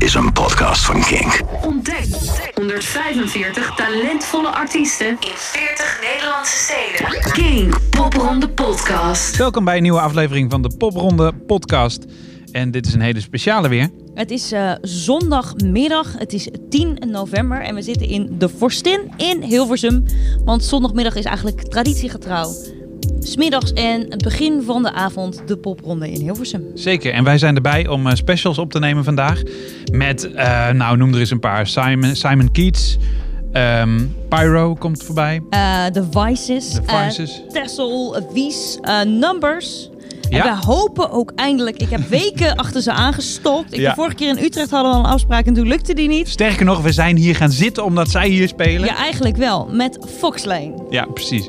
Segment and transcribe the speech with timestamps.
[0.00, 1.40] is een podcast van Kink.
[1.62, 2.06] Ontdek
[2.54, 7.32] 145 talentvolle artiesten in 40 Nederlandse steden.
[7.32, 9.36] King Popronde Podcast.
[9.36, 12.04] Welkom bij een nieuwe aflevering van de Popronde podcast.
[12.52, 13.90] En dit is een hele speciale weer.
[14.14, 19.42] Het is eh, zondagmiddag, het is 10 november en we zitten in de Forstin in
[19.42, 20.04] Hilversum.
[20.44, 22.52] Want zondagmiddag is eigenlijk traditiegetrouw.
[23.22, 26.64] Smiddags en het begin van de avond de popronde in Hilversum.
[26.74, 27.12] Zeker.
[27.12, 29.42] En wij zijn erbij om eh, specials op te nemen vandaag.
[29.92, 31.66] Met, eh, nou noem er eens een paar.
[31.66, 32.96] Simon, Simon Keats.
[33.52, 35.42] ehm, Pyro komt voorbij.
[35.50, 37.42] Eh The Vices, The.
[37.52, 39.88] Tessel, Wies, eh, Numbers.
[40.30, 40.46] Ja.
[40.46, 43.72] En we hopen ook eindelijk, ik heb weken achter ze aangestokt.
[43.72, 43.88] Ik Ja.
[43.88, 46.28] de vorige keer in Utrecht hadden we al een afspraak en toen lukte die niet.
[46.28, 48.88] Sterker nog, we zijn hier gaan zitten omdat zij hier spelen.
[48.88, 50.74] Ja, eigenlijk wel, met Foxlane.
[50.90, 51.46] Ja, precies.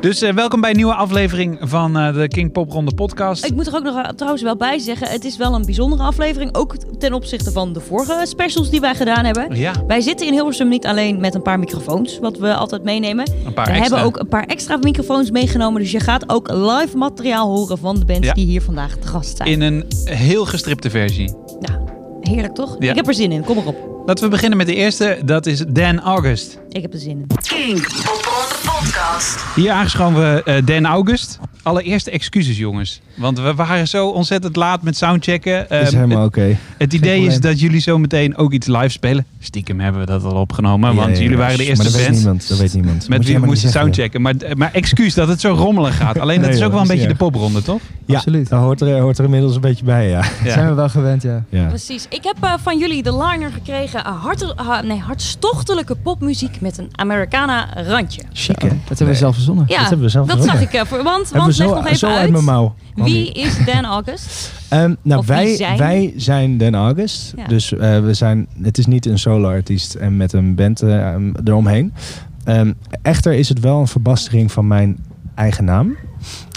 [0.00, 3.44] Dus eh, welkom bij een nieuwe aflevering van eh, de King Pop Ronde podcast.
[3.44, 6.02] Ik moet er ook nog eh, trouwens wel bij zeggen, het is wel een bijzondere
[6.02, 6.54] aflevering.
[6.54, 9.56] Ook ten opzichte van de vorige specials die wij gedaan hebben.
[9.56, 13.26] Ja, Wij zitten in Hilversum niet alleen met een paar microfoons, wat we altijd meenemen.
[13.46, 13.96] een paar we extra.
[13.96, 15.80] hebben ook een paar extra microfoons meegenomen.
[15.80, 18.32] Dus je gaat ook live materiaal horen van de bands Ja.
[18.32, 19.48] die hier vandaag te gast zijn.
[19.48, 21.34] In een heel gestripte versie.
[21.60, 21.80] Ja,
[22.20, 22.76] heerlijk toch?
[22.78, 22.90] Ja.
[22.90, 23.88] Ik heb er zin in, kom erop.
[24.06, 25.18] Laten we beginnen met de eerste.
[25.24, 26.58] Dat is Dan August.
[26.68, 27.26] Ik heb er zin in.
[27.42, 27.86] King
[28.80, 29.44] Podcast.
[29.54, 31.38] Hier aangeschoven eh, Dan August.
[31.62, 33.00] Allereerst excuses jongens.
[33.14, 35.68] Want we waren zo ontzettend laat met soundchecken.
[35.68, 36.40] is Ehm, helemaal oké.
[36.40, 37.40] het, het idee is probleem.
[37.40, 39.26] dat jullie zo meteen ook iets live spelen.
[39.40, 40.90] Stiekem hebben we dat al opgenomen.
[40.90, 41.20] Ja, want ja, ja.
[41.22, 42.48] jullie waren de eerste Maar dat weet band niemand.
[42.48, 42.98] Dat weet niemand.
[43.08, 44.22] met Moet wie je we moesten soundchecken.
[44.22, 46.18] Maar, maar excuus dat het zo rommelig gaat.
[46.18, 47.80] Alleen dat Nee, is ook joh, wel een is beetje de popronde, toch?
[48.06, 48.48] Ja, Absoluut.
[48.48, 50.24] dat hoort er, hoort er inmiddels een beetje bij, ja.
[50.44, 50.52] Ja.
[50.52, 51.44] Zijn we wel gewend, ja.
[51.48, 51.66] ja.
[51.68, 52.06] Precies.
[52.08, 54.02] Ik heb eh, van jullie de liner gekregen.
[54.56, 58.22] Ha- nee, hartstochtelijke popmuziek met een Americana randje.
[58.32, 58.68] Chic, hè?
[58.68, 59.64] Dat hebben we zelf verzonnen.
[59.68, 60.72] Ja, Dat hebben we zelf dat zag ik.
[60.72, 62.16] eh, voor, want Leg zo, nog even zo uit.
[62.18, 62.74] uit mijn mouw.
[62.94, 64.52] Wie is Dan August?
[64.68, 65.78] Ehm, nou, Of wij zijn?
[65.78, 67.32] wij zijn Den August.
[67.36, 67.46] Ja.
[67.46, 71.32] Dus eh, we zijn, het is niet een solo-artiest en met een band eh, um,
[71.44, 71.92] eromheen.
[72.44, 72.72] Ehm,
[73.02, 74.98] echter is het wel een verbastering van mijn
[75.34, 75.96] eigen naam.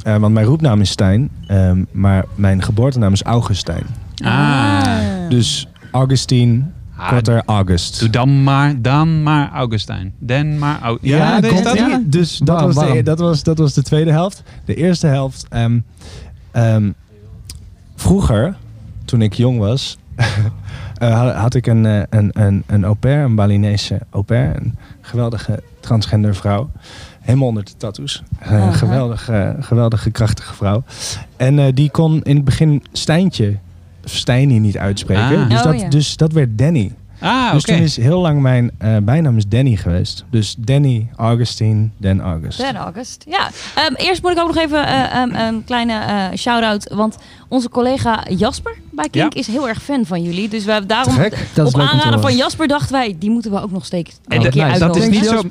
[0.04, 3.84] Eh, want mijn roepnaam is Stijn, ehm, maar mijn geboortenaam is Augustijn.
[4.24, 4.98] Ah.
[5.30, 6.62] Dus Augustine,
[6.98, 8.00] Ah, korter August.
[8.00, 10.14] Doe dan maar, dan maar Augustijn.
[10.20, 12.02] Dan maar Au- Ja, komt ja?
[12.06, 14.44] Dus dat Waarom, was, de, dat, was, dat was de tweede helft.
[14.66, 15.46] De eerste helft.
[15.50, 15.80] ehm,
[16.52, 16.92] ehm,
[17.96, 18.56] vroeger,
[19.06, 19.98] toen ik jong was,
[20.98, 24.56] eh, had, had ik een, eh, een, een, een au pair, een Balinese au pair.
[24.56, 26.70] Een geweldige transgender vrouw.
[27.22, 28.24] Helemaal onder de tattoos.
[28.40, 28.72] Eh, Aha.
[28.72, 30.84] geweldige, geweldige, krachtige vrouw.
[31.38, 33.58] En eh, die kon in het begin Stijntje,
[34.04, 35.42] Stijnie niet uitspreken.
[35.44, 35.50] Ah.
[35.50, 35.90] Dus, Oh, dat, ja.
[35.90, 36.92] dus dat werd Danny.
[37.20, 40.26] Ah, Dus toen is heel lang mijn eh, bijnaam is Danny geweest.
[40.30, 42.58] Dus Danny, Augustine, Dan August.
[42.60, 43.24] Dan August.
[43.28, 43.50] Ja.
[43.76, 46.92] Ehm, eerst moet ik ook nog even eh, ehm, een kleine eh, shout-out.
[46.94, 47.18] Want
[47.54, 49.40] onze collega Jasper bij Kink Ja.
[49.40, 50.50] is heel erg fan van jullie.
[50.50, 51.16] Dus we hebben daarom
[51.64, 53.16] op aanraden van Jasper dachten wij...
[53.20, 55.42] die moeten we ook nog steeds En een dat- keer nou, dat is niet zo-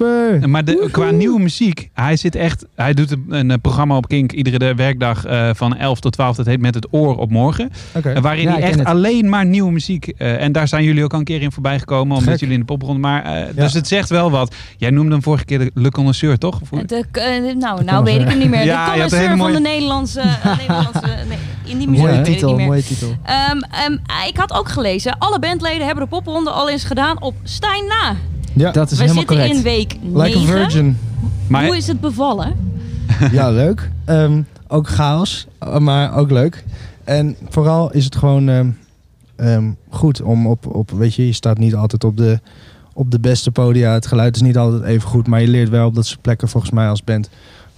[0.46, 4.32] Maar de, qua nieuwe muziek, hij zit echt, hij doet een, een programma op Kink
[4.32, 6.36] iedere de werkdag eh, van 11 tot 12.
[6.36, 7.70] Dat heet Met het Oor op Morgen.
[7.92, 8.86] Eh, Waarin Ja, hij echt het.
[8.88, 10.08] alleen maar nieuwe muziek.
[10.08, 12.40] eh, en daar zijn jullie ook al een keer in voorbij gekomen, omdat Gek.
[12.40, 13.00] jullie in de popronde.
[13.00, 13.62] Maar eh, Ja.
[13.62, 14.54] dus het zegt wel wat.
[14.76, 16.58] Jij noemde hem vorige keer de Le Connoisseur, toch?
[16.86, 18.64] De, eh, nou, nou weet ik hem niet meer.
[18.64, 20.20] De connoisseur van de Nederlandse...
[20.42, 21.38] eh, Nederlandse nee,
[21.72, 22.66] in die muziek Mooie weet ik titel, niet meer.
[22.66, 23.08] mooie titel.
[23.22, 23.92] Ehm, ehm,
[24.28, 28.14] ik had ook gelezen, alle bandleden hebben de popronde al eens gedaan op Stijn na.
[28.54, 29.56] Ja, Dat is We helemaal zitten correct.
[29.56, 30.46] in week like a 9.
[30.46, 30.98] virgin.
[31.48, 32.54] maar Hoe is het bevallen?
[33.32, 33.90] ja, leuk.
[34.04, 35.46] Ehm, ook chaos,
[35.78, 36.64] maar ook leuk.
[37.04, 38.70] En vooral is het gewoon ehm,
[39.36, 42.40] ehm, goed om op, op, weet je, je staat niet altijd op de,
[42.92, 43.92] op de beste podia.
[43.92, 46.48] Het geluid is niet altijd even goed, maar je leert wel op dat soort plekken
[46.48, 47.28] volgens mij als band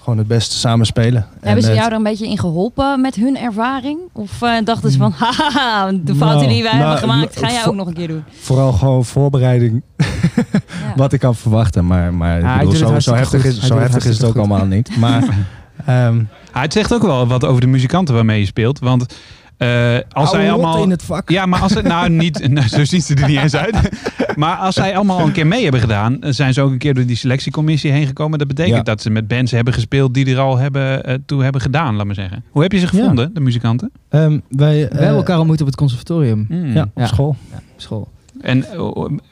[0.04, 1.26] gewoon het beste samen spelen.
[1.40, 3.98] Hebben ze En, eh, jou er een beetje in geholpen met hun ervaring?
[4.12, 7.50] Of eh, dachten ze van, haha, de fouten Nou, die wij nou, hebben gemaakt, ga
[7.50, 8.24] jij ook nog een keer doen?
[8.30, 9.82] Vooral gewoon voorbereiding
[10.36, 10.92] Ja.
[10.96, 11.86] wat ik kan verwachten.
[11.86, 13.50] Maar, maar ik hij bedoel, zo, zo heftig, goed.
[13.50, 14.96] is, Hij zo heftig is het ook allemaal niet.
[14.96, 15.22] Maar
[15.86, 16.22] ehm
[16.52, 18.78] het zegt ook wel wat over de muzikanten waarmee je speelt.
[18.78, 19.14] Want
[19.56, 20.82] eh, als zij allemaal...
[20.82, 21.30] in het vak.
[21.30, 23.76] Ja, maar als ze, nou niet, nou, zo ziet ze er niet eens uit.
[24.36, 26.78] Maar als zij allemaal al een keer mee hebben gedaan, eh, zijn ze ook een
[26.78, 28.38] keer door die selectiecommissie heen gekomen.
[28.38, 28.82] Dat betekent Ja.
[28.82, 32.06] dat ze met bands hebben gespeeld die er al hebben, eh, toe hebben gedaan, laat
[32.06, 32.44] maar zeggen.
[32.50, 33.90] Hoe heb je ze gevonden, de muzikanten?
[34.08, 36.44] Ehm, wij, We hebben elkaar ontmoet op het conservatorium.
[36.48, 36.72] Hmm.
[36.72, 37.06] Ja, op Ja.
[37.06, 37.36] school.
[37.50, 38.08] Ja, op school.
[38.40, 38.64] En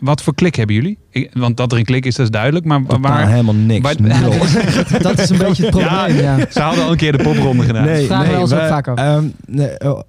[0.01, 0.99] wat voor klik hebben jullie?
[1.11, 2.65] Ik- want dat er een klik is, dat is duidelijk.
[2.65, 3.29] Maar Totaal waar...
[3.29, 3.83] helemaal niks.
[3.83, 4.33] waar- Nul.
[5.03, 6.37] Dat is een beetje het probleem, ja.
[6.51, 7.85] Ze hadden al een keer de popronde gedaan.
[7.85, 8.99] Nee, vragen nee, we ons ook vaak af.
[8.99, 10.01] ehm, nee, oh,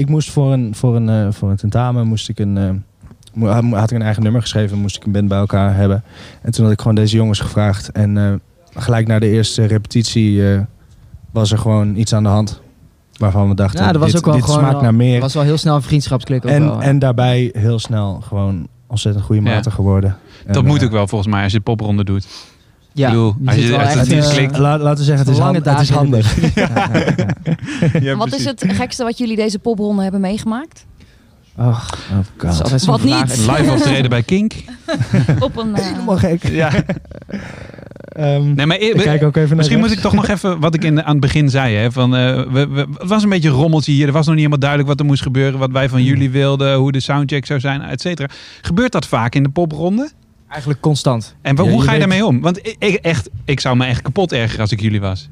[0.00, 3.90] ik moest voor een, voor een, eh, voor een tentamen moest ik een, eh, had
[3.90, 6.02] ik een eigen nummer geschreven, moest ik een band bij elkaar hebben.
[6.42, 7.90] En toen had ik gewoon deze jongens gevraagd.
[7.92, 8.32] En eh,
[8.82, 10.60] gelijk na de eerste repetitie eh,
[11.30, 12.60] was er gewoon iets aan de hand.
[13.16, 15.20] waarvan we dachten, Ja, er was dit, ook wel dit gewoon smaakt naar meer.
[15.20, 16.82] was wel heel snel een vriendschapsklik En, wel.
[16.82, 19.48] en daarbij heel snel gewoon ontzettend goede Ja.
[19.54, 20.16] maten geworden.
[20.46, 22.26] En, Dat moet ook wel volgens mij als je de popronde doet.
[22.92, 25.04] Ja, ik bedoel, je als zit je- wel als echt, het eh, klikt- laten we
[25.04, 26.36] zeggen, het is, lange hand- het is handig.
[26.54, 26.90] Ja,
[27.92, 28.16] ja, ja.
[28.16, 30.86] Wat is het gekste wat jullie deze popronde hebben meegemaakt?
[31.58, 31.84] Oh
[32.36, 32.54] god.
[32.80, 33.36] zo'n Wat niet?
[33.38, 34.52] Live optreden bij Kink.
[35.40, 35.74] Op een...
[35.76, 36.48] eh, Helemaal gek.
[36.48, 36.70] Ja.
[38.04, 40.74] Ehm, Nee, maar ik kijk ook even naar Misschien moet ik toch nog even wat
[40.74, 41.74] ik in, aan het begin zei.
[41.76, 44.06] Hè, van, eh, we, we- het was een beetje een rommeltje hier.
[44.06, 45.58] Er was nog niet helemaal duidelijk wat er moest gebeuren.
[45.58, 46.74] Wat wij van jullie wilden.
[46.74, 48.28] Hoe de soundcheck zou zijn, et cetera.
[48.60, 50.10] Gebeurt dat vaak in de popronde?
[50.50, 51.34] Eigenlijk constant.
[51.42, 52.40] En Ja, hoe ga je weet- daarmee om?
[52.40, 55.28] Want ik, ik- echt, ik zou me echt kapot ergeren als ik jullie was.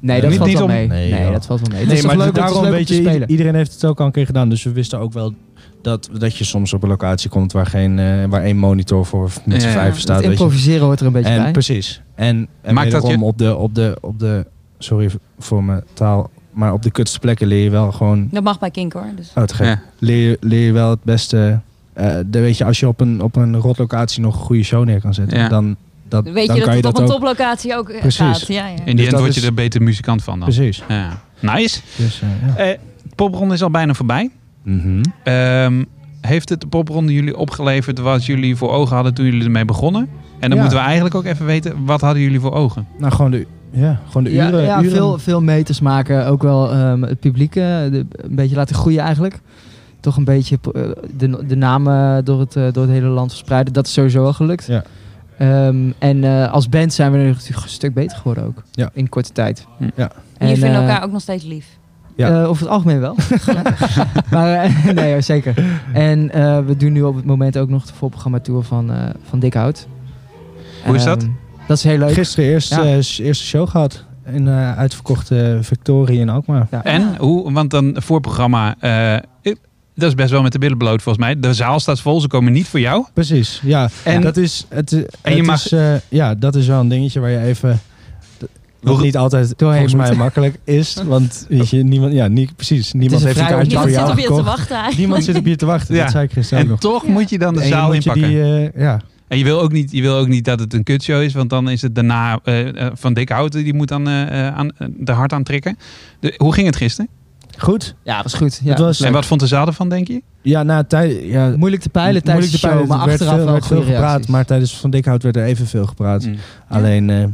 [0.00, 0.86] Nee, dat Niet- valt niet wel om- mee.
[0.86, 1.78] Nee, Nee, dat valt wel mee.
[1.78, 3.30] Het Nee, is maar leuk, daarom leuk om weet te je, spelen.
[3.30, 4.48] iedereen heeft het ook al een keer gedaan.
[4.48, 5.34] Dus we wisten ook wel
[5.82, 9.30] dat, dat je soms op een locatie komt waar, geen, eh, waar één monitor voor
[9.44, 9.78] met z'n Ja, ja.
[9.80, 10.16] vijven staat.
[10.16, 10.42] Het weet je.
[10.42, 11.50] improviseren hoort er een beetje En bij.
[11.52, 12.02] precies.
[12.14, 14.46] En, en Maakt dat je- op de, op de, op de,
[14.78, 18.58] sorry voor mijn taal, maar op de kutste plekken leer je wel gewoon, Dat mag
[18.58, 19.06] bij Kink hoor.
[19.16, 19.32] Dus.
[19.34, 19.66] oh, te gek.
[19.66, 19.80] Ja.
[19.98, 21.60] leer, leer je wel het beste.
[21.98, 24.84] Eh de, weet je, als je op een, op een rotlocatie nog een goede show
[24.84, 25.48] neer kan zetten, Ja.
[25.48, 25.76] dan,
[26.08, 28.20] dat, Weet dan je dat kan je het op dat een toplocatie ook eh, Precies.
[28.20, 28.46] gaat.
[28.46, 28.68] Ja, ja.
[28.68, 30.48] In die Dus end dat word je er beter muzikant van dan.
[30.48, 30.82] Precies.
[30.88, 31.20] Ja.
[31.40, 31.80] Nice.
[31.96, 32.56] Dus, eh, ja.
[32.56, 34.30] Eh, de popronde is al bijna voorbij.
[34.62, 35.02] Mhm.
[35.24, 35.84] Ehm,
[36.20, 40.02] heeft het de popronde jullie opgeleverd wat jullie voor ogen hadden toen jullie ermee begonnen?
[40.38, 40.60] En dan Ja.
[40.64, 42.86] moeten we eigenlijk ook even weten, wat hadden jullie voor ogen?
[42.98, 44.62] Nou, gewoon de, ja, gewoon de ja, uren.
[44.62, 44.90] ja uren.
[44.90, 46.26] veel, veel meters maken.
[46.26, 49.40] Ook wel ehm, het publiek de- een beetje laten groeien eigenlijk.
[50.08, 50.82] Toch een beetje eh,
[51.16, 53.72] de, de namen door het, eh, door het hele land verspreiden.
[53.72, 54.66] Dat is sowieso wel gelukt.
[54.66, 54.82] Ja.
[55.38, 58.62] Ehm, en eh, als band zijn we natuurlijk een stuk beter geworden ook.
[58.70, 58.90] Ja.
[58.92, 59.66] In korte tijd.
[59.78, 59.84] Hm.
[59.94, 60.10] Ja.
[60.38, 61.66] En je En, vindt eh, elkaar ook nog steeds lief.
[62.16, 62.28] Ja.
[62.42, 63.16] eh, over het algemeen wel.
[64.30, 65.64] maar eh, nee, zeker.
[65.92, 68.96] En eh, we doen nu op het moment ook nog de voorprogramma tour van, eh
[69.28, 69.86] van Dikhout.
[70.84, 71.22] Hoe is dat?
[71.22, 71.30] Ehm,
[71.66, 72.12] dat is heel leuk.
[72.12, 72.82] Gisteren eerst, Ja.
[72.82, 74.04] eh, eerste show gehad.
[74.32, 76.66] In eh uitverkochte Victoria in Alkmaar.
[76.70, 76.84] Ja.
[76.84, 79.58] En hoe, want dan voorprogramma, eh, ik-
[79.98, 81.40] dat is best wel met de billen bloot volgens mij.
[81.40, 83.04] De zaal staat vol, ze komen niet voor jou.
[83.14, 83.88] Precies, ja.
[84.02, 86.88] En- dat is, het, En en je mag- is, eh, ja, dat is wel een
[86.88, 87.80] dingetje waar je even...
[88.80, 90.18] Wat niet altijd doorheen volgens mij moet.
[90.18, 90.96] makkelijk is.
[91.06, 92.92] Want weet je, niemand, ja, niet, precies.
[92.92, 94.98] Niemand heeft een kaartje voor Niemand jou zit op je te wachten eigenlijk.
[94.98, 95.94] Niemand zit op je te wachten.
[95.94, 96.02] Ja.
[96.02, 96.80] Dat zei ik gisteren En nog.
[96.80, 97.10] toch Ja.
[97.12, 98.28] moet je dan de En zaal inpakken.
[98.28, 99.00] die, eh, ja.
[99.28, 101.50] En je wil, ook niet, je wil ook niet dat het een kutshow is, want
[101.50, 104.70] dan is het daarna eh, eh, van Dick Houten, die moet dan eh, eh, aan,
[104.78, 105.78] eh, de hart aantrekken.
[106.20, 107.10] De, hoe ging het gisteren?
[107.58, 107.94] Goed.
[108.04, 108.60] Ja, dat is goed.
[108.64, 110.22] Ja, Het was- en wat vond de zaal ervan, denk je?
[110.42, 111.20] Ja, na tijd...
[111.24, 112.88] Ja, Moeilijk te peilen tijdens moeilijk de te show, peilen.
[112.88, 114.00] maar Er werd achteraf veel, werd veel gepraat.
[114.10, 114.26] reacties.
[114.26, 116.26] Maar tijdens Van Dikhout werd er evenveel gepraat.
[116.26, 116.34] Mm.
[116.68, 117.24] Alleen, eh,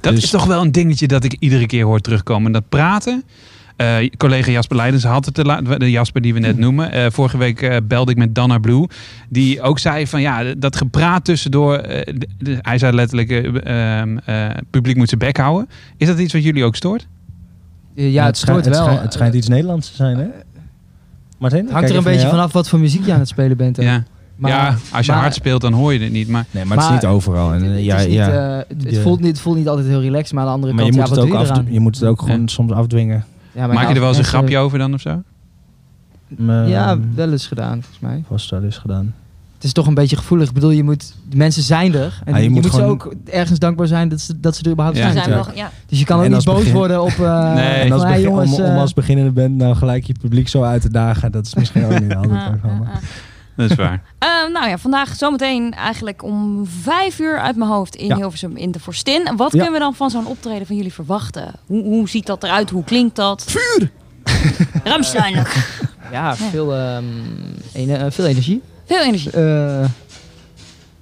[0.00, 2.52] Dat Dus- is toch wel een dingetje dat ik iedere keer hoor terugkomen.
[2.52, 3.22] Dat praten.
[3.76, 5.34] Eh, collega Jasper Leidens had het
[5.80, 6.92] de Jasper die we net noemen.
[6.92, 8.86] Eh, vorige week eh, belde ik met Dana Blue.
[9.28, 11.76] Die ook zei van ja, dat gepraat tussendoor.
[11.76, 15.68] eh, de- de- hij zei letterlijk, eh, ehm, eh, publiek moet zijn bek houden.
[15.96, 17.06] Is dat iets wat jullie ook stoort?
[17.96, 18.84] Ja, het schijnt- stoort wel.
[18.84, 20.26] schijnt- Het schijnt iets Nederlands te zijn, hè?
[21.38, 21.64] Martin?
[21.64, 23.76] Het hangt er een beetje vanaf wat voor muziek je aan het spelen bent.
[23.76, 23.82] hè.
[23.82, 24.02] ja.
[24.36, 26.28] Maar, ja, als je maar- hard speelt dan hoor je het niet.
[26.28, 27.52] Maar Nee, maar, het is Maar- niet overal.
[27.52, 28.58] En, eh, Het, ja, is niet, ja.
[28.58, 30.72] eh, het, het voelt niet, het voelt niet altijd heel relaxed, maar aan de andere
[30.72, 32.40] maar je kant, moet, ja, het wat ook doe je je moet het ook gewoon
[32.40, 32.46] Ja.
[32.46, 33.24] soms afdwingen.
[33.52, 35.22] Ja, maar maak je er wel eens een grapje over dan of zo?
[36.66, 38.24] Ja, wel eens gedaan, volgens mij.
[38.28, 39.14] Vast wel eens gedaan.
[39.66, 40.48] Het is toch een beetje gevoelig.
[40.48, 42.20] Ik bedoel, je moet, de mensen zijn er.
[42.24, 44.62] En Ja, je je, moet moet, ze ook ergens dankbaar zijn dat ze, dat ze
[44.64, 45.12] er überhaupt Ja.
[45.12, 45.28] Zijn.
[45.30, 45.70] wel, ja.
[45.86, 47.08] Dus je kan ook En niet boos begin- worden op...
[47.18, 47.64] eh Nee.
[47.66, 50.14] En als van, hey, begin- jongens, om, om eh, als beginnende band nou gelijk je
[50.20, 52.86] publiek zo uit te dagen, dat is misschien ook niet altijd Ah, erg ah, ah.
[53.56, 54.02] Dat is waar.
[54.18, 58.16] Eh, nou ja, vandaag zometeen eigenlijk om vijf uur uit mijn hoofd in Ja.
[58.16, 59.28] Hilversum in de Forstin.
[59.36, 59.56] Wat Ja.
[59.62, 61.52] kunnen we dan van zo'n optreden van jullie verwachten?
[61.66, 62.70] Hoe, hoe ziet dat eruit?
[62.70, 63.44] Hoe klinkt dat?
[63.46, 63.90] Vuur!
[64.84, 65.34] Ramstein.
[66.12, 67.04] ja, veel, ehm,
[67.72, 68.62] eh, veel energie.
[68.86, 69.30] Veel energie.
[69.30, 69.84] Eh,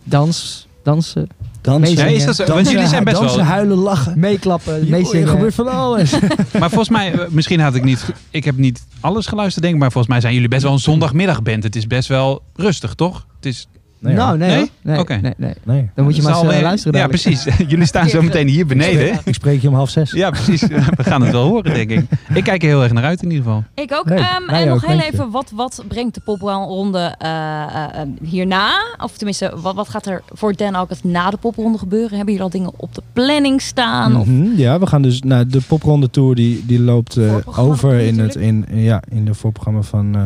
[0.04, 1.28] dans, dansen,
[1.60, 2.44] Dansen, Ja, is dat zo?
[2.46, 4.18] Want jullie zijn best dansen, wel- huilen, lachen.
[4.18, 5.28] meeklappen, Er meezingen.
[5.28, 6.12] gebeurt van alles.
[6.60, 8.04] Maar volgens mij, eh, misschien had ik niet.
[8.30, 9.80] Ik heb niet alles geluisterd, denk ik.
[9.80, 11.62] Maar volgens mij zijn jullie best wel een zondagmiddagband.
[11.62, 13.26] Het is best wel rustig, toch?
[13.36, 13.68] Het is.
[14.04, 14.70] Nee, nou, nee, Nee?
[14.82, 15.16] nee, Oké.
[15.22, 15.54] nee, nee.
[15.64, 15.90] nee.
[15.94, 17.22] Dan moet je maar eens eh, wel- luisteren Ja, dadelijk.
[17.38, 17.56] precies.
[17.70, 19.18] jullie staan zo meteen hier beneden.
[19.24, 20.10] Ik spreek je om half zes.
[20.10, 20.60] Ja, precies.
[20.96, 22.04] We gaan het wel horen, denk ik.
[22.34, 23.64] Ik kijk er heel erg naar uit in ieder geval.
[23.74, 24.06] Ik ook.
[24.06, 28.70] Ehm, en nog ook, heel even, wat, wat brengt de popronde eh, eh, hierna?
[29.02, 32.16] Of tenminste, wat, wat gaat er voor Den ook na de popronde gebeuren?
[32.16, 34.16] Hebben jullie al dingen op de planning staan?
[34.16, 37.92] Of Mhm, Ja, we gaan dus naar de popronde tour die, die loopt eh, over
[37.94, 38.46] in, het, natuurlijk.
[38.46, 40.22] in, in- ja, in de voorprogramma van eh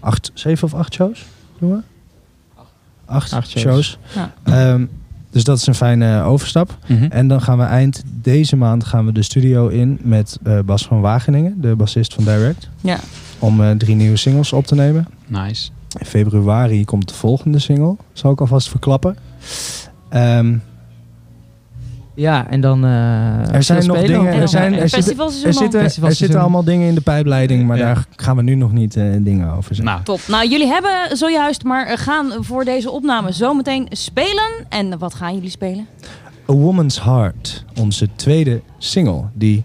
[0.00, 1.24] acht, zeven of acht shows.
[1.58, 1.78] Doen we?
[3.06, 3.62] Acht, Acht shows.
[3.62, 3.98] shows.
[4.14, 4.32] Ja.
[4.42, 4.84] Ehm,
[5.30, 6.78] dus dat is een fijne overstap.
[7.08, 10.86] En dan gaan we eind deze maand gaan we de studio in met eh, Bas
[10.86, 12.68] van Wageningen, de bassist van Direct.
[12.80, 12.98] Ja.
[13.38, 15.06] Om eh, drie nieuwe singles op te nemen.
[15.26, 15.68] Nice.
[15.98, 17.96] In februari komt de volgende single.
[18.12, 19.16] Zal ik alvast verklappen.
[20.08, 20.56] Ehm,
[22.16, 22.84] Ja, en dan...
[22.84, 25.16] eh, Er zijn nog spelen dingen, er, zijn, er, zitten,
[25.80, 27.84] er, zitten, er allemaal dingen in de pijpleiding, maar Ja.
[27.84, 29.84] daar gaan we nu nog niet eh, dingen over zeggen.
[29.84, 30.20] Nou, Top.
[30.28, 34.50] Nou, jullie hebben zojuist maar gaan voor deze opname zometeen spelen.
[34.68, 35.86] En wat gaan jullie spelen?
[36.50, 39.62] A Woman's Heart, onze tweede single, die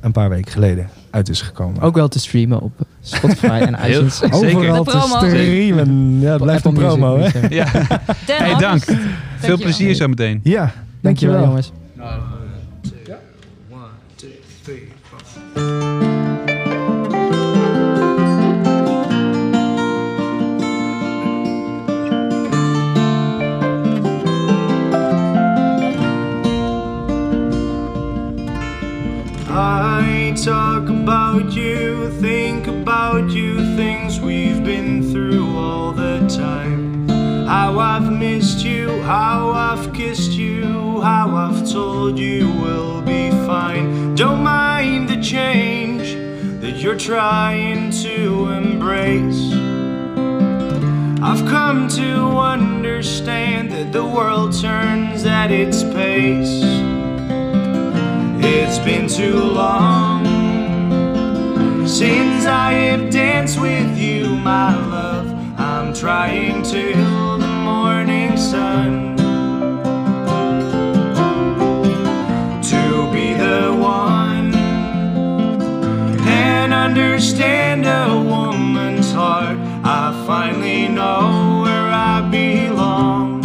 [0.00, 1.82] een paar weken geleden uit is gekomen.
[1.82, 4.22] Ook wel te streamen op Spotify en iTunes.
[4.30, 6.18] Overal te streamen.
[6.20, 7.46] Ja, het blijft een promo, hè?
[7.48, 7.66] ja.
[8.26, 8.84] Hey, dank.
[9.38, 10.40] Veel plezier zo meteen.
[10.42, 11.46] Ja, Dankjewel dankjewel.
[11.46, 11.72] jongens.
[29.52, 37.08] I talk about you, think about you, things we've been through all the time.
[37.46, 40.39] How I've missed you, how I've kissed you, how
[41.60, 44.14] I've told you we'll be fine.
[44.14, 46.14] Don't mind the change
[46.62, 49.52] that you're trying to embrace.
[51.22, 56.62] I've come to understand that the world turns at its pace.
[58.42, 60.24] It's been too long
[61.86, 65.28] since I have danced with you, my love.
[65.60, 69.09] I'm trying till the morning sun
[76.90, 79.56] understand a woman's heart.
[79.84, 83.42] I finally know where I belong.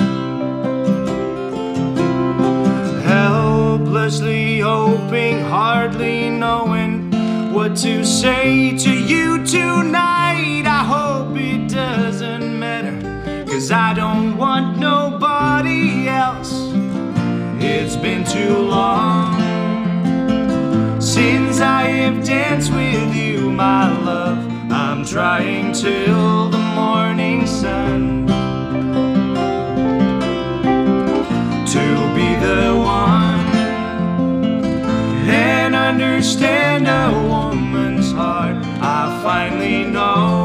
[3.03, 7.11] helplessly hoping, hardly knowing
[7.53, 10.63] what to say to you tonight.
[10.65, 12.95] I hope it doesn't matter,
[13.45, 16.51] cause I don't want nobody else.
[17.59, 19.45] It's been too long
[20.99, 23.24] since I have danced with you,
[23.55, 24.37] my love.
[24.69, 28.27] I'm trying till the morning sun
[31.73, 31.85] to
[32.15, 33.55] be the one
[35.29, 38.57] and understand a woman's heart.
[38.81, 40.44] I finally know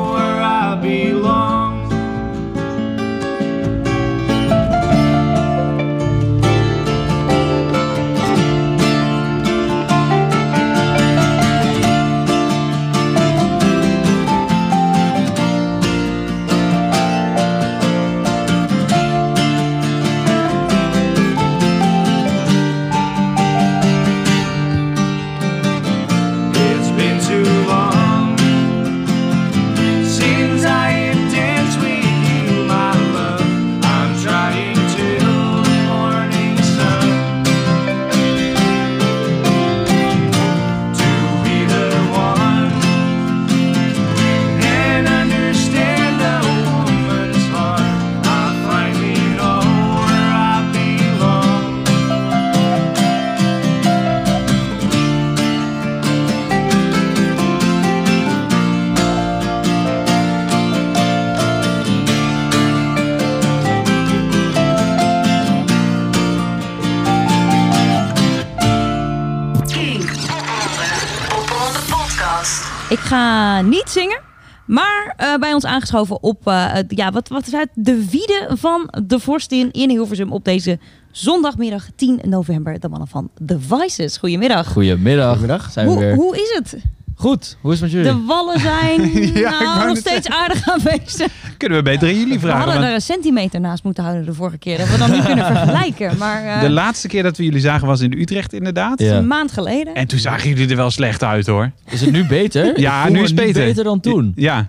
[73.11, 74.21] ga niet zingen.
[74.67, 77.69] Maar eh, bij ons aangeschoven op eh, ja, wat, wat is het?
[77.75, 80.79] de wiede van de Vorstin in Hilversum op deze
[81.11, 82.81] zondagmiddag 10 november.
[82.81, 84.17] De mannen van The Vices.
[84.17, 84.73] Goedemiddag.
[84.73, 85.29] Goedemiddag.
[85.29, 85.71] Goedemiddag.
[85.71, 86.15] Zijn we Hoe, weer.
[86.15, 86.83] hoe is het?
[87.21, 88.19] Goed, hoe is het met jullie?
[88.21, 89.01] De wallen zijn
[89.43, 91.33] nou, nog steeds aardig aanwezig.
[91.57, 92.57] Kunnen we beter aan jullie We vragen?
[92.59, 94.79] hadden want er een centimeter naast moeten houden de vorige keer.
[94.79, 96.19] Dat we dan niet kunnen vergelijken.
[96.19, 99.01] Maar eh, de laatste keer dat we jullie zagen was in Utrecht inderdaad.
[99.01, 99.17] Ja.
[99.17, 99.95] een maand geleden.
[99.95, 101.71] En toen zagen jullie er wel slecht uit hoor.
[101.91, 102.79] Is het nu beter?
[102.81, 103.65] Ja, Ik voel nu is het beter.
[103.65, 104.33] beter dan toen.
[104.37, 104.69] Ja.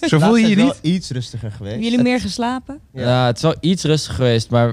[0.00, 0.78] Zo voel je je wel niet?
[0.94, 1.72] iets rustiger geweest.
[1.72, 2.78] Hebben jullie meer geslapen?
[2.92, 3.26] Ja.
[3.26, 4.72] het is wel iets rustig geweest, maar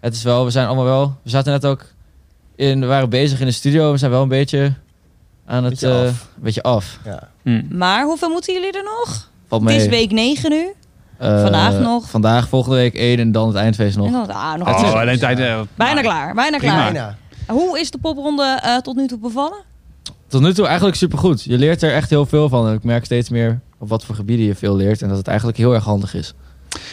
[0.00, 1.84] het is wel, we zijn allemaal wel, we zaten net ook
[2.56, 4.72] in, we waren bezig in de studio, we zijn wel een beetje
[5.48, 6.08] aan het, Beetje eh, af.
[6.36, 6.98] een beetje af.
[7.04, 7.28] Ja.
[7.42, 7.62] Hm.
[7.70, 9.30] Maar hoeveel moeten jullie er nog?
[9.62, 10.66] Het is week 9 nu.
[11.18, 12.10] Eh, vandaag nog.
[12.10, 14.06] Vandaag, volgende week één en dan het eindfeest nog.
[14.06, 15.38] En dan, ah, nog Oh, alleen tijd.
[15.38, 16.72] eh, Bijna klaar, bijna Prima.
[16.72, 16.92] klaar.
[16.92, 17.16] Bijna.
[17.46, 19.64] Hoe is de popronde eh, tot nu toe bevallen?
[20.26, 21.42] Tot nu toe eigenlijk supergoed.
[21.42, 22.68] Je leert er echt heel veel van.
[22.68, 25.02] En ik merk steeds meer op wat voor gebieden je veel leert.
[25.02, 26.34] En dat het eigenlijk heel erg handig is.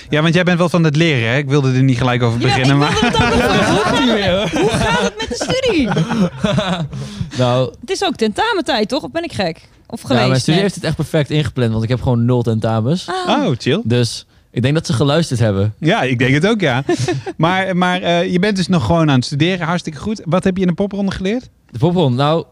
[0.09, 1.37] Ja, want jij bent wel van het leren, hè?
[1.37, 3.01] Ik wilde er niet gelijk over Ja, beginnen, ik maar...
[3.01, 4.51] het.
[4.51, 5.89] Hoe gaat het met de studie?
[7.37, 9.03] Nou, Het is ook tentamentijd, toch?
[9.03, 9.61] Of ben ik gek?
[9.87, 10.27] Of ja, geweest?
[10.27, 11.71] mijn studie heeft het echt perfect ingepland.
[11.71, 13.07] Want ik heb gewoon nul tentamens.
[13.27, 13.81] Ah, Oh, chill.
[13.83, 15.73] Dus Ik denk dat ze geluisterd hebben.
[15.79, 16.83] Ja, ik denk het ook, ja.
[17.37, 19.65] maar maar eh, je bent dus nog gewoon aan het studeren.
[19.67, 20.21] Hartstikke goed.
[20.25, 21.49] Wat heb je in de popronde geleerd?
[21.69, 22.45] De popronde, nou,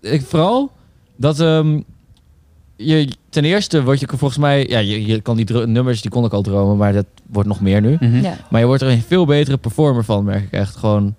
[0.00, 0.72] ik, vooral
[1.16, 1.80] dat ehm,
[2.76, 6.24] je ten eerste word je volgens mij, ja, je, je kan die nummers, die kon
[6.24, 7.96] ik al dromen, maar dat wordt nog meer nu.
[8.00, 8.22] Mhm.
[8.22, 8.36] Ja.
[8.50, 10.76] Maar je wordt er een veel betere performer van, merk ik echt.
[10.76, 11.14] Gewoon,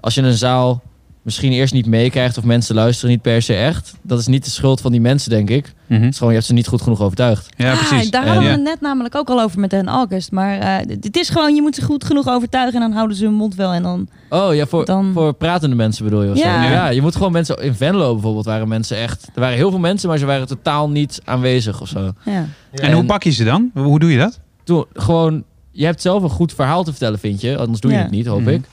[0.00, 0.82] als je een zaal
[1.22, 4.50] misschien eerst niet meekrijgt of mensen luisteren niet per se echt, dat is niet de
[4.50, 5.72] schuld van die mensen, denk ik.
[5.86, 6.00] Mhm.
[6.00, 7.48] Het is gewoon, je hebt ze niet goed genoeg overtuigd.
[7.56, 8.10] Ja, Ah, precies.
[8.10, 8.56] daar En- hadden we ja.
[8.56, 10.32] het net namelijk ook al over met hen August.
[10.32, 13.24] Maar eh, het is gewoon, je moet ze goed genoeg overtuigen en dan houden ze
[13.24, 13.72] hun mond wel.
[13.72, 16.28] En dan, Oh ja, voor, Dan- voor pratende mensen bedoel je?
[16.34, 16.62] Ja.
[16.64, 16.70] Zo.
[16.70, 16.88] Ja.
[16.88, 17.56] je moet gewoon mensen...
[17.62, 19.28] In Venlo bijvoorbeeld waren mensen echt...
[19.34, 22.12] Er waren heel veel mensen, maar ze waren totaal niet aanwezig of zo.
[22.24, 22.46] ja.
[22.72, 23.70] En hoe pak je ze dan?
[23.74, 24.40] Hoe doe je dat?
[24.64, 25.44] Toen, gewoon...
[25.72, 27.56] Je hebt zelf een goed verhaal te vertellen, vind je.
[27.58, 28.02] Anders doe je Ja.
[28.02, 28.48] het niet, hoop Mhm.
[28.50, 28.64] ik.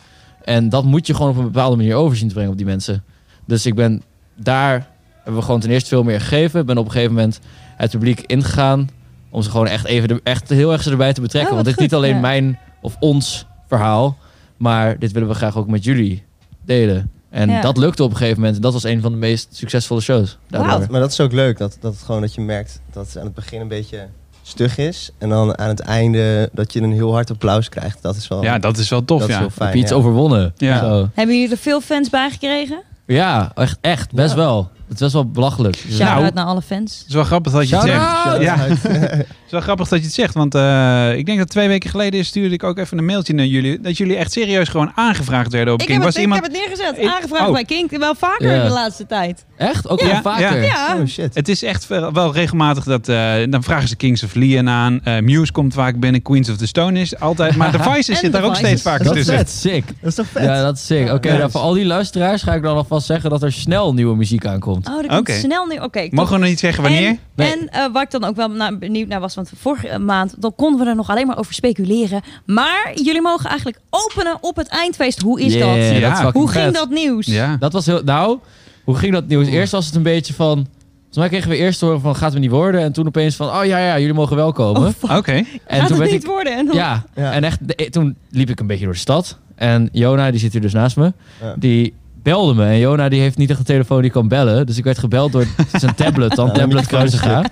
[0.47, 3.03] En dat moet je gewoon op een bepaalde manier overzien te brengen op die mensen.
[3.45, 4.01] Dus ik ben
[4.35, 4.87] daar...
[5.15, 6.65] Hebben we gewoon ten eerste veel meer gegeven.
[6.65, 7.39] Ben op een gegeven moment
[7.75, 8.89] het publiek ingegaan.
[9.29, 11.49] Om ze gewoon echt even de, echt heel erg erbij te betrekken.
[11.49, 12.19] Oh, Want dit is niet alleen ja.
[12.19, 14.17] mijn of ons verhaal.
[14.57, 16.23] Maar dit willen we graag ook met jullie
[16.65, 17.11] delen.
[17.29, 17.61] En Ja.
[17.61, 18.55] dat lukte op een gegeven moment.
[18.55, 20.37] En dat was een van de meest succesvolle shows.
[20.49, 20.85] Wauw.
[20.89, 23.25] Maar dat is ook leuk, dat, dat, het gewoon, dat je merkt dat het aan
[23.25, 24.07] het begin een beetje
[24.47, 25.09] stug is.
[25.17, 28.01] En dan aan het einde dat je een heel hard applaus krijgt.
[28.01, 29.41] Dat is wel, Ja, dat is wel tof, dat is ja.
[29.41, 29.67] heel fijn.
[29.67, 29.97] Heb je iets ja.
[29.97, 30.53] overwonnen?
[30.57, 30.79] Ja.
[30.79, 31.09] Zo.
[31.13, 32.81] Hebben jullie er veel fans bij gekregen?
[33.05, 34.69] Ja, echt, echt best wel.
[34.87, 35.75] Het best wel belachelijk.
[35.91, 36.33] Shout-out Nou.
[36.33, 36.97] naar alle fans.
[36.97, 38.41] Het is wel grappig dat je het zegt.
[38.41, 40.33] Ja, het is wel grappig dat je het zegt.
[40.33, 43.45] Want eh, ik denk dat twee weken geleden stuurde ik ook even een mailtje naar
[43.45, 43.81] jullie.
[43.81, 45.97] Dat jullie echt serieus gewoon aangevraagd werden op Ik King.
[45.97, 46.41] heb, het, Was ik iemand...
[46.43, 47.53] heb het neergezet, Ik- aangevraagd oh.
[47.53, 47.91] bij Kink.
[47.97, 48.63] Wel vaker Ja.
[48.63, 49.45] de laatste tijd.
[49.57, 49.89] Echt?
[49.89, 50.63] Ook Ja, wel vaker?
[50.63, 50.95] Ja.
[50.99, 51.35] Oh shit.
[51.35, 53.07] Het is echt wel, regelmatig dat...
[53.09, 54.99] eh, dan vragen ze Kings of Leon aan.
[55.03, 56.21] Eh, Muse komt vaak binnen.
[56.21, 57.55] Queens of the Stone is altijd.
[57.55, 59.37] Maar The Vices En zit daar ook steeds vaker Dat is tussen.
[59.45, 59.85] vet, sick.
[60.01, 60.43] Dat is toch vet?
[60.43, 61.11] Ja, dat is sick.
[61.11, 64.15] Oké, nou, voor al die luisteraars ga ik dan alvast zeggen dat er snel nieuwe
[64.15, 64.76] muziek aankomt.
[64.89, 65.31] Oh, er komt Oké.
[65.33, 65.77] snel nu.
[65.77, 66.07] Oké.
[66.11, 67.07] Mogen we nog niet zeggen wanneer?
[67.07, 67.51] En, Nee.
[67.51, 70.55] en eh, waar ik dan ook wel naar benieuwd naar was, want vorige maand dan
[70.55, 72.21] konden we er nog alleen maar over speculeren.
[72.45, 75.21] Maar jullie mogen eigenlijk openen op het eindfeest.
[75.21, 75.75] Hoe is Yeah, dat?
[75.85, 75.99] Ja.
[75.99, 76.73] dat is fucking Hoe ging vet.
[76.73, 77.25] dat nieuws?
[77.25, 77.57] Ja.
[77.59, 78.01] Dat was heel...
[78.05, 78.37] Nou,
[78.83, 79.47] hoe ging dat nieuws?
[79.47, 80.67] Eerst was het een beetje van...
[81.09, 82.81] Volgens mij kregen we eerst horen van gaat het niet worden.
[82.81, 84.93] En toen opeens van, oh ja, ja, jullie mogen wel komen.
[85.01, 85.31] Oké.
[85.31, 86.29] en Gaat toen het niet ik...
[86.29, 86.57] worden?
[86.57, 87.31] En dan- Ja, Ja.
[87.31, 89.37] en echt, de- toen liep ik een beetje door de stad.
[89.55, 91.53] En Jona, die zit hier dus naast me, Ja.
[91.57, 91.93] die
[92.29, 92.65] belde me.
[92.65, 94.65] En Jona, die heeft niet echt een telefoon die kan bellen.
[94.65, 95.45] Dus ik werd gebeld door
[95.79, 97.45] zijn tablet, dan Ja, tablet microfoon Kruisinga.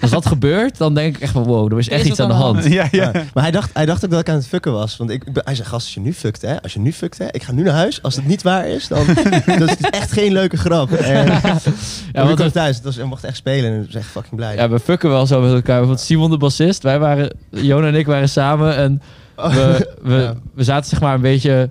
[0.00, 2.28] Als dat gebeurt, dan denk ik echt van, wow, er is echt is iets aan
[2.28, 2.64] de hand.
[2.64, 3.10] Ja, ja.
[3.12, 3.22] Ja.
[3.34, 4.96] Maar hij dacht, hij dacht ook dat ik aan het fucken was.
[4.96, 6.62] Want ik, hij zei, gast, als je nu fuckt, hè.
[6.62, 7.26] Als je nu fuckt, hè.
[7.30, 8.02] Ik ga nu naar huis.
[8.02, 9.06] Als het niet waar is, dan...
[9.46, 10.92] dan is het echt geen leuke grap.
[10.92, 11.26] En,
[12.12, 12.76] ja, want thuis.
[12.76, 13.72] Het was, hij mocht echt spelen.
[13.72, 14.54] En ik was echt fucking blij.
[14.54, 15.86] ja, we fucken wel zo met elkaar.
[15.86, 18.76] Want Simon de bassist, wij waren, Jona en ik waren samen.
[18.76, 19.02] En
[19.36, 20.34] we, we, Ja.
[20.54, 21.70] we zaten zeg maar een beetje...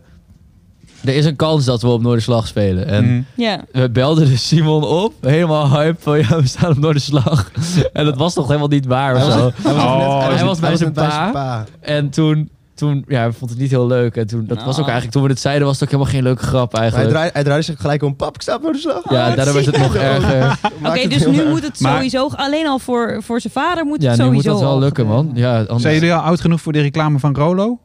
[1.05, 2.85] Er is een kans dat we op Noorderslag spelen.
[2.87, 3.21] En Mhm.
[3.35, 3.59] Ja.
[3.71, 7.51] we belden dus Simon op, helemaal hype van ja, we staan op Noorderslag.
[7.93, 9.51] En dat was toch helemaal niet waar of Hij was- zo.
[9.63, 11.65] Hij was, Oh, hij was bij zijn pa.
[11.79, 14.15] En toen, toen ja, we vonden het niet heel leuk.
[14.15, 14.83] En toen, dat was ook Nou.
[14.83, 17.09] eigenlijk, toen we dit zeiden, was het ook helemaal geen leuke grap Maar hij, eigenlijk.
[17.11, 18.15] draai, hij draaide zich gelijk om.
[18.15, 19.01] Pap, ik sta op de slag.
[19.09, 20.57] ja, Oh, daardoor werd het nog erger.
[20.85, 24.09] Oké, dus nu moet het Maar- sowieso, alleen al voor, voor zijn vader moet Ja,
[24.09, 25.31] het nu moet sowieso dat wel lukken, man.
[25.33, 27.79] Ja, anders, Zijn jullie al oud genoeg voor de reclame van Rolo?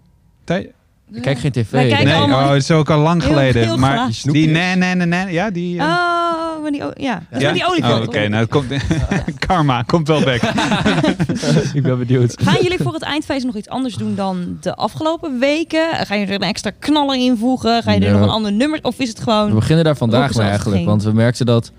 [0.44, 0.70] Tij-
[1.12, 1.70] ik kijk geen tv.
[1.70, 3.62] Wij kijken Nee, allemaal- oh, het is ook al lang Heel- geleden.
[3.62, 4.20] heel maar graag.
[4.20, 5.78] die nee, nee, nee, nee, ja, die...
[5.78, 7.14] eh, Oh, maar die, o- ja.
[7.30, 7.46] Dat is ja?
[7.50, 8.00] met die olifant.
[8.02, 8.66] Oh, Oké, nou, het komt,
[9.46, 10.42] karma komt wel weg.
[11.74, 12.42] ik ben benieuwd.
[12.42, 15.88] Gaan jullie voor het eindfeest nog iets anders doen dan de afgelopen weken?
[16.06, 17.82] Gaan jullie er een extra knaller invoegen?
[17.82, 18.18] Gaan jullie er Ja.
[18.20, 18.78] nog een ander nummer?
[18.82, 19.54] Of is het We gewoon...
[19.54, 20.84] beginnen daar vandaag mee eigenlijk.
[20.84, 21.72] Want we merkten dat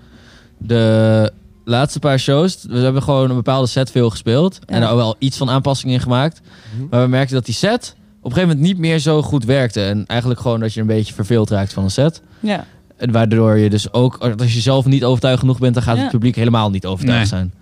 [0.58, 1.32] de
[1.64, 2.64] laatste paar shows...
[2.68, 4.58] We hebben gewoon een bepaalde set veel gespeeld.
[4.66, 4.88] En Ja.
[4.88, 6.40] er wel iets van aanpassingen in gemaakt.
[6.76, 6.86] Mhm.
[6.90, 7.94] Maar we merkten dat die set
[8.30, 9.82] een gegeven moment niet meer zo goed werkte.
[9.84, 12.22] En eigenlijk gewoon dat je een beetje verveeld raakt van een set.
[12.40, 12.64] Ja.
[12.96, 16.02] En waardoor je dus ook, als je zelf niet overtuigd genoeg bent, dan gaat Ja.
[16.02, 17.28] het publiek helemaal niet overtuigd Nee.
[17.28, 17.54] zijn.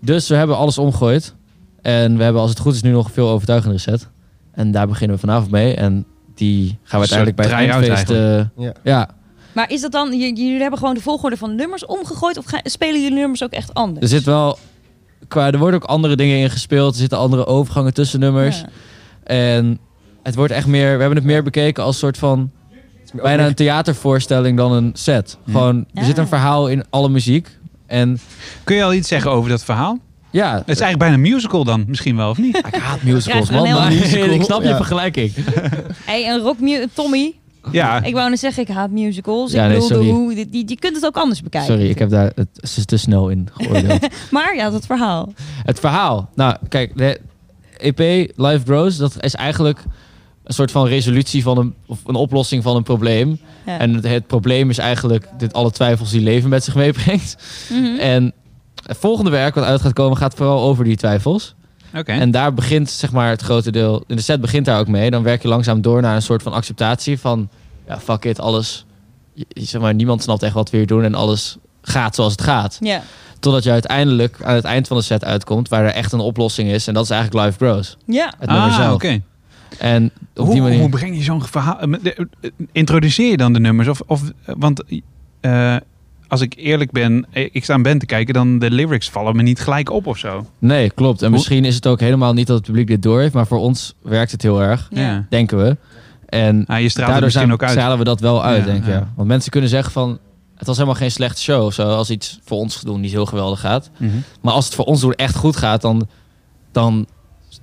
[0.00, 1.34] Dus we hebben alles omgegooid.
[1.82, 4.08] En we hebben, als het goed is, nu nog een veel overtuigendere set.
[4.52, 5.74] En daar beginnen we vanavond mee.
[5.74, 8.10] En die gaan we uiteindelijk bij het eindfeest...
[8.10, 8.72] eh, Ja.
[8.82, 9.08] ja,
[9.52, 10.18] Maar is dat dan...
[10.18, 12.38] Jullie hebben gewoon de volgorde van nummers omgegooid?
[12.38, 14.00] Of gaan, spelen jullie nummers ook echt anders?
[14.02, 14.58] er zit wel...
[15.28, 16.92] Qua, er worden ook andere dingen in gespeeld.
[16.94, 18.60] Er zitten andere overgangen tussen nummers.
[18.60, 18.66] Ja.
[19.24, 19.78] En
[20.26, 20.92] het wordt echt meer...
[20.94, 22.50] We hebben het meer bekeken als soort van...
[23.12, 25.38] Bijna een theatervoorstelling dan een set.
[25.46, 26.28] Gewoon, er zit een Ja.
[26.28, 27.48] verhaal in alle muziek.
[27.86, 28.18] En
[28.64, 29.98] Kun je al iets zeggen over dat verhaal?
[30.30, 32.56] ja, Het is eigenlijk bijna een musical dan, misschien wel, of niet?
[32.56, 33.70] ik haat musicals, man.
[33.70, 34.76] Maar heel- Musical, ik snap je ja.
[34.76, 35.32] vergelijking.
[36.04, 36.56] Hey, een rock
[36.92, 37.34] Tommy,
[37.72, 39.52] Ja, ik wou net zeggen, ik haat musicals.
[39.52, 40.06] Ja, ik nee, bedoel, sorry.
[40.06, 41.72] de hoe, die, die- je kunt het ook anders bekijken.
[41.74, 44.06] Sorry, ik heb daar het is te snel in geoordeeld.
[44.30, 45.32] Maar ja, dat verhaal.
[45.62, 46.30] het verhaal.
[46.34, 47.20] Nou, kijk, de
[47.76, 47.98] EP
[48.36, 49.82] Life Grows, dat is eigenlijk
[50.46, 53.40] een soort van resolutie van een, of een oplossing van een probleem.
[53.66, 53.78] Ja.
[53.78, 57.36] En het, het probleem is eigenlijk dit alle twijfels die leven met zich meebrengt.
[57.70, 57.98] Mhm.
[57.98, 58.32] En
[58.86, 61.54] het volgende werk wat uit gaat komen gaat vooral over die twijfels.
[61.96, 62.12] Oké.
[62.12, 64.04] En daar begint zeg maar het grote deel.
[64.06, 65.10] In de set begint daar ook mee.
[65.10, 67.48] Dan werk je langzaam door naar een soort van acceptatie van
[67.86, 68.84] ja, fuck it, alles.
[69.32, 72.40] je- Zeg maar, niemand snapt echt wat we hier doen en alles gaat zoals het
[72.42, 72.76] gaat.
[72.80, 73.02] Ja.
[73.40, 76.68] Totdat je uiteindelijk aan het eind van de set uitkomt waar er echt een oplossing
[76.70, 76.86] is.
[76.86, 77.96] En dat is eigenlijk Live Grows.
[78.06, 78.32] Ja.
[78.38, 78.94] Het nummer ah, zelf.
[78.94, 79.22] oké.
[79.78, 80.80] En op Hoe, die manier.
[80.80, 81.80] hoe breng je zo'n verhaal?
[81.80, 83.88] eh, eh, Introduceer je dan de nummers?
[83.88, 84.22] Of, of,
[84.58, 84.82] want
[85.40, 85.76] eh,
[86.28, 89.42] als ik eerlijk ben, ik sta aan Ben te kijken, dan de lyrics vallen me
[89.42, 90.46] niet gelijk op of zo.
[90.58, 91.20] Nee, klopt.
[91.22, 93.34] En Hoe- misschien is het ook helemaal niet dat het publiek dit door heeft.
[93.34, 94.88] Maar voor ons werkt het heel erg.
[94.90, 95.26] Ja.
[95.30, 95.76] Denken we.
[96.26, 97.70] En Ah, je straalt het daardoor misschien zijn, ook uit.
[97.70, 98.86] stralen we dat wel uit, Ja, denk ik.
[98.88, 98.92] ja.
[98.94, 99.12] Ja.
[99.16, 100.18] Want mensen kunnen zeggen van...
[100.56, 101.88] Het was helemaal geen slechte show of zo.
[101.88, 103.90] Als iets voor ons doen niet heel geweldig gaat.
[103.98, 104.10] Mhm.
[104.40, 106.08] Maar als het voor ons doen echt goed gaat, dan,
[106.72, 107.06] dan,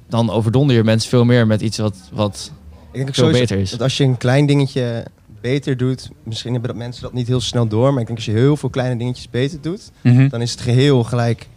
[0.10, 2.51] dan overdonder je mensen veel meer met iets wat, wat
[2.91, 3.71] Ik denk veel sowieso beter is.
[3.71, 5.06] dat als je een klein dingetje
[5.41, 8.27] beter doet, misschien hebben dat mensen dat niet heel snel door, maar ik denk als
[8.27, 10.27] je heel veel kleine dingetjes beter doet, Mhm.
[10.29, 11.47] dan is het geheel gelijk.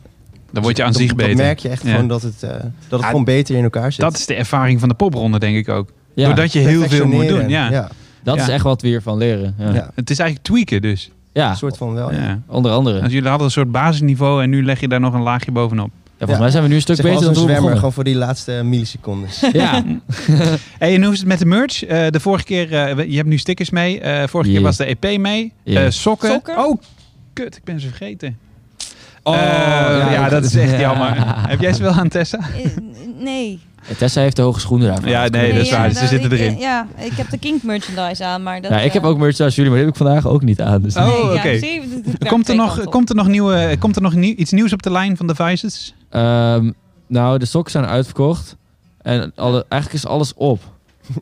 [0.51, 1.37] Dan word je aan dan, zich dan beter.
[1.37, 1.90] merk je echt Ja.
[1.90, 4.01] gewoon dat het, eh, dat het Ja, gewoon beter in elkaar zit.
[4.01, 5.92] Dat is de ervaring van de popronde, denk ik ook.
[6.14, 7.49] Ja, Doordat je heel veel moet doen.
[7.49, 7.70] Ja.
[7.70, 7.90] ja.
[8.22, 8.53] dat is ja.
[8.53, 9.55] echt wat we hiervan leren.
[9.59, 9.75] Ja, Ja.
[9.75, 9.90] ja.
[9.94, 11.11] Het is eigenlijk tweaken dus.
[11.33, 12.12] Een soort van wel.
[12.12, 12.22] Ja.
[12.22, 12.40] Ja.
[12.46, 13.03] onder andere.
[13.03, 15.90] Als jullie hadden een soort basisniveau en nu leg je daar nog een laagje bovenop.
[16.19, 17.57] Ja, volgens mij zijn we nu een stuk Zeg maar beter als dan een toen
[17.57, 17.79] we zwemmer, begonnen.
[17.79, 19.45] gewoon voor die laatste millisecondes.
[19.53, 19.83] Ja,
[20.79, 21.85] Hey, en hoe is het met de merch?
[21.85, 24.01] Eh, de vorige keer, eh, je hebt nu stickers mee.
[24.01, 25.53] Eh, vorige keer was de EP mee.
[25.63, 25.85] Yeah.
[25.85, 26.31] Eh, sokken.
[26.31, 26.59] Sokken.
[26.59, 26.81] Oh,
[27.33, 28.39] kut, ik ben ze vergeten.
[29.23, 30.81] Oh, ja, ja, dat is echt ja.
[30.89, 31.15] jammer.
[31.49, 32.39] Heb jij ze wel aan Tessa?
[33.19, 33.61] Eh, Nee.
[33.99, 35.09] Tessa heeft de hoge schoenen daarvan.
[35.11, 35.91] Ja, nee, dat is ja, waar.
[35.93, 36.59] Ze zitten ik- erin.
[36.59, 38.71] Ja, ik heb de Kink merchandise aan, maar dat...
[38.71, 40.61] Ja, ik heb eh, ook merch als jullie, maar die heb ik vandaag ook niet
[40.61, 40.83] aan.
[40.83, 41.59] Dus Oh, oké.
[42.29, 44.91] Komt er, nog, komt er nog, nieuwe, komt er nog nieuw, iets nieuws op de
[44.91, 45.95] lijn van Devices?
[46.11, 46.71] Ehm,
[47.07, 48.57] nou, de sokken zijn uitverkocht.
[49.03, 50.63] En alle, eigenlijk is alles op.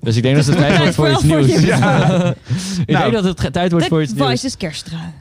[0.00, 1.46] Dus ik denk dat het tijd wordt voor iets nieuws.
[1.46, 2.34] ik Nou.
[2.86, 4.30] denk dat het tijd wordt voor iets De nieuws.
[4.30, 5.12] Vices kersttrui.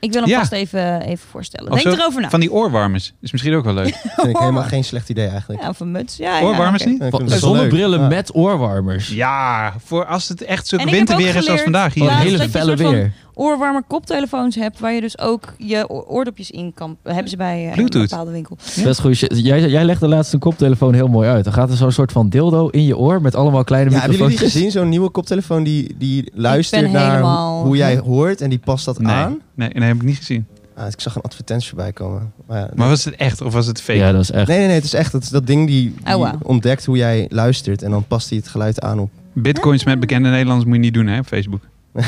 [0.00, 0.38] Ik wil hem Ja.
[0.38, 1.72] vast even, even voorstellen.
[1.72, 2.30] Of Denk zo erover na.
[2.30, 3.12] Van die oorwarmers.
[3.20, 3.94] Is misschien ook wel leuk.
[4.16, 5.62] vind ik helemaal geen slecht idee eigenlijk.
[5.62, 6.16] Ja, of een muts.
[6.16, 6.98] Ja, ja, Oorwarmers niet?
[7.02, 7.38] Het wel leuk.
[7.38, 8.06] Zonnebrillen Ja.
[8.08, 9.08] met oorwarmers.
[9.08, 12.04] Ja, voor als het echt zo'n winterweer is zoals geleerd- vandaag hier.
[12.04, 13.12] Ja, hele een felle weer.
[13.38, 16.96] Oorwarmer koptelefoons hebt, waar je dus ook je oor- oordopjes in kan...
[17.02, 18.56] Hebben ze bij eh, een bepaalde winkel.
[18.84, 19.18] Is goed.
[19.18, 21.44] Jij, jij legde laatst een koptelefoon heel mooi uit.
[21.44, 24.18] Dan gaat er zo'n soort van dildo in je oor met allemaal kleine Ja, hebben
[24.18, 24.70] jullie gezien?
[24.70, 28.98] Zo'n nieuwe koptelefoon die, die luistert naar helemaal- hoe jij hoort en die past dat
[28.98, 29.40] Nee, aan.
[29.56, 30.46] Nee, nee, heb ik niet gezien.
[30.76, 32.32] Ah, ik zag een advertentie voorbij komen.
[32.46, 33.98] Maar, ja, Maar was het echt of was het fake?
[33.98, 34.48] Ja, dat is echt.
[34.48, 36.96] nee, nee, nee, het is echt dat, is dat ding die, die Oh, ontdekt hoe
[36.96, 39.10] jij luistert en dan past hij het geluid aan op.
[39.32, 41.60] Bitcoins met bekende Nederlanders moet je niet doen hè, op Facebook.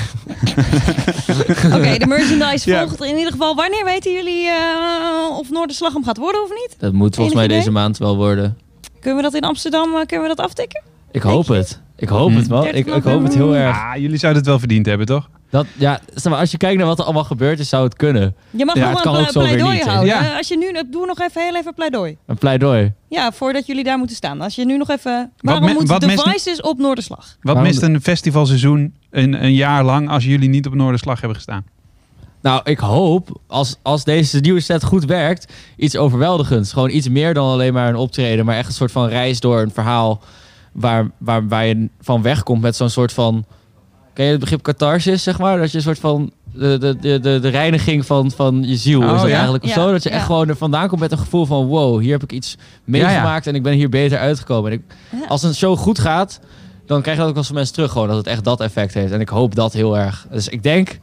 [1.76, 2.86] Oké, de merchandise Ja.
[2.86, 3.54] volgt in ieder geval.
[3.54, 6.74] Wanneer weten jullie eh, of Noorderslag hem gaat worden of niet?
[6.78, 8.58] Dat moet volgens mij deze maand wel worden.
[9.00, 10.82] Kunnen we dat in Amsterdam eh, kunnen we dat aftikken?
[11.10, 11.80] Ik hoop het.
[11.96, 12.62] Ik hoop het wel.
[12.62, 13.76] 30 Ik, ik hoop het heel erg.
[13.76, 15.28] Ah, jullie zouden het wel verdiend hebben, toch?
[15.50, 17.96] Dat, ja, zeg maar, als je kijkt naar wat er allemaal gebeurd is, zou het
[17.96, 18.34] kunnen.
[18.50, 20.06] Je mag Ja, kan een pleidooi niet, houden.
[20.06, 20.36] Ja.
[20.36, 22.16] Als je nu, doe nog even heel even pleidooi.
[22.26, 22.92] Een pleidooi.
[23.08, 24.40] Ja, voordat jullie daar moeten staan.
[24.40, 25.32] Als je nu nog even...
[25.40, 27.18] Waarom me- de Devices op Noorderslag?
[27.24, 31.36] Wat Waarom mist een festivalseizoen een, een jaar lang als jullie niet op Noorderslag hebben
[31.36, 31.64] gestaan?
[32.42, 36.72] Nou, ik hoop, als, als deze nieuwe set goed werkt, iets overweldigends.
[36.72, 39.60] Gewoon iets meer dan alleen maar een optreden, maar echt een soort van reis door
[39.60, 40.20] een verhaal
[40.80, 43.44] waar, waar, waar je van wegkomt met zo'n soort van...
[44.14, 45.58] Ken je het begrip catharsis, zeg maar?
[45.58, 49.02] Dat je een soort van de, de, de, de, de reiniging van, van je ziel
[49.02, 49.34] Oh, is dat ja?
[49.34, 49.64] eigenlijk.
[49.64, 50.14] Of Ja, zo, dat je ja.
[50.14, 51.66] echt gewoon er vandaan komt met een gevoel van...
[51.66, 54.72] wow, hier heb ik iets meegemaakt en ik ben hier beter uitgekomen.
[54.72, 54.84] En ik,
[55.28, 56.40] als een show goed gaat,
[56.86, 57.92] dan krijg je dat ook wel van mensen terug.
[57.92, 59.12] Gewoon dat het echt dat effect heeft.
[59.12, 60.26] En ik hoop dat heel erg.
[60.30, 60.98] Dus ik denk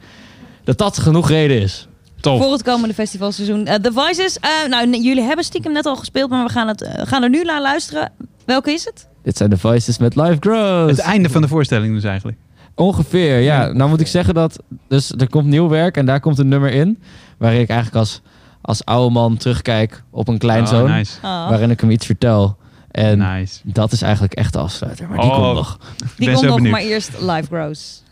[0.64, 1.88] dat dat genoeg reden is.
[2.20, 2.42] Tof.
[2.42, 3.66] Voor het komende festivalseizoen.
[3.66, 6.82] Eh The Voices, eh, nou, jullie hebben stiekem net al gespeeld, maar we gaan, het,
[6.82, 8.12] eh, gaan er nu naar luisteren.
[8.44, 9.08] Welke is het?
[9.26, 10.90] Dit zijn de Voices met Live Grows.
[10.90, 12.38] Het einde van de voorstelling dus eigenlijk.
[12.74, 13.72] Ongeveer, ja.
[13.72, 14.62] Nou moet ik zeggen dat...
[14.88, 17.02] Dus er komt nieuw werk en daar komt een nummer in...
[17.38, 18.20] waarin ik eigenlijk als,
[18.62, 20.84] als oude man terugkijk op een kleinzoon...
[20.84, 21.16] Oh, nice.
[21.22, 22.56] Oh, waarin ik hem iets vertel.
[22.90, 23.60] En nice.
[23.64, 25.08] dat is eigenlijk echt de afsluiter.
[25.08, 25.42] Maar die Oh.
[25.42, 25.78] komt nog.
[26.16, 26.72] die komt nog, benieuwd.
[26.72, 28.02] maar eerst Live Grows.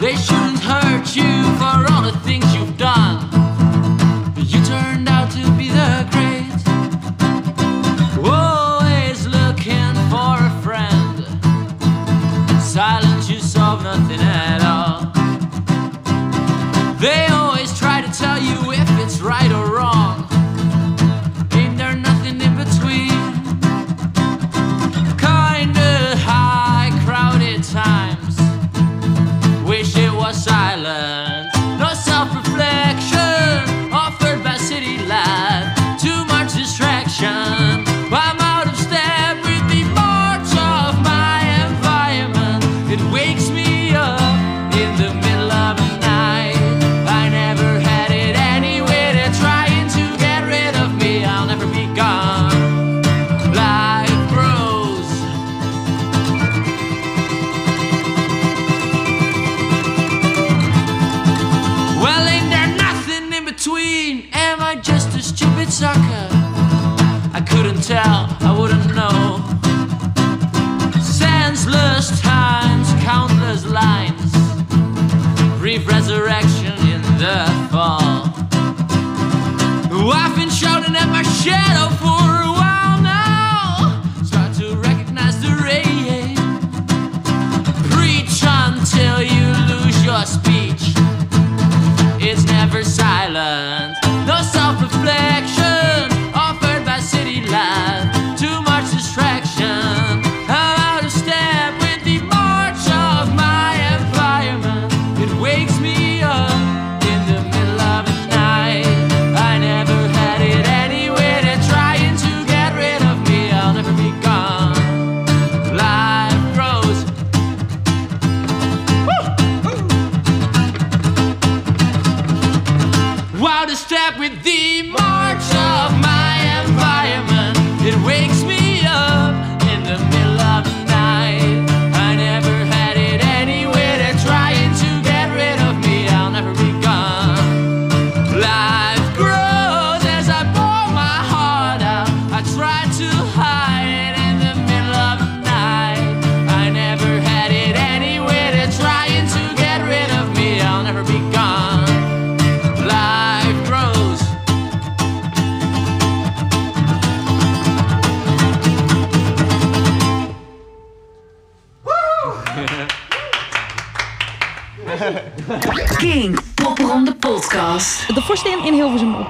[0.00, 1.95] They shouldn't hurt you for all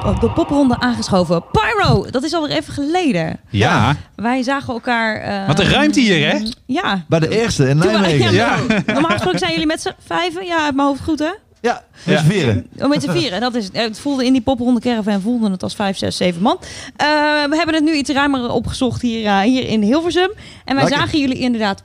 [0.07, 1.45] op de popronde aangeschoven.
[1.53, 3.40] Pyro, dat is alweer even geleden.
[3.51, 5.16] Ja, Wij zagen elkaar...
[5.16, 6.38] eh, wat een ruimte hier, hè?
[6.66, 7.05] Ja.
[7.09, 8.33] Bij de eerste in Nijmegen.
[8.33, 10.45] ja, Ja, Normaal gesproken zijn jullie met z'n vijven.
[10.47, 11.31] Ja, uit mijn hoofd goed, hè?
[11.61, 11.83] ja.
[12.05, 12.66] met z'n vieren.
[12.79, 13.40] Om met z'n vieren.
[13.40, 16.59] Dat is, het voelde in die popronde caravan voelde het als vijf, zes, zeven man.
[16.97, 17.07] Eh,
[17.49, 20.31] we hebben het nu iets ruimer opgezocht hier, eh, hier in Hilversum.
[20.64, 20.99] En wij Lekker.
[21.01, 21.83] zagen jullie inderdaad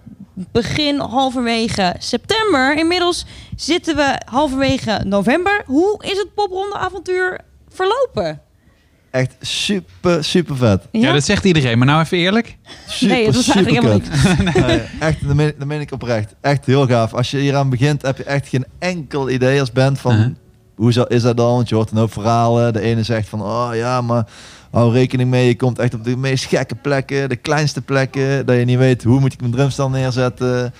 [0.52, 2.78] begin halverwege september.
[2.78, 5.62] Inmiddels zitten we halverwege november.
[5.66, 7.40] Hoe is het popronde avontuur
[7.74, 8.42] verlopen?
[9.12, 10.88] Echt super, super vet.
[10.92, 11.78] Ja, dat zegt iedereen.
[11.78, 12.58] Maar nou even eerlijk.
[12.88, 14.66] Super, Nee, was super eigenlijk helemaal kut.
[14.68, 16.36] Nee, echt, dat meen, dat meen ik oprecht.
[16.42, 17.14] Echt heel gaaf.
[17.14, 20.12] Als je hieraan begint, heb je echt geen enkel idee als band van...
[20.16, 20.30] Uh-huh.
[20.76, 21.54] Hoe zo- is dat dan?
[21.54, 22.74] Want je hoort een hoop verhalen.
[22.74, 24.26] De ene zegt van, oh ja, maar
[24.72, 25.48] hou rekening mee.
[25.48, 28.46] Je komt echt op de meest gekke plekken, de kleinste plekken.
[28.46, 30.74] Dat je niet weet, hoe moet ik mijn drumstel neerzetten.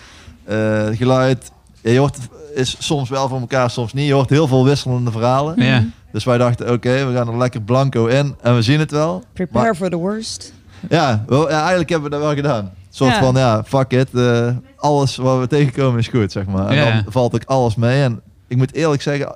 [0.44, 1.52] Eh, geluid.
[1.82, 2.18] Ja, je hoort,
[2.56, 4.08] is soms wel voor elkaar, soms niet.
[4.08, 5.64] Je hoort heel veel wisselende verhalen.
[5.64, 5.84] Ja.
[6.12, 8.36] Dus wij dachten, oké, we gaan er lekker blanco in.
[8.42, 9.24] En we zien het wel.
[9.34, 10.54] Prepare Maar- for the worst.
[10.90, 12.64] ja, wel, ja, eigenlijk hebben we dat wel gedaan.
[12.66, 13.20] Een soort Ja.
[13.20, 14.10] van, ja, fuck it.
[14.14, 16.68] eh, alles wat we tegenkomen is goed, zeg maar.
[16.68, 16.92] En Ja.
[17.02, 18.04] dan valt ook alles mee.
[18.04, 19.36] En ik moet eerlijk zeggen,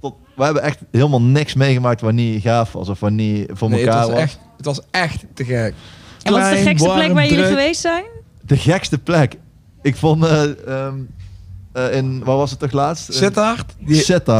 [0.00, 2.88] tot, we hebben echt helemaal niks meegemaakt wat niet gaaf was.
[2.88, 4.20] Of wat niet voor Nee, het elkaar was was.
[4.22, 5.74] echt, het was echt te gek.
[6.22, 8.04] En wat is de gekste plek waar jullie geweest zijn?
[8.40, 9.36] De gekste plek.
[9.82, 10.94] Ik vond, eh, ehm,
[11.72, 13.14] eh, in, waar was het toch laatst?
[13.14, 13.74] Sittard,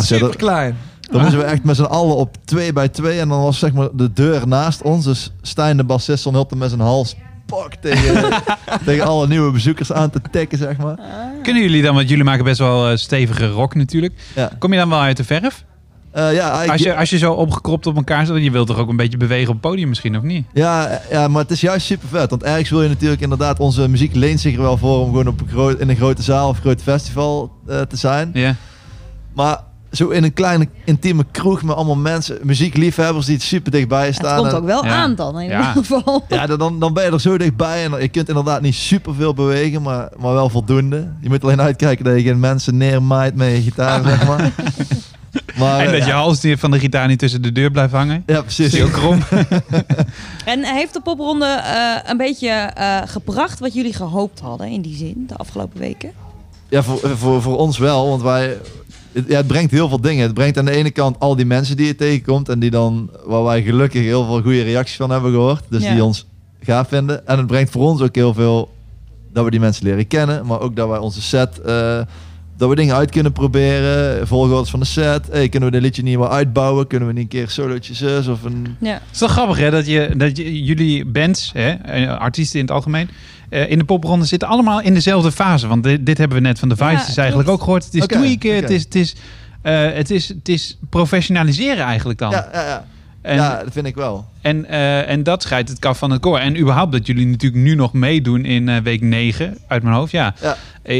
[0.04, 0.76] super klein.
[1.14, 3.20] Dan moesten we echt met z'n allen op twee bij twee.
[3.20, 5.04] En dan was zeg maar de deur naast ons.
[5.04, 8.42] Dus Stijn, de bassist, stond heel met zijn hals pak tegen,
[8.84, 10.98] tegen alle nieuwe bezoekers aan te tikken, zeg maar.
[11.42, 14.14] Kunnen jullie dan, want jullie maken best wel eh, stevige rock natuurlijk.
[14.34, 14.50] Ja.
[14.58, 15.64] Kom je dan wel uit de verf?
[16.10, 18.88] Eh, ja, Als je, als je zo opgekropt op elkaar zit, je wilt toch ook
[18.88, 20.46] een beetje bewegen op het podium misschien, of niet?
[20.52, 22.30] Ja, ja, maar het is juist super vet.
[22.30, 25.28] Want ergens wil je natuurlijk inderdaad, onze muziek leent zich er wel voor om gewoon
[25.28, 28.30] op een groot, in een grote zaal of groot festival eh, te zijn.
[28.32, 28.54] Ja.
[29.32, 29.58] Maar
[29.96, 34.14] zo in een kleine intieme kroeg met allemaal mensen, muziekliefhebbers die het super dichtbij Het
[34.14, 34.36] staan.
[34.38, 34.90] komt En- ook wel Ja.
[34.90, 35.58] aan dan in Ja.
[35.68, 36.24] ieder geval.
[36.28, 39.34] Ja, dan, dan ben je er zo dichtbij en je kunt inderdaad niet super veel
[39.34, 41.08] bewegen, maar, maar wel voldoende.
[41.20, 44.50] Je moet alleen uitkijken dat je geen mensen neermaait met je gitaar, zeg maar.
[45.58, 47.92] maar en eh, dat je hals die van de gitaar niet tussen de deur blijft
[47.92, 48.22] hangen.
[48.26, 48.72] ja, precies.
[48.72, 49.18] Heel krom.
[50.44, 54.96] En heeft de popronde eh, een beetje eh, gebracht wat jullie gehoopt hadden in die
[54.96, 56.10] zin de afgelopen weken?
[56.68, 58.56] Ja, voor, voor, voor ons wel, want wij...
[59.14, 60.22] Het, ja, het brengt heel veel dingen.
[60.24, 63.10] Het brengt aan de ene kant al die mensen die je tegenkomt en die dan,
[63.24, 65.62] waar wij gelukkig heel veel goede reacties van hebben gehoord.
[65.68, 65.92] Dus Ja.
[65.92, 66.26] die ons
[66.60, 67.26] gaaf vinden.
[67.26, 68.72] En het brengt voor ons ook heel veel
[69.32, 72.00] dat we die mensen leren kennen, maar ook dat wij onze set, eh,
[72.56, 74.26] dat we dingen uit kunnen proberen.
[74.26, 75.26] Volgorders van de set.
[75.30, 76.86] Hey, kunnen we dit liedje niet meer uitbouwen?
[76.86, 78.76] Kunnen we niet een keer solootjes zus of een...
[78.80, 78.92] Ja.
[78.92, 82.64] Het is toch grappig hè, dat, je, dat je, jullie bands, hè, eh, artiesten in
[82.64, 83.08] het algemeen,
[83.48, 85.66] eh, in de popronde zitten allemaal in dezelfde fase.
[85.66, 87.84] Want dit, dit hebben we net van de Ja, Vice dus eigenlijk ook gehoord.
[87.84, 88.48] Het is tweaken, oké.
[88.60, 89.14] het, is, het, is,
[89.62, 92.30] eh, het, is, het is professionaliseren eigenlijk dan.
[92.30, 92.84] Ja, ja, ja.
[93.22, 94.24] En, ja, dat vind ik wel.
[94.40, 96.38] en, eh, en dat scheidt het kaf van het koor.
[96.38, 100.10] En überhaupt dat jullie natuurlijk nu nog meedoen in eh, week 9, uit mijn hoofd,
[100.12, 100.34] ja.
[100.40, 100.56] Ja.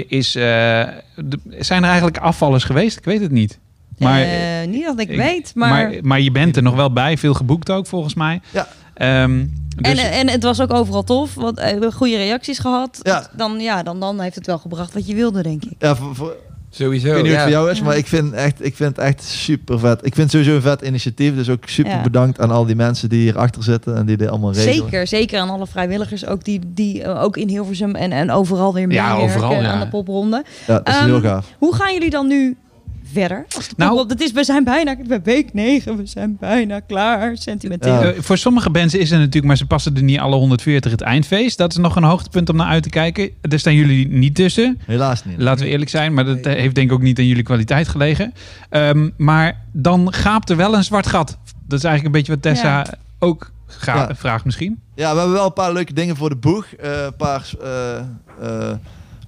[0.09, 2.97] Is, eh, de- zijn er eigenlijk afvallers geweest?
[2.99, 3.59] Ik weet het niet.
[3.99, 5.69] Maar, Eh, niet dat ik, ik- weet, maar...
[5.71, 8.41] maar, maar je bent er nog wel bij, veel geboekt ook volgens mij.
[8.51, 8.69] Ja.
[8.95, 12.59] Ehm, dus, en, en het was ook overal tof, want eh, we hebben goede reacties
[12.59, 12.99] gehad.
[13.03, 13.27] Ja.
[13.37, 15.73] Dan, ja, dan, dan heeft het wel gebracht wat je wilde, denk ik.
[15.79, 16.37] Ja, voor, voor,
[16.71, 17.07] Sowieso.
[17.07, 17.57] Ik weet niet hoe het ja.
[17.57, 19.99] voor jou is, maar ik vind, echt, ik vind het echt super vet.
[20.07, 21.35] Ik vind het sowieso een vet initiatief.
[21.35, 22.03] Dus ook super Ja.
[22.03, 24.75] bedankt aan al die mensen die hierachter zitten en die dit allemaal regelen.
[24.75, 28.75] Zeker, zeker aan alle vrijwilligers ook die, die eh, ook in Hilversum en, en overal
[28.75, 29.73] weer Ja, meewerken overal, ja.
[29.73, 30.45] aan de popronde.
[30.67, 31.47] Ja, dat is Ehm, heel gaaf.
[31.59, 32.57] Hoe gaan jullie dan nu
[33.15, 33.47] verder?
[33.77, 37.37] Nou- het is, we zijn bijna bij week 9, we zijn bijna klaar.
[37.37, 38.01] Sentimenteel.
[38.03, 41.01] Eh, voor sommige bands is er natuurlijk, maar ze passen er niet alle 140 het
[41.01, 41.59] eindfeest.
[41.59, 43.31] Dat is nog een hoogtepunt om naar uit te kijken.
[43.41, 44.81] Daar staan jullie niet tussen.
[44.87, 45.39] Helaas niet.
[45.39, 47.89] Laten we eerlijk zijn, maar dat eh, heeft denk ik ook niet aan jullie kwaliteit
[47.89, 48.33] gelegen.
[48.71, 51.39] Ehm, maar dan gaapt er wel een zwart gat.
[51.67, 52.87] Dat is eigenlijk een beetje wat Tessa Ja.
[53.19, 53.53] ook
[53.85, 54.15] Ja.
[54.15, 54.81] vraagt misschien.
[54.95, 56.67] Ja, we hebben wel een paar leuke dingen voor de boeg.
[56.67, 57.97] Eh, een paar, eh,
[58.41, 58.77] eh,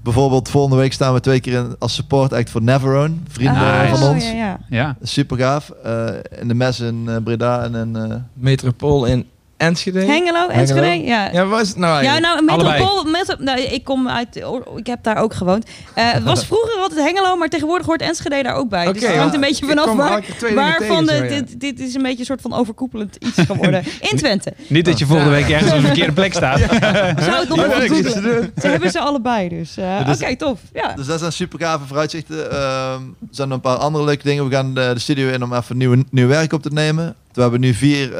[0.06, 3.14] bijvoorbeeld volgende week staan we twee keer in, als support act voor Neverone.
[3.28, 3.96] Vrienden Nice.
[3.96, 4.24] van ons.
[4.24, 4.58] Oh, ja, ja.
[4.68, 4.96] Ja.
[5.02, 5.70] Super gaaf.
[5.70, 6.06] Eh,
[6.40, 7.96] in de mes in eh, Breda en in...
[7.96, 10.04] eh, Metropool in Enschede.
[10.04, 11.30] Hengelo, Enschede, ja.
[11.32, 12.44] Ja, waar is het nou Ja, eigenlijk?
[12.46, 12.82] nou, Allebei.
[12.82, 14.42] Metropool, metro, nou, ik kom uit,
[14.76, 15.66] ik heb daar ook gewoond.
[15.94, 18.92] Eh, het was vroeger altijd Hengelo, maar tegenwoordig hoort Enschede daar ook bij.
[18.92, 19.34] dus het hangt ja.
[19.34, 20.22] een beetje vanaf waar,
[20.54, 21.40] waarvan tegen, de, zo, ja.
[21.40, 23.84] dit, dit is een beetje een soort van overkoepelend iets geworden.
[24.10, 24.52] In Twente.
[24.66, 26.58] Niet dat je volgende week ergens op een verkeerde plek staat.
[27.28, 28.50] Zou het nog Ja, doen.
[28.60, 30.60] Ze hebben ze allebei, dus eh, dus- oké, tof.
[30.72, 30.92] Ja.
[30.92, 32.50] Dus dat zijn super gave vooruitzichten.
[32.50, 34.48] Ehm, er zijn nog een paar andere leuke dingen.
[34.48, 37.14] We gaan de, de studio in om even nieuw, nieuw werk op te nemen.
[37.32, 38.14] We hebben nu vier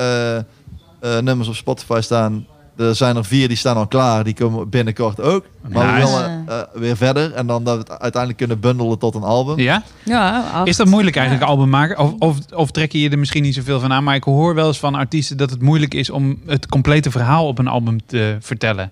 [1.01, 2.47] eh, nummers op Spotify staan.
[2.77, 4.25] Er zijn er vier die staan al klaar.
[4.25, 5.45] Die komen binnenkort ook.
[5.69, 7.33] Maar we willen eh, weer verder.
[7.33, 9.59] En dan dat we het uiteindelijk kunnen bundelen tot een album.
[9.59, 9.83] Ja?
[10.05, 10.69] Ja, acht.
[10.69, 11.53] Is dat moeilijk eigenlijk, Ja.
[11.53, 11.99] album maken?
[11.99, 14.05] Of, of, of trek je er misschien niet zoveel van aan?
[14.05, 17.47] Maar ik hoor wel eens van artiesten dat het moeilijk is om het complete verhaal
[17.47, 18.91] op een album te vertellen.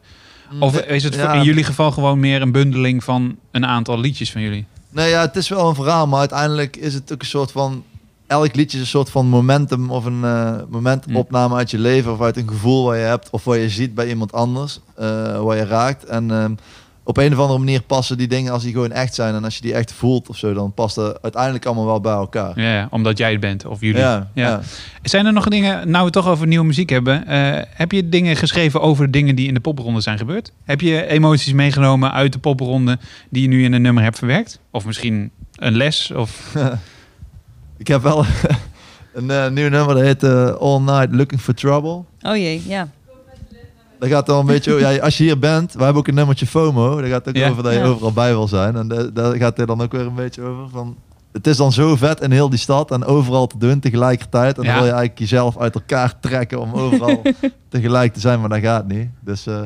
[0.61, 1.33] Of is het Ja.
[1.33, 4.67] in jullie geval gewoon meer een bundeling van een aantal liedjes van jullie?
[4.91, 6.07] Nee, ja, het is wel een verhaal.
[6.07, 7.85] Maar uiteindelijk is het ook een soort van...
[8.35, 12.13] Elk liedje is een soort van momentum of een eh, momentopname uit je leven.
[12.13, 13.31] Of uit een gevoel wat je hebt.
[13.31, 14.81] Of wat je ziet bij iemand anders.
[14.97, 16.05] eh waar je raakt.
[16.05, 16.55] En ehm,
[17.05, 19.35] op een of andere manier passen die dingen als die gewoon echt zijn.
[19.35, 20.55] En als je die echt voelt of zo.
[20.55, 22.61] Dan past het uiteindelijk allemaal wel bij elkaar.
[22.61, 24.01] Ja, omdat jij het bent of jullie.
[24.01, 24.61] Ja, ja.
[25.03, 28.37] Zijn er nog dingen, nou we toch over nieuwe muziek hebben, eh, heb je dingen
[28.37, 30.53] geschreven over dingen die in de popronde zijn gebeurd?
[30.65, 32.99] Heb je emoties meegenomen uit de popronde
[33.31, 34.59] die je nu in een nummer hebt verwerkt?
[34.71, 36.11] Of misschien een les?
[36.11, 36.53] Of...
[37.77, 38.25] Ik heb wel
[39.15, 39.95] een eh, nieuw nummer.
[39.95, 42.03] Dat heet eh, All Night Looking for Trouble.
[42.23, 42.89] Oh jee, ja.
[43.99, 46.47] Dat gaat dan een beetje ja, als je hier bent, we hebben ook een nummertje
[46.47, 47.01] FOMO.
[47.01, 47.49] Dat gaat ook Ja.
[47.51, 47.85] over dat je Ja.
[47.85, 48.77] overal bij wil zijn.
[48.77, 50.69] En da- daar gaat er dan ook weer een beetje over.
[50.69, 50.97] Van,
[51.33, 54.59] het is dan zo vet in heel die stad en overal te doen tegelijkertijd.
[54.59, 54.69] En Ja.
[54.69, 57.23] dan wil je eigenlijk jezelf uit elkaar trekken om overal
[57.69, 59.09] tegelijk te zijn, maar dat gaat niet.
[59.21, 59.61] Dus, eh,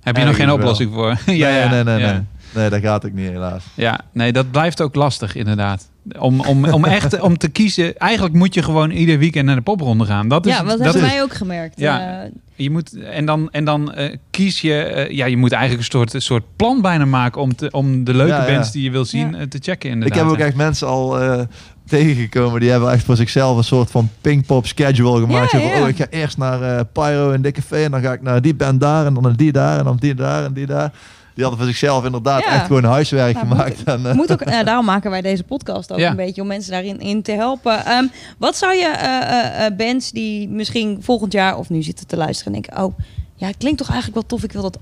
[0.00, 0.54] Heb je nog geen wel.
[0.54, 1.18] oplossing voor?
[1.26, 2.20] ja, nee, nee, nee.
[2.54, 3.64] Nee, dat gaat ook niet helaas.
[3.74, 5.88] Ja, nee, dat blijft ook lastig inderdaad.
[6.18, 7.96] Om, om, om echt om te kiezen.
[7.98, 10.28] Eigenlijk moet je gewoon ieder weekend naar de popronde gaan.
[10.28, 11.78] Dat is, Ja, wat dat hebben is, wij ook gemerkt.
[11.80, 12.22] Ja.
[12.24, 14.74] Eh, Je moet, en dan, en dan eh, kies je...
[14.82, 17.40] eh, ja, je moet eigenlijk een soort, een soort plan bijna maken...
[17.40, 18.52] om, te, om de leuke Ja, ja.
[18.54, 19.46] bands die je wil zien Ja.
[19.48, 20.18] te checken Ik inderdaad.
[20.18, 21.40] heb ook echt mensen al eh,
[21.86, 22.60] tegengekomen.
[22.60, 25.52] Die hebben echt voor zichzelf een soort van pingpop schedule gemaakt.
[25.52, 25.82] Ja, van, ja.
[25.82, 27.70] oh, ik ga eerst naar Pyro en Dikke V.
[27.70, 29.06] En dan ga ik naar die band daar.
[29.06, 29.78] En dan naar die daar.
[29.78, 30.92] En dan die daar en die daar.
[31.36, 32.52] Die hadden voor zichzelf inderdaad Ja.
[32.54, 33.82] echt gewoon huiswerk Nou, gemaakt.
[33.84, 36.10] En, eh, moet ook, eh, daarom maken wij deze podcast ook Ja.
[36.10, 37.84] een beetje om mensen daarin in te helpen.
[37.86, 38.04] Ehm,
[38.38, 42.16] wat zou je eh, eh, eh, bands die misschien volgend jaar of nu zitten te
[42.16, 42.98] luisteren en denken: oh,
[43.34, 44.44] ja, het klinkt toch eigenlijk wel tof.
[44.44, 44.78] Ik wil dat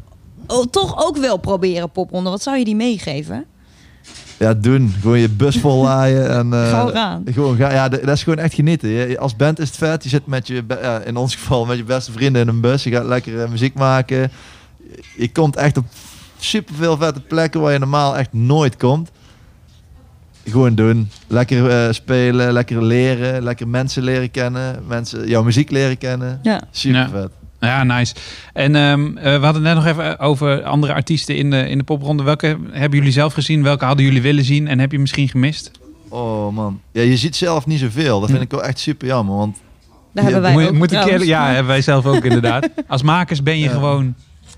[0.46, 2.30] oh, toch ook wel proberen popronde.
[2.30, 3.44] Wat zou je die meegeven?
[4.38, 4.94] ja, doen.
[5.00, 6.30] Gewoon je bus vol laaien.
[6.30, 7.22] En, eh, eraan.
[7.32, 8.88] Gewoon, ga, ja, dat is gewoon echt genieten.
[8.88, 10.02] Je- als band is het vet.
[10.02, 12.82] Je zit met je, ja, in ons geval met je beste vrienden in een bus.
[12.82, 14.30] Je gaat lekker muziek maken.
[15.16, 15.84] Je komt echt op
[16.44, 19.10] superveel vette plekken waar je normaal echt nooit komt.
[20.46, 21.10] Gewoon doen.
[21.26, 24.82] Lekker eh, spelen, lekker leren, lekker mensen leren kennen.
[24.88, 26.40] Mensen, jouw muziek leren kennen.
[26.42, 26.60] Ja.
[26.70, 27.30] Super vet.
[27.60, 28.14] Ja, nice.
[28.52, 31.84] En ehm, eh, we hadden net nog even over andere artiesten in de, in de
[31.84, 32.22] popronde.
[32.22, 33.62] Welke hebben jullie zelf gezien?
[33.62, 34.68] Welke hadden jullie willen zien?
[34.68, 35.70] En heb je misschien gemist?
[36.08, 36.80] Oh man.
[36.92, 38.20] Ja, je ziet zelf niet zoveel.
[38.20, 39.36] Dat vind ik wel echt super jammer.
[39.36, 39.56] Want
[40.12, 42.68] Daar hebben wij ook moet ik ja, hebben wij zelf ook inderdaad.
[42.88, 43.72] Als makers ben je Ja.
[43.72, 44.14] gewoon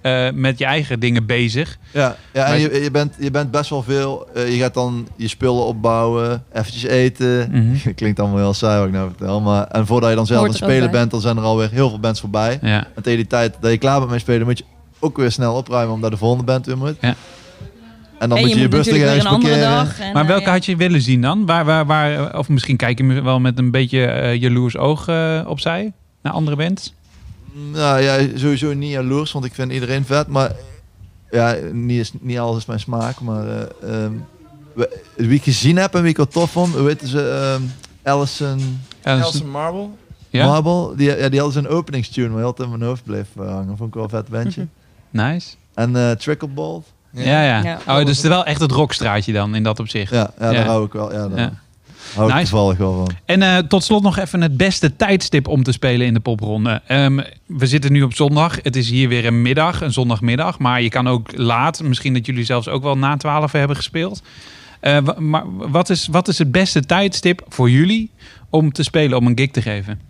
[0.07, 1.79] eh, met je eigen dingen bezig.
[1.91, 4.27] Ja, ja en je, je, bent, je bent best wel veel.
[4.35, 7.49] eh, je gaat dan je spullen opbouwen, eventjes eten.
[7.51, 7.93] Mhm.
[7.95, 9.41] Klinkt allemaal heel saai wat ik nou vertel.
[9.41, 10.99] Maar, en voordat je dan zelf aan het er spelen bij.
[11.01, 12.59] bent, dan zijn er alweer heel veel bands voorbij.
[12.63, 12.87] Ja.
[12.95, 14.65] En tegen die tijd dat je klaar bent met spelen, moet je
[14.99, 16.97] ook weer snel opruimen omdat de volgende band weer moet.
[17.01, 17.15] Ja.
[18.19, 19.85] En dan en moet je je bus natuurlijk weer ergens een andere parkeren.
[19.85, 20.01] dag.
[20.01, 20.51] En, Maar eh, welke ja.
[20.51, 21.47] had je willen zien dan?
[21.47, 25.41] Waar, waar, waar, of misschien kijk je wel met een beetje eh, jaloers oog eh,
[25.47, 25.93] opzij
[26.23, 26.95] naar andere bands?
[27.73, 30.27] Nou ja, sowieso niet jaloers, want ik vind iedereen vet.
[30.27, 30.53] Maar
[31.31, 33.21] ja, niet, is, niet alles is mijn smaak.
[33.21, 34.13] Maar eh, ehm,
[34.75, 37.31] we- wie ik gezien heb en wie ik wel tof vond, weten ze?
[37.31, 37.63] ehm
[38.13, 39.87] Allison Nelson Marble.
[40.31, 40.47] Ja?
[40.47, 40.97] Marble.
[40.97, 43.77] Die, ja, die hadden zijn openingstune, maar heel tijd in mijn hoofd bleef eh, hangen.
[43.77, 44.67] Vond ik wel een vet bandje.
[45.11, 45.55] Nice.
[45.75, 46.83] En eh Trickleball.
[47.11, 47.63] Ja, ja.
[47.63, 47.79] Ja.
[48.01, 50.13] Oh, dus wel echt het rockstraatje dan in dat opzicht.
[50.13, 50.53] Ja, ja, Ja.
[50.53, 51.13] daar hou ik wel.
[51.13, 51.53] Ja, daar Ja.
[52.15, 52.41] Hou Nice.
[52.51, 53.17] toevallig wel van.
[53.25, 56.83] En eh, tot slot nog even het beste tijdstip om te spelen in de popronde.
[56.87, 58.59] Ehm, we zitten nu op zondag.
[58.63, 60.59] Het is hier weer een middag, een zondagmiddag.
[60.59, 61.83] Maar je kan ook laat.
[61.83, 64.23] Misschien dat jullie zelfs ook wel na 12 hebben gespeeld.
[64.81, 68.11] Eh, maar wat is, wat is het beste tijdstip voor jullie
[68.51, 70.01] om te spelen, om een gig te geven?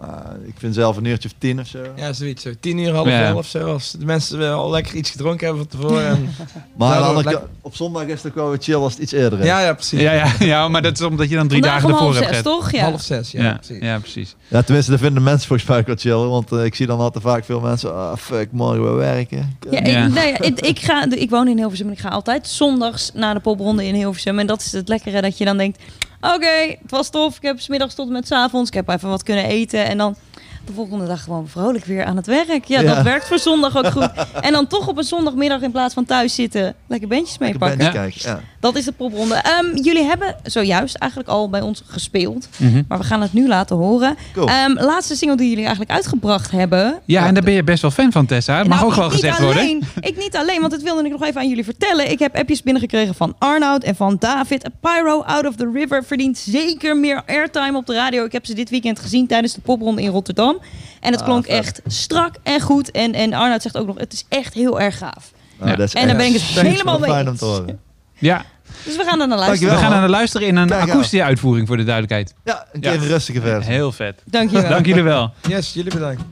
[0.00, 1.78] Ah, ik vind zelf een uurtje of tien of zo.
[1.96, 2.42] Ja, zoiets.
[2.42, 2.50] Zo.
[2.60, 3.22] Tien uur, half Ja.
[3.24, 3.72] elf of zo.
[3.72, 6.06] Als de mensen wel al lekker iets gedronken hebben van tevoren.
[6.06, 6.28] En...
[6.76, 9.38] Maar aan lekker- op zondag is het ook wel weer chill als het iets eerder
[9.38, 9.44] is.
[9.46, 10.00] Ja, ja, precies.
[10.00, 12.34] Ja, ja, ja, maar dat is omdat je dan drie Vandaag dagen ervoor half hebt.
[12.34, 12.60] zes, gehad.
[12.60, 12.70] toch?
[12.72, 12.82] Ja.
[12.84, 13.78] Half zes, ja, Ja, precies.
[13.82, 14.34] ja, precies.
[14.48, 16.28] Ja, tenminste, dat vinden mensen volgens mij ook wel chill.
[16.28, 19.56] Want eh, ik zie dan altijd vaak veel mensen, ah fuck, morgen weer werken.
[19.70, 20.06] Ja, ik, Ja.
[20.06, 23.34] nou ja, ik, ik, ga, ik woon in Hilversum en ik ga altijd zondags naar
[23.34, 24.38] de popronde in Hilversum.
[24.38, 25.82] En dat is het lekkere dat je dan denkt,
[26.20, 27.36] oké, het was tof.
[27.36, 28.68] Ik heb 's middags tot en met 's avonds.
[28.70, 29.84] Ik heb even wat kunnen eten.
[29.86, 30.16] En dan
[30.66, 32.64] de volgende dag gewoon vrolijk weer aan het werk.
[32.64, 32.94] Ja, Ja.
[32.94, 34.10] dat werkt voor zondag ook goed.
[34.40, 37.92] En dan toch op een zondagmiddag in plaats van thuis zitten, lekker bandjes meepakken.
[37.92, 38.08] Ja.
[38.14, 38.40] ja.
[38.60, 39.34] Dat is de popronde.
[39.34, 42.48] Ehm, jullie hebben zojuist eigenlijk al bij ons gespeeld.
[42.56, 42.82] Mhm.
[42.88, 44.16] Maar we gaan het nu laten horen.
[44.32, 44.48] Cool.
[44.48, 46.98] Ehm, laatste single die jullie eigenlijk uitgebracht hebben.
[47.04, 48.58] Ja, en daar ben je best wel fan van, Tessa.
[48.58, 49.62] Het mag Nou, ook wel ik niet gezegd worden.
[49.62, 52.10] alleen, Ik niet alleen, want dat wilde ik nog even aan jullie vertellen.
[52.10, 54.68] Ik heb appjes binnengekregen van Arnoud en van David.
[54.80, 58.24] Pyro Out of the River verdient zeker meer airtime op de radio.
[58.24, 60.58] Ik heb ze dit weekend gezien tijdens de popronde in Rotterdam.
[61.00, 61.54] En het Ah, klonk vet.
[61.54, 62.90] echt strak en goed.
[62.90, 65.32] En, en Arnoud zegt ook nog, het is echt heel erg gaaf.
[65.58, 65.76] Nou, Ja.
[65.76, 67.60] dat is En daar ben ik het echt helemaal mee fijn om eens.
[68.20, 68.44] Ja,
[68.84, 69.46] Dus we gaan er naar luisteren.
[69.46, 69.74] Dankjewel.
[69.76, 72.34] we gaan naar de luisteren in een akoestische uitvoering voor de duidelijkheid.
[72.44, 73.06] Ja, een keer Ja.
[73.06, 73.72] rustige versie.
[73.72, 74.22] Heel vet.
[74.24, 74.70] Dankjewel.
[74.76, 75.32] Dank jullie wel.
[75.48, 76.22] Yes, jullie bedankt.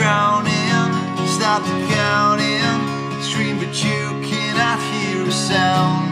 [0.00, 3.22] drowning Stop counting.
[3.22, 6.09] Scream but you cannot hear a sound.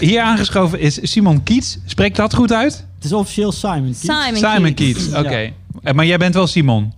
[0.00, 1.78] Hier aangeschoven is Simon Kiets.
[1.84, 2.84] Spreekt dat goed uit?
[2.94, 4.00] Het is officieel Simon Kiets.
[4.00, 4.98] Simon, Simon Kiets.
[5.04, 5.50] Kiets, oké.
[5.82, 6.92] Eh, Maar jij bent wel Simon?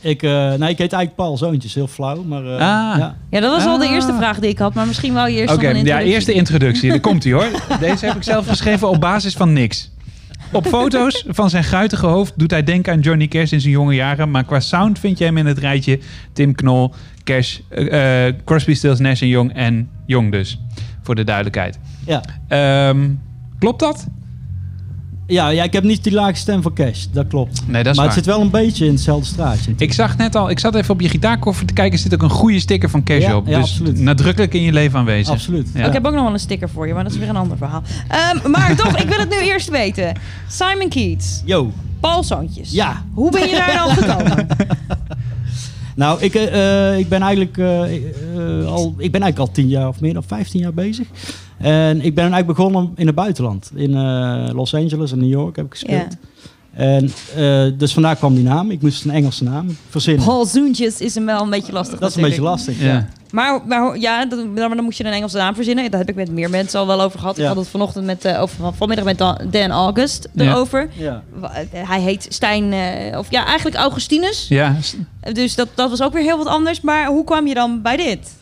[0.00, 2.22] Ik, eh, nee, ik heet eigenlijk Paul Zoontjes, heel flauw.
[2.22, 2.58] Maar, eh, Ah.
[2.98, 3.16] ja.
[3.30, 3.90] Ja, dat was al de Ah.
[3.92, 6.88] eerste vraag die ik had, maar misschien wou je eerst Oké, ja, eerste introductie.
[6.90, 7.48] Daar komt hij hoor.
[7.80, 9.90] Deze heb ik zelf geschreven op basis van niks.
[10.52, 13.94] Op foto's van zijn guitige hoofd doet hij denken aan Johnny Cash in zijn jonge
[13.94, 14.30] jaren.
[14.30, 15.98] Maar qua sound vind je hem in het rijtje
[16.32, 16.94] Tim Knol,
[17.24, 17.58] Cash,
[18.44, 20.58] Crosby, Stills, Nash Young en Jong dus.
[21.02, 21.78] Voor de duidelijkheid.
[22.06, 22.22] Ja.
[22.48, 23.10] Ehm,
[23.58, 24.06] klopt dat?
[25.26, 27.62] Ja, ja, ik heb niet die lage stem van Cash, dat klopt.
[27.66, 28.14] Nee, dat is maar waar.
[28.16, 29.74] het zit wel een beetje in hetzelfde straatje.
[29.76, 31.92] Ik zag net al, ik zat even op je gitaarkoffer te kijken.
[31.92, 33.46] Er zit ook een goede sticker van Cash Ja, op.
[33.46, 33.98] ja, dus absoluut.
[33.98, 35.32] nadrukkelijk in je leven aanwezig.
[35.34, 35.68] Absoluut.
[35.74, 35.86] Ja.
[35.86, 37.56] Ik heb ook nog wel een sticker voor je, maar dat is weer een ander
[37.56, 37.82] verhaal.
[38.08, 40.16] Ehm, maar toch, ik wil het nu eerst weten.
[40.48, 41.72] Simon Keats, Yo.
[42.00, 42.70] Paul Zoontjes.
[42.70, 43.02] Ja.
[43.14, 44.46] Hoe ben je daar nou gekomen?
[45.96, 49.88] Nou, ik, eh, eh, ik ben eigenlijk eh, al, ik ben eigenlijk al 10 jaar
[49.88, 51.06] of meer dan 15 jaar bezig.
[51.58, 53.70] En ik ben eigenlijk begonnen in het buitenland.
[53.74, 56.16] In eh, Los Angeles en New York heb ik gespeeld.
[56.72, 58.70] En eh, dus vandaar kwam die naam.
[58.70, 60.24] Ik moest een Engelse naam verzinnen.
[60.24, 62.80] Paul Zoontjes is hem wel een beetje lastig Dat is een beetje lastig.
[62.80, 63.08] Ja.
[63.30, 65.90] Maar, maar ja, dat- maar dan moet je een Engelse naam verzinnen.
[65.90, 67.38] Daar heb ik met meer mensen al wel over gehad.
[67.38, 70.88] Ik had het vanochtend met, eh, over, van- vanmiddag met Dan, Dan August erover.
[70.96, 71.22] Ja.
[71.70, 74.48] Hij heet Stijn, eh, of ja, eigenlijk Augustinus.
[74.48, 74.76] Ja,
[75.32, 76.80] Dus dat, dat was ook weer heel wat anders.
[76.80, 78.32] Maar hoe kwam je dan bij dit?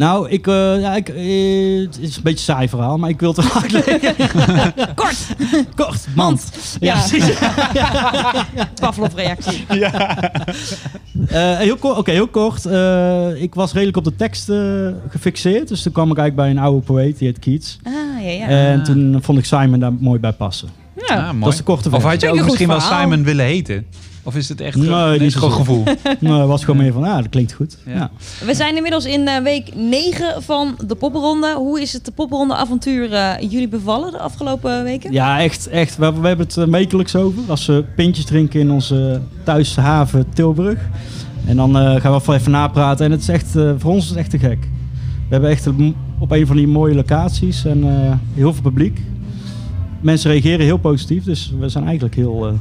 [0.00, 3.20] Nou, ik, eh, ja, ik, eh, het is een beetje een saai verhaal, maar ik
[3.20, 4.14] wil het wel uitleggen.
[4.94, 5.16] Kort!
[5.74, 6.50] Kort, mand.
[6.80, 7.06] Ja, Ja.
[7.06, 7.38] precies.
[8.80, 9.64] Pavlov-reactie.
[9.68, 12.64] Eh, heel kort, oké, heel kort.
[13.40, 14.52] Ik was redelijk op de tekst
[15.08, 15.68] gefixeerd.
[15.68, 17.78] Dus toen kwam ik eigenlijk bij een oude poëet, die heet Keats.
[17.82, 17.92] Ah,
[18.24, 18.46] ja, ja.
[18.46, 20.68] En toen vond ik Simon daar mooi bij passen.
[21.08, 21.16] Ja.
[21.16, 21.40] Ah, mooi.
[21.40, 23.00] Dat is de korte Of had je ook misschien wel verhaal.
[23.00, 23.86] Simon willen heten?
[24.22, 25.84] Of is het echt Nee, niet is gewoon gevoel?
[26.20, 27.78] Nee, het was gewoon meer van, ah, dat klinkt goed.
[27.86, 27.94] Ja.
[27.94, 28.10] Ja.
[28.44, 31.54] We zijn inmiddels in eh, week 9 van de popronde.
[31.54, 35.12] Hoe is het de popronde avontuur eh, jullie bevallen de afgelopen weken?
[35.12, 35.68] Ja, echt.
[35.68, 35.96] echt.
[35.96, 37.42] We, we hebben het wekelijks over.
[37.46, 40.78] Als we pintjes drinken in onze thuishaven Tilburg.
[41.46, 43.04] En dan eh, gaan we wel even napraten.
[43.04, 44.58] En het is echt, eh, voor ons is het echt te gek.
[45.28, 45.66] We hebben echt
[46.18, 49.00] op een van die mooie locaties en eh, heel veel publiek.
[50.00, 52.54] Mensen reageren heel positief, dus we zijn eigenlijk heel eh,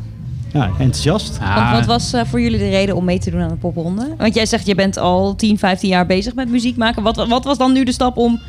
[0.54, 1.38] ja, enthousiast.
[1.42, 3.56] Ah, Want wat was eh, voor jullie de reden om mee te doen aan de
[3.56, 4.14] popronde?
[4.18, 7.04] Want jij zegt je bent al 10, 15 jaar bezig met muziek maken.
[7.04, 8.40] Wat, wat was dan nu de stap om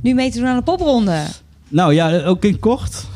[0.00, 1.22] nu mee te doen aan de popronde?
[1.68, 3.06] Nou ja, ook in kort.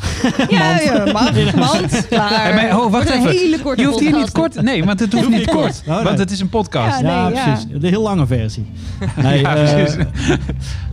[0.48, 2.42] Ja, ja, mag, mand, klaar.
[2.42, 3.30] Hey, maar, oh, wacht even.
[3.30, 4.62] hele korte je hoeft hier niet kort.
[4.62, 5.82] Nee, want het hoeft niet kort.
[5.86, 6.04] Oh, nee.
[6.04, 7.00] Want het is een podcast.
[7.00, 7.44] Ja, Ja, nee, ja.
[7.44, 7.80] precies.
[7.80, 8.66] De heel lange versie.
[9.22, 9.96] Nee, Ja, eh, precies.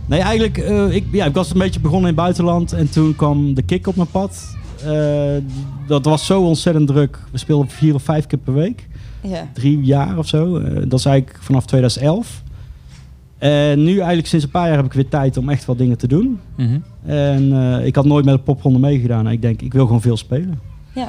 [0.06, 3.16] nee eigenlijk, eh, ik, ja, ik was een beetje begonnen in het buitenland en toen
[3.16, 4.56] kwam de kick op mijn pad.
[4.84, 4.92] Eh,
[5.86, 7.18] dat was zo ontzettend druk.
[7.32, 8.88] We speelden vier of vijf keer per week.
[9.22, 9.48] Ja.
[9.52, 10.56] Drie jaar of zo.
[10.58, 12.42] Eh, dat is eigenlijk vanaf 2011.
[13.40, 15.98] En nu eigenlijk sinds een paar jaar heb ik weer tijd om echt wat dingen
[15.98, 16.40] te doen.
[16.56, 16.78] Mhm.
[17.06, 19.26] En eh, ik had nooit met de popronde meegedaan.
[19.26, 20.60] En ik denk, ik wil gewoon veel spelen.
[20.94, 21.08] Ja.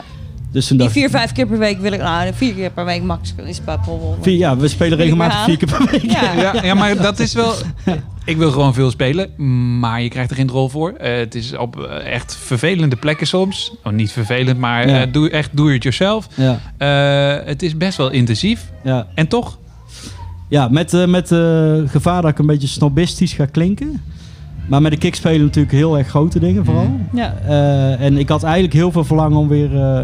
[0.51, 1.99] Dus Die vier, vijf keer per week wil ik...
[2.01, 3.77] Nou, vier keer per week max is bij.
[4.21, 6.11] Vier- ja, we spelen regelmatig vier keer per week.
[6.11, 6.33] Ja.
[6.33, 7.53] Ja, ja, maar dat is wel...
[8.25, 9.29] Ik wil gewoon veel spelen,
[9.79, 10.91] maar je krijgt er geen rol voor.
[10.91, 13.73] Eh, het is op eh, echt vervelende plekken soms.
[13.83, 15.01] Oh, niet vervelend, maar Ja.
[15.01, 16.27] eh, doe, echt do it yourself.
[16.35, 18.71] Ja, Eh, het is best wel intensief.
[18.83, 19.07] ja.
[19.15, 19.59] En toch?
[20.51, 24.01] Ja, met, eh met eh, gevaar dat ik een beetje snobistisch ga klinken.
[24.67, 26.85] Maar met de kick spelen natuurlijk heel erg grote dingen vooral.
[26.85, 27.17] Mhm.
[27.17, 27.33] Ja.
[27.47, 30.01] Eh, en ik had eigenlijk heel veel verlangen om weer eh,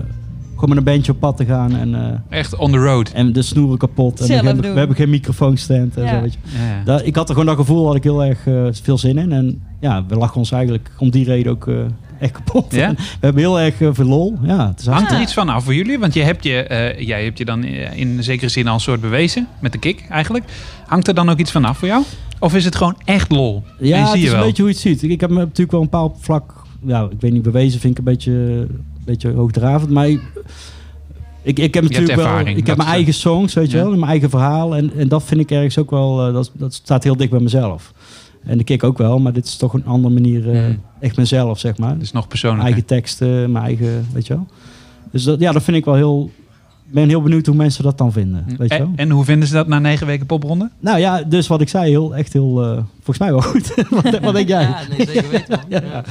[0.54, 1.76] gewoon met een bandje op pad te gaan.
[1.76, 3.10] En, eh, Echt on the road.
[3.12, 4.20] en de snoeren kapot.
[4.20, 4.72] En we, hebben, doen.
[4.74, 5.98] we hebben geen microfoonstand.
[5.98, 6.10] En Ja.
[6.16, 6.40] zo, weet je.
[6.58, 6.84] Ja.
[6.86, 9.32] Dat, ik had er gewoon dat gevoel, had ik heel erg eh, veel zin in.
[9.32, 11.76] En ja, we lachen ons eigenlijk om die reden ook eh,
[12.20, 12.74] echt kapot.
[12.76, 12.94] Ja?
[12.94, 14.38] We hebben heel erg eh, veel lol.
[14.42, 16.00] Ja, het is Hangt er iets van af voor jullie?
[16.00, 18.80] Want je hebt je, eh, jij hebt je dan eh, in zekere zin al een
[18.80, 19.48] soort bewezen.
[19.60, 20.46] Met de kick eigenlijk.
[20.86, 22.04] Hangt er dan ook iets van af voor jou?
[22.40, 23.64] Of is het gewoon echt lol?
[23.80, 25.04] Ja, het is je een beetje hoe je het ziet.
[25.04, 26.54] Ik, ik heb me natuurlijk wel een bepaald vlak,
[26.86, 29.92] ja, ik weet niet, bewezen vind ik een beetje, een beetje hoogdravend.
[29.92, 30.22] Maar ik,
[31.42, 33.84] ik, ik heb natuurlijk wel, ik heb mijn eigen songs, weet je ja.
[33.84, 34.76] wel, mijn eigen verhaal.
[34.76, 37.94] En, en dat vind ik ergens ook wel, dat, dat staat heel dicht bij mezelf.
[38.48, 40.80] En de kick ook wel, maar dit is toch een andere manier, eh, Mm.
[41.00, 41.94] echt mezelf, zeg maar.
[41.98, 42.66] Dus nog Mijn persoonlijker.
[42.68, 44.48] eigen teksten, mijn eigen, weet je wel.
[45.12, 46.32] Dus dat, ja, dat vind ik wel heel,
[46.88, 48.88] ik ben heel benieuwd hoe mensen dat dan vinden, weet je wel.
[48.88, 50.70] En, en hoe vinden ze dat na negen weken popronde?
[50.80, 53.74] Nou ja, dus wat ik zei, heel, echt heel, eh, volgens mij wel goed.
[54.04, 54.62] wat, wat denk jij?
[54.62, 55.60] Ja, nee, zeker weten man.
[55.82, 55.82] Ja.
[55.92, 56.04] Ja.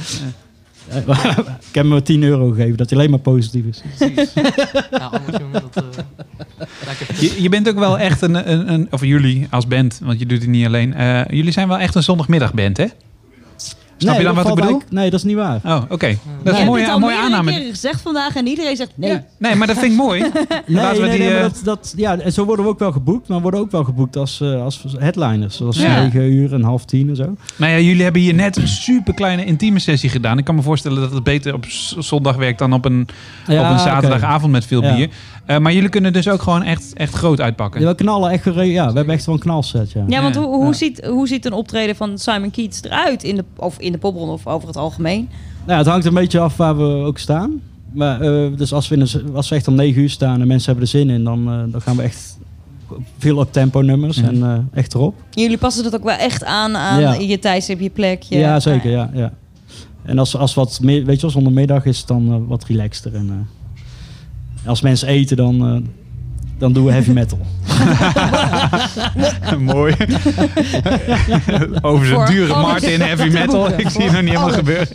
[1.69, 3.81] Ik heb hem 10 euro gegeven, dat hij alleen maar positief is.
[3.97, 4.33] Precies.
[4.91, 5.83] Ja, anders jongen, dat...
[7.19, 8.87] eh, je bent ook wel echt een, een, een...
[8.91, 10.93] Of jullie als band, want je doet het niet alleen.
[10.93, 12.85] eh, jullie zijn wel echt een zondagmiddagband, hè?
[13.97, 14.69] Snap Nee, je dan wat ik bedoel?
[14.69, 15.59] eigenlijk- Nee, dat is niet waar.
[15.65, 16.17] Oh, oké.
[16.43, 17.51] Dat is een mooie, het al een mooie aanname.
[17.51, 19.19] keren gezegd vandaag en iedereen zegt nee.
[19.37, 20.19] Nee, maar dat vind ik mooi.
[20.67, 22.71] Nee, Laten we nee, die, nee, maar eh, dat, dat, ja, en zo worden we
[22.71, 25.55] ook wel geboekt, maar we worden ook wel geboekt als, eh, als headliners.
[25.57, 26.01] Zoals Ja.
[26.01, 27.35] 9 uur en half 10 en zo.
[27.55, 30.37] Nou ja, jullie hebben hier net een super kleine intieme sessie gedaan.
[30.37, 31.65] Ik kan me voorstellen dat het beter op
[31.99, 33.07] zondag werkt dan op een,
[33.47, 34.95] Ja, op een zaterdagavond met veel Ja.
[34.95, 35.09] bier.
[35.47, 37.81] Eh, maar jullie kunnen dus ook gewoon echt, echt groot uitpakken.
[37.81, 40.03] Ja, we knallen echt, ja, we hebben echt wel een knalset, ja.
[40.07, 40.73] Ja, want hoe, hoe, Ja.
[40.73, 43.23] Ziet, hoe ziet een optreden van Simon Keats eruit?
[43.23, 45.29] In de, of in de popronde of over het algemeen?
[45.65, 47.61] Nou, het hangt een beetje af waar we ook staan.
[47.93, 50.65] Maar, eh, dus als we, in als we echt om 9 uur staan en mensen
[50.65, 52.37] hebben er zin in, dan, eh, dan gaan we echt
[53.17, 55.15] veel op tempo nummers en eh, echt erop.
[55.29, 57.13] Jullie passen dat ook wel echt aan aan Ja.
[57.13, 58.21] je tijdstip, je plek.
[58.23, 59.09] Je, Ja, zeker, ja.
[59.13, 59.33] ja.
[60.03, 63.15] En als, als wat meer, weet je, als zondagmiddag is dan wat relaxter.
[63.15, 63.35] En, eh,
[64.67, 65.89] als mensen eten, dan, eh,
[66.57, 67.39] dan doen we heavy metal.
[69.59, 69.95] Mooi.
[71.81, 73.67] Over zijn dure Martin heavy metal.
[73.79, 74.87] Ik zie het nog niet helemaal gebeuren.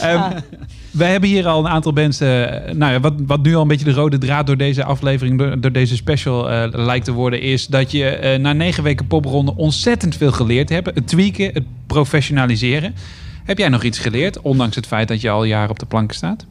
[0.00, 0.30] Ehm,
[0.90, 2.66] Wij hebben hier al een aantal mensen.
[2.66, 5.38] eh, Nou ja, wat, wat nu al een beetje de rode draad door deze aflevering,
[5.38, 9.06] door, door deze special eh, lijkt te worden, is dat je eh, na negen weken
[9.06, 10.94] popronde ontzettend veel geleerd hebt.
[10.94, 12.94] Het tweaken, het professionaliseren.
[13.44, 16.16] Heb jij nog iets geleerd, ondanks het feit dat je al jaren op de planken
[16.16, 16.46] staat?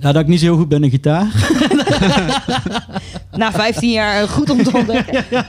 [0.00, 1.26] Nou, dat ik niet zo heel goed ben in gitaar.
[3.32, 5.24] Na 15 jaar eh, goed om te ontdekken.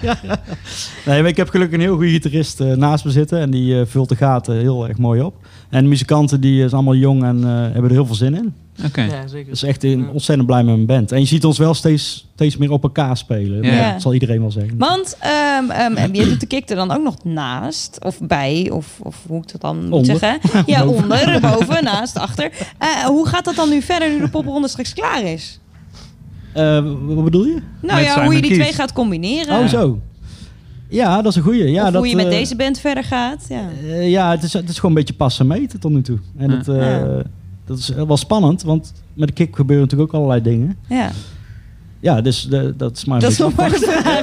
[1.06, 3.40] Nee, maar ik heb gelukkig een heel goede gitarist eh, naast me zitten.
[3.40, 5.36] En die eh, vult de gaten heel erg mooi op.
[5.70, 8.54] En de muzikanten die zijn allemaal jong en hebben er heel veel zin in.
[8.86, 9.02] Oké.
[9.02, 9.50] Ja, zeker.
[9.50, 11.12] Dus echt een, ontzettend blij met mijn band.
[11.12, 13.64] En je ziet ons wel steeds, steeds meer op elkaar spelen.
[13.64, 13.92] Ja.
[13.92, 14.78] Dat zal iedereen wel zeggen.
[14.78, 19.00] Want ehm ehm, je doet de kick er dan ook nog naast, of bij, of,
[19.00, 20.18] of hoe ik dat dan moet Onder.
[20.18, 20.64] zeggen.
[20.66, 22.52] Ja, onder, boven, naast, achter.
[22.78, 25.60] Eh, hoe gaat dat dan nu verder nu de popronde straks klaar is?
[26.54, 27.62] Eh, wat bedoel je?
[27.82, 29.60] Nou Met ja, Simon hoe je die twee gaat combineren.
[29.60, 30.00] Oh, zo.
[30.90, 31.72] Ja, dat is een goeie.
[31.72, 33.46] Ja, of dat, hoe je met eh, deze band verder gaat.
[33.50, 33.62] Ja.
[33.84, 36.18] eh, ja, het is, het is gewoon een beetje passen meten tot nu toe.
[36.38, 36.58] En Ja.
[36.58, 37.22] het, eh, Ja.
[37.70, 40.76] Dat is wel spannend, want met de kick gebeuren natuurlijk ook allerlei dingen.
[40.88, 41.12] ja.
[42.02, 43.70] Ja, dus de, dat is maar een Dat is nog maar.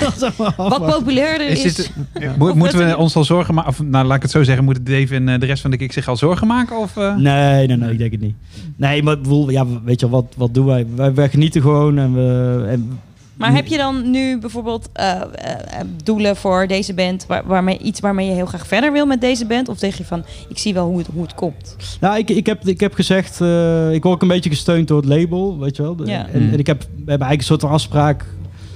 [0.00, 1.64] Dat is Wat populairder is.
[1.64, 1.90] Is
[2.38, 3.70] Mo- moeten we ons al zorgen maken?
[3.70, 5.76] Of nou, laat ik het zo zeggen, moeten Dave en eh, de rest van de
[5.76, 6.78] kick zich al zorgen maken?
[6.78, 7.16] Of, eh?
[7.16, 8.34] Nee, nee, nee, ik denk het niet.
[8.76, 10.86] Nee, maar bedoel, ja, weet je, wat, wat doen wij?
[10.94, 12.64] Wij, wij genieten gewoon en we...
[12.68, 12.98] En,
[13.36, 15.26] Maar heb je dan nu bijvoorbeeld eh, eh, eh,
[16.04, 19.46] doelen voor deze band, waar, waarmee, iets waarmee je heel graag verder wil met deze
[19.46, 19.68] band?
[19.68, 21.76] Of zeg je van, ik zie wel hoe het, hoe het komt?
[22.00, 24.96] Nou, ik, ik, heb, ik heb gezegd, eh, ik word ook een beetje gesteund door
[24.96, 25.96] het label, weet je wel.
[25.96, 26.26] De- Ja.
[26.32, 28.24] En, en ik heb, we hebben eigenlijk een soort afspraak.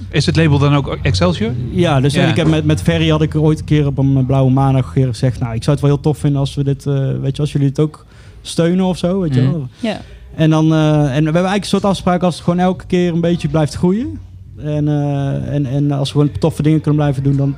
[0.09, 1.51] Is het label dan ook Excelsior?
[1.71, 2.25] Ja, dus Ja.
[2.27, 5.39] ik heb met, met Ferry had ik ooit een keer op een blauwe maandag gezegd,
[5.39, 7.51] nou, ik zou het wel heel tof vinden als we dit, eh, weet je, als
[7.51, 8.05] jullie het ook
[8.41, 9.51] steunen of zo, weet je Mhm.
[9.51, 9.67] wel.
[9.79, 10.01] Ja.
[10.35, 13.13] En dan, eh, en we hebben eigenlijk een soort afspraak als het gewoon elke keer
[13.13, 14.19] een beetje blijft groeien.
[14.63, 17.55] En, eh, en, en als we gewoon toffe dingen kunnen blijven doen, dan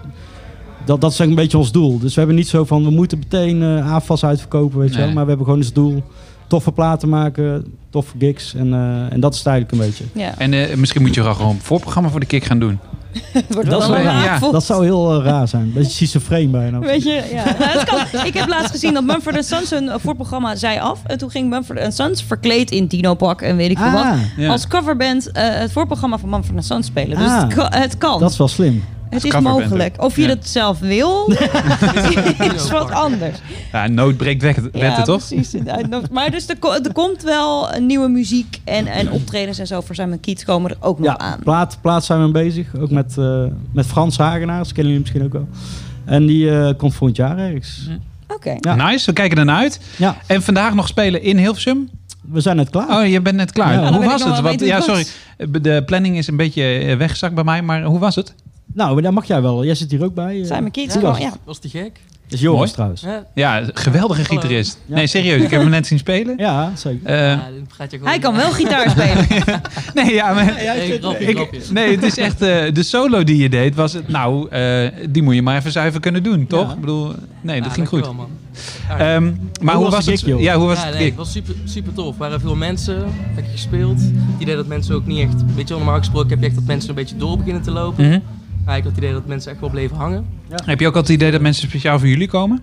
[0.86, 2.00] dat, dat is een beetje ons doel.
[2.00, 5.06] Dus we hebben niet zo van we moeten meteen eh AFAS uitverkopen, weet je Nee.
[5.06, 5.14] wel.
[5.14, 6.04] Maar we hebben gewoon als doel
[6.48, 8.54] toffe platen maken, toffe gigs.
[8.56, 10.04] En, eh, en dat is het eigenlijk een beetje.
[10.14, 10.34] Ja.
[10.38, 12.80] En eh, misschien moet je wel gewoon een voorprogramma voor de kick gaan doen.
[13.50, 15.62] Wordt Dat wel- raar ja, Dat zou heel eh, raar zijn.
[15.62, 16.80] Een beetje schizofreen bijna.
[16.80, 17.44] Weet je, ja.
[17.44, 18.26] Nou, het kan.
[18.26, 21.00] Ik heb laatst gezien dat Mumford Sons hun voorprogramma zei af.
[21.06, 24.20] En toen ging Mumford Sons verkleed in Dino-pak en weet ik veel Ah, wat.
[24.38, 24.52] Ja.
[24.52, 27.18] Als coverband eh, het voorprogramma van Mumford Sons spelen.
[27.18, 27.42] Dus Ah.
[27.42, 27.68] het kan.
[27.74, 28.20] Het, kan.
[28.20, 28.84] Dat is wel slim.
[29.14, 30.02] Het is mogelijk.
[30.02, 30.28] Of je Ja.
[30.28, 31.32] dat zelf wil,
[32.56, 33.38] is wat anders.
[33.72, 35.28] Ja, nood breekt weg, wetten, ja, toch?
[35.28, 35.56] precies.
[36.12, 39.82] Maar dus er, ko- er komt wel een nieuwe muziek en, en optredens en zo
[39.82, 41.40] voor Simon Keats komen er ook nog Ja, aan.
[41.40, 42.68] plaat, plaat zijn we bezig.
[42.80, 45.48] Ook met, eh, met Frans Hagenaars, kennen jullie misschien ook wel.
[46.06, 47.90] En die eh, komt volgend jaar ergens.
[48.28, 48.56] Oké.
[48.60, 48.76] Ja.
[48.76, 49.80] Nice, we kijken ernaar uit.
[49.98, 51.90] Ja, En vandaag nog spelen in Hilversum.
[52.22, 53.00] we zijn net klaar.
[53.02, 53.74] Oh, je bent net klaar.
[53.74, 53.82] Ja.
[53.82, 54.40] Dan hoe was het?
[54.40, 55.06] Want, ja, sorry.
[55.62, 58.34] De planning is een beetje eh, weggezakt bij mij, maar hoe was het?
[58.74, 59.66] Nou, daar mag jij wel.
[59.66, 60.44] Jij zit hier ook bij.
[60.44, 61.30] Simon Keats, Hoe gewoon, was ja.
[61.30, 61.40] het?
[61.44, 62.00] Was die gek?
[62.28, 63.02] Dat is Joris trouwens.
[63.02, 64.80] Ja, Ja, geweldige gitarist.
[64.86, 64.96] Ja.
[64.96, 65.42] Nee, serieus.
[65.44, 66.34] Ik heb hem net zien spelen.
[66.38, 67.06] Ja, zeker.
[67.08, 69.62] Eh, ja, dit gaat je gewoon Hij kan wel gitaar spelen.
[70.04, 70.46] nee, ja, maar...
[70.46, 71.60] Nee, grapje, Ik, grapje.
[71.72, 73.76] nee, het is echt eh, de solo die je deed.
[73.76, 76.68] Was het, nou, eh, die moet je maar even zuiver kunnen doen, toch?
[76.68, 76.74] Ja.
[76.74, 78.14] Ik bedoel, nee, dat Ja, ging goed.
[78.16, 78.28] man.
[78.88, 80.20] Ja, Ehm, maar hoe, was het?
[80.20, 80.96] gig, ja, hoe was ja, het?
[80.96, 82.14] nee, het was super, super tof.
[82.14, 83.04] Er waren veel mensen,
[83.36, 84.00] lekker gespeeld.
[84.02, 84.12] Het
[84.42, 86.64] idee dat mensen ook niet echt, weet je wel, normaal gesproken heb je echt dat
[86.66, 88.08] mensen een beetje door beginnen te lopen.
[88.10, 88.20] Mhm.
[88.66, 90.26] Had het idee dat mensen echt wel bleven hangen.
[90.66, 92.60] Heb je ook al het idee dat mensen speciaal voor jullie komen?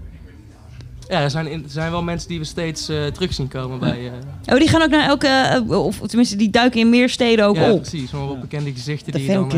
[1.11, 3.79] Ja, er zijn, in- er zijn wel mensen die we steeds eh, terug zien komen
[3.79, 3.91] bij...
[4.47, 7.45] eh, Oh, die gaan ook naar elke, eh, of tenminste, die duiken in meer steden
[7.45, 7.81] ook ja, op.
[7.81, 8.11] precies.
[8.11, 9.51] Maar wat bekende gezichten die dan...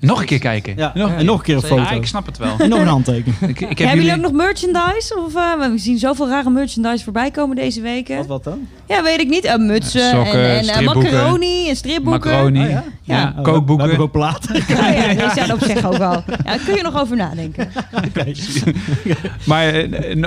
[0.00, 0.76] Nog een keer kijken.
[0.76, 0.92] Ja.
[0.94, 1.82] Nog, En nog een keer een foto.
[1.82, 2.54] Ja, ik snap het wel.
[2.58, 3.40] En nog een handtekening.
[3.40, 4.14] ik, ik heb Hebben jullie jullie...
[4.14, 5.18] ook nog merchandise?
[5.26, 8.16] Of, eh, we zien zoveel rare merchandise voorbij komen deze weken.
[8.16, 8.68] Wat, wat dan?
[8.88, 9.44] Ja, weet ik niet.
[9.44, 12.30] Eh, mutsen Sokken, en, eh, macaroni en stripboeken.
[12.30, 13.14] Macaroni, Oh, ja, ja?
[13.16, 13.32] Ja.
[13.36, 13.76] We- kookboeken.
[13.76, 14.62] We hebben ook platen.
[14.76, 16.12] Ja, ja, die zijn op zich ook wel.
[16.26, 17.70] Ja, daar kun je nog over nadenken.
[19.44, 19.74] Maar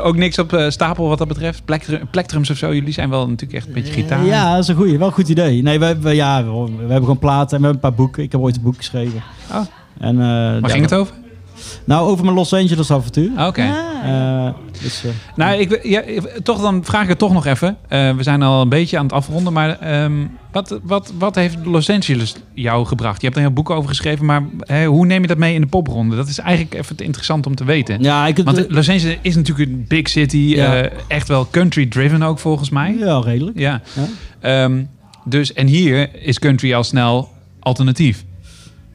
[0.01, 1.65] ook niks op, eh, eh, stapel wat dat betreft?
[1.65, 2.73] Plektrum, plektrums of zo?
[2.73, 4.25] Jullie zijn wel natuurlijk echt een beetje gitaar.
[4.25, 4.97] Ja, dat is een goeie.
[4.97, 5.63] Wel een goed idee.
[5.63, 8.23] Nee, we, we, ja, we, we hebben gewoon platen en we hebben een paar boeken.
[8.23, 9.23] Ik heb ooit een boek geschreven.
[9.51, 9.61] Oh.
[9.97, 11.13] En, eh, Waar ging het over?
[11.85, 13.31] Nou, over mijn Los Angeles avontuur.
[13.47, 13.61] Oké.
[14.03, 14.49] Eh,
[14.81, 16.01] dus, eh, Nou, ik, ja,
[16.43, 17.77] toch dan vraag ik het toch nog even.
[17.87, 21.57] Eh, we zijn al een beetje aan het afronden, maar ehm, wat, wat, wat heeft
[21.65, 23.21] Los Angeles jou gebracht?
[23.21, 25.53] Je hebt er een heel boek over geschreven, maar hè, hoe neem je dat mee
[25.53, 26.15] in de popronde?
[26.15, 28.01] Dat is eigenlijk even te interessant om te weten.
[28.03, 30.81] ja, ik, Want Los Angeles is natuurlijk een big city, Ja.
[30.81, 32.95] eh, echt wel country driven ook volgens mij.
[32.99, 33.57] ja, redelijk.
[33.59, 33.81] Ja.
[33.93, 34.07] Ja.
[34.63, 34.83] Ehm,
[35.25, 37.29] dus, en hier is country al snel
[37.59, 38.23] alternatief.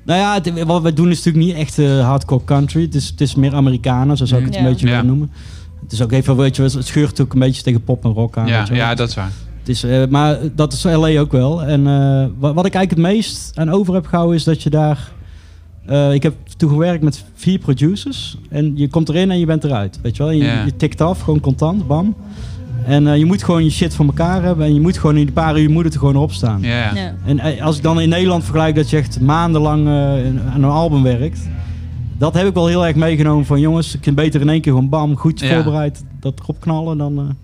[0.05, 2.83] Nou ja, het- wat we doen is natuurlijk niet echt eh, hardcore country.
[2.83, 4.61] Het is, het is meer Amerikanen, zo zou ik het Ja.
[4.63, 5.31] een beetje willen noemen.
[5.83, 8.37] Het is ook even, weet je, het scheurt ook een beetje tegen pop en rock
[8.37, 8.47] aan.
[8.47, 9.31] Ja, ja, dat is waar.
[9.59, 11.63] Het is, eh, maar dat is LA ook wel.
[11.65, 14.71] En eh, wat, wat ik eigenlijk het meest aan over heb gehouden is dat je
[14.71, 15.11] daar...
[16.13, 18.37] ik heb toen gewerkt met vier producers.
[18.51, 19.99] En je komt erin en je bent eruit.
[20.03, 20.33] Weet je wel?
[20.33, 20.65] Je, Ja.
[20.65, 22.15] je tikt af, gewoon contant, bam.
[22.87, 24.67] En eh, je moet gewoon je shit voor elkaar hebben.
[24.67, 26.63] En je moet gewoon in een paar uur moet het er gewoon op staan.
[27.25, 29.93] En eh, als ik dan in Nederland vergelijk dat je echt maandenlang eh,
[30.53, 31.49] aan een album werkt.
[32.19, 34.73] Dat heb ik wel heel erg meegenomen van jongens, ik kan beter in één keer
[34.73, 36.99] gewoon bam, goed voorbereid, dat erop knallen.
[36.99, 37.35] Dan eh, heb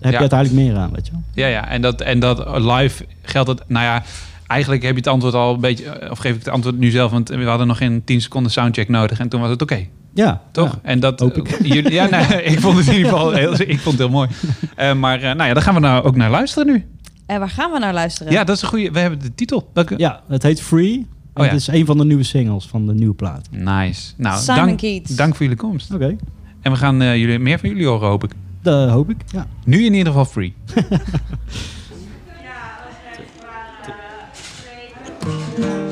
[0.00, 0.10] Ja.
[0.10, 1.22] je uiteindelijk meer aan, weet je wel.
[1.34, 1.68] Ja, ja.
[1.68, 3.62] En, dat, en dat live geldt het.
[3.66, 4.02] Nou ja,
[4.46, 6.10] eigenlijk heb je het antwoord al een beetje.
[6.10, 8.88] Of geef ik het antwoord nu zelf, want we hadden nog geen 10 seconden soundcheck
[8.88, 9.18] nodig.
[9.20, 9.86] En toen was het oké.
[10.16, 10.72] Ja, Toch?
[10.72, 10.78] ja.
[10.82, 11.20] En dat.
[11.20, 11.58] Hoop ik.
[11.62, 14.28] jullie, ja, nee, ik vond het in ieder geval heel, ik vond het heel mooi.
[14.76, 16.84] Eh, maar eh, nou ja, daar gaan we nou ook naar luisteren nu.
[17.26, 18.32] En waar gaan we naar luisteren?
[18.32, 18.90] Ja, dat is een goede.
[18.90, 19.70] We hebben de titel.
[19.72, 19.94] Welke?
[19.96, 21.06] Ja, het heet Free.
[21.34, 21.50] Oh ja.
[21.50, 23.48] Het is een van de nieuwe singles van de nieuwe plaat.
[23.50, 24.12] Nice.
[24.16, 25.16] Nou, Simon dank, Keats.
[25.16, 25.94] dank voor jullie komst.
[25.94, 26.16] Oké,
[26.62, 28.30] En we gaan eh, jullie, meer van jullie horen, hoop ik.
[28.62, 29.16] dat hoop ik.
[29.32, 29.46] Ja.
[29.64, 30.54] Nu in ieder geval free.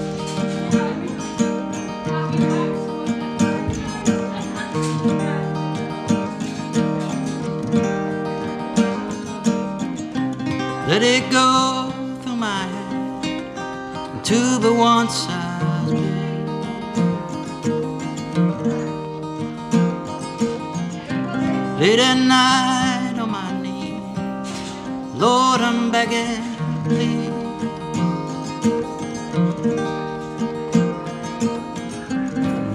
[10.95, 11.91] Let it go
[12.23, 16.49] through my head to the one size bed.
[21.81, 26.45] Late at night on my knees, Lord, I'm begging,
[26.85, 27.29] please.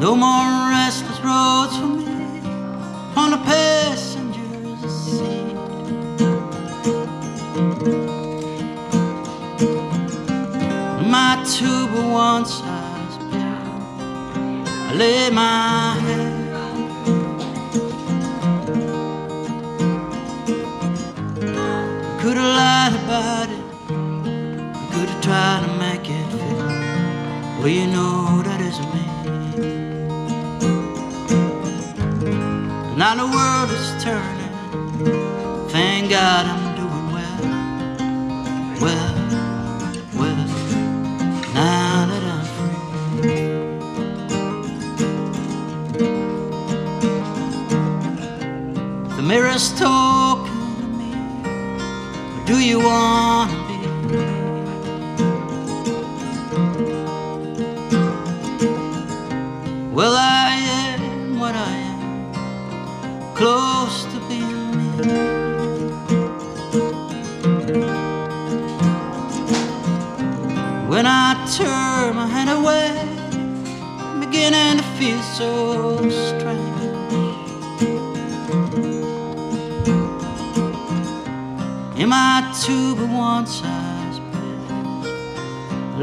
[0.01, 2.41] No more restless roads for me
[3.15, 5.48] on the passenger's seat.
[11.29, 11.35] My
[11.93, 13.59] but one size bed.
[14.89, 16.33] I lay my head.
[22.19, 23.63] Could have lied about it.
[24.91, 26.57] Could have tried to make it fit.
[27.59, 29.05] Well, you know that isn't me.
[32.97, 34.53] Now the world is turning.
[35.69, 36.58] Thank God I'm
[49.59, 51.11] Mirror's talking to me.
[52.33, 53.75] What do you want to be?
[59.93, 60.55] Well, I
[60.87, 62.33] am what I am,
[63.35, 64.87] close to being me.
[70.87, 72.91] When I turn my hand away,
[73.99, 75.68] I'm beginning to feel so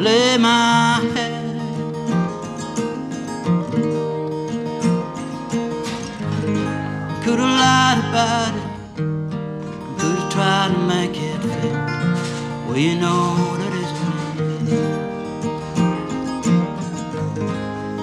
[0.07, 1.47] lay my head.
[7.25, 8.71] Could have lied about it,
[9.99, 11.77] could have tried to make it fit.
[12.67, 14.37] Well, you know that isn't
[14.67, 14.81] me.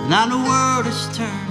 [0.09, 1.42] Now the world is turning.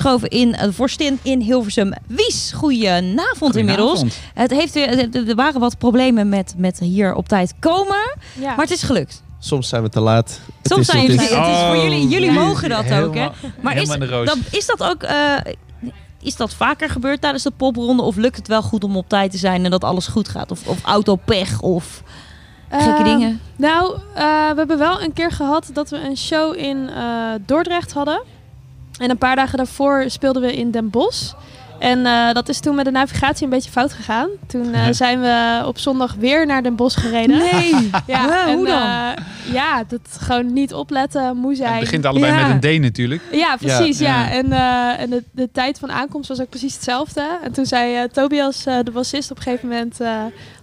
[0.00, 1.92] Aangeschoven in uh, Vorstin in Hilversum.
[2.06, 4.02] Wies, goedenavond inmiddels.
[4.34, 8.16] Het heeft weer, er- waren wat problemen met, met hier op tijd komen.
[8.32, 8.46] Ja.
[8.54, 9.22] Maar het is gelukt.
[9.38, 10.40] Soms zijn we te laat.
[10.62, 11.66] Het Soms is zijn het het is.
[11.66, 13.28] voor jullie, jullie Oh, mogen dat ook, hè?
[13.60, 15.34] Maar is, dat, is dat ook, eh,
[16.22, 18.02] is dat vaker gebeurd tijdens de popronde?
[18.02, 20.50] Of lukt het wel goed om op tijd te zijn en dat alles goed gaat?
[20.50, 22.02] Of, of autopech of
[22.70, 23.40] gekke Eh, dingen?
[23.56, 27.04] Nou, eh, we hebben wel een keer gehad dat we een show in eh,
[27.46, 28.22] Dordrecht hadden.
[28.98, 31.32] En een paar dagen daarvoor speelden we in Den Bosch.
[31.78, 34.28] En eh, dat is toen met de navigatie een beetje fout gegaan.
[34.46, 37.38] Toen eh, zijn we op zondag weer naar Den Bosch gereden.
[37.38, 37.90] Nee!
[38.06, 38.82] ja, en, hoe dan?
[38.82, 41.70] eh, ja, dat gewoon niet opletten, moe zijn.
[41.70, 42.46] Het begint allebei Ja.
[42.46, 43.22] met een D natuurlijk.
[43.32, 43.98] Ja, precies.
[43.98, 44.24] Ja.
[44.24, 44.30] Ja.
[44.30, 44.52] En,
[44.98, 47.38] en de, de tijd van aankomst was ook precies hetzelfde.
[47.42, 49.98] En toen zei Tobias, de bassist, op een gegeven moment...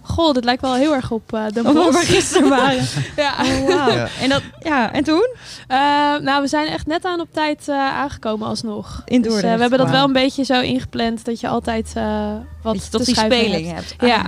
[0.06, 2.00] Goh, dit lijkt wel heel erg op eh de waar Bosch.
[2.00, 2.86] we gisteren waren.
[3.16, 3.34] ja.
[3.42, 3.92] Oh, wauw.
[3.92, 4.08] Ja.
[4.20, 5.34] En, dat, ja, en toen?
[5.68, 5.78] Eh,
[6.20, 9.02] nou, we zijn echt net aan op tijd eh, aangekomen alsnog.
[9.04, 12.32] In Dus, eh, we hebben dat wel een beetje zo ingepland dat je altijd eh,
[12.62, 13.94] wat Dat je toch te die speling hebt.
[13.98, 14.16] Ja.
[14.16, 14.24] Ah.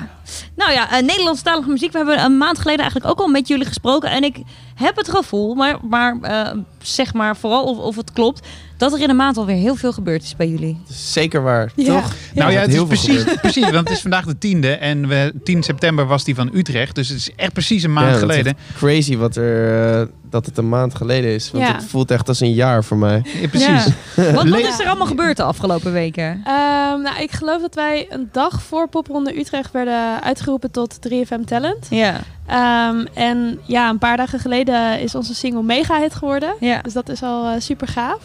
[0.55, 1.93] Nou ja, uh, Nederlandstalige muziek.
[1.93, 4.11] We hebben een maand geleden eigenlijk ook al met jullie gesproken.
[4.11, 4.37] En ik
[4.85, 8.47] heb het gevoel, maar, maar eh, zeg maar vooral of, of het klopt...
[8.77, 10.79] dat er in een maand alweer heel veel gebeurd is bij jullie.
[10.89, 11.85] Zeker waar, Ja.
[12.01, 12.12] toch?
[12.35, 15.09] Nou ja, het is heel veel precies, precies, want het is vandaag de tiende en
[15.09, 16.95] we, 10 september was die van Utrecht.
[16.95, 18.57] Dus het is echt precies een maand Ja, geleden.
[18.77, 21.51] crazy wat er, eh, dat het een maand geleden is.
[21.51, 21.72] Want Ja.
[21.74, 23.22] het voelt echt als een jaar voor mij.
[23.41, 23.85] Ja, precies.
[24.35, 26.41] Wat, is er allemaal gebeurd de afgelopen weken?
[26.45, 31.45] Ehm, nou, ik geloof dat wij een dag voor Popronde Utrecht werden uitgeroepen tot 3FM
[31.45, 31.87] Talent.
[31.91, 32.14] Ja.
[32.47, 36.55] Ehm, en ja, een paar dagen geleden is onze single mega hit geworden.
[36.61, 36.81] Ja.
[36.83, 38.20] Dus dat is al super gaaf.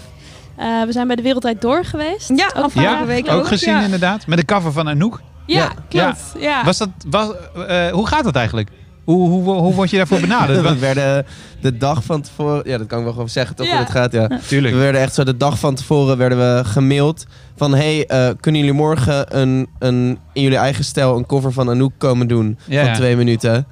[0.56, 2.32] Eh, we zijn bij de Wereldwijd Door geweest.
[2.36, 3.82] Ja, afgelopen Ja, week ook ook, gezien ja.
[3.82, 4.28] inderdaad.
[4.28, 5.22] Met de cover van Anouk.
[5.46, 5.72] Ja, Ja.
[5.90, 6.22] klopt.
[6.40, 6.64] Ja.
[6.64, 7.30] Was dat, was,
[7.68, 8.70] eh, hoe gaat dat eigenlijk?
[9.04, 10.62] Hoe, hoe, hoe word je daarvoor benaderd?
[10.70, 11.26] we werden
[11.62, 12.62] de dag van tevoren...
[12.66, 13.66] Ja, dat kan ik wel gewoon zeggen, toch?
[13.66, 13.72] Ja.
[13.72, 14.40] Hoe het gaat, ja.
[14.48, 14.74] Tuurlijk.
[14.74, 17.26] We werden echt zo de dag van tevoren werden we gemaild
[17.56, 17.74] van...
[17.74, 21.92] Hey, eh, kunnen jullie morgen een, een, in jullie eigen stijl een cover van Anouk
[21.98, 22.58] komen doen?
[22.66, 22.96] Ja, van ja.
[22.96, 23.68] twee minuten.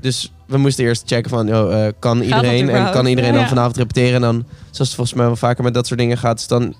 [0.00, 1.54] Dus we moesten eerst checken van...
[1.54, 2.68] Oh, eh, kan iedereen?
[2.68, 4.14] En kan iedereen dan vanavond repeteren?
[4.14, 6.38] En dan, zoals het volgens mij wel vaker met dat soort dingen gaat...
[6.38, 6.74] is dan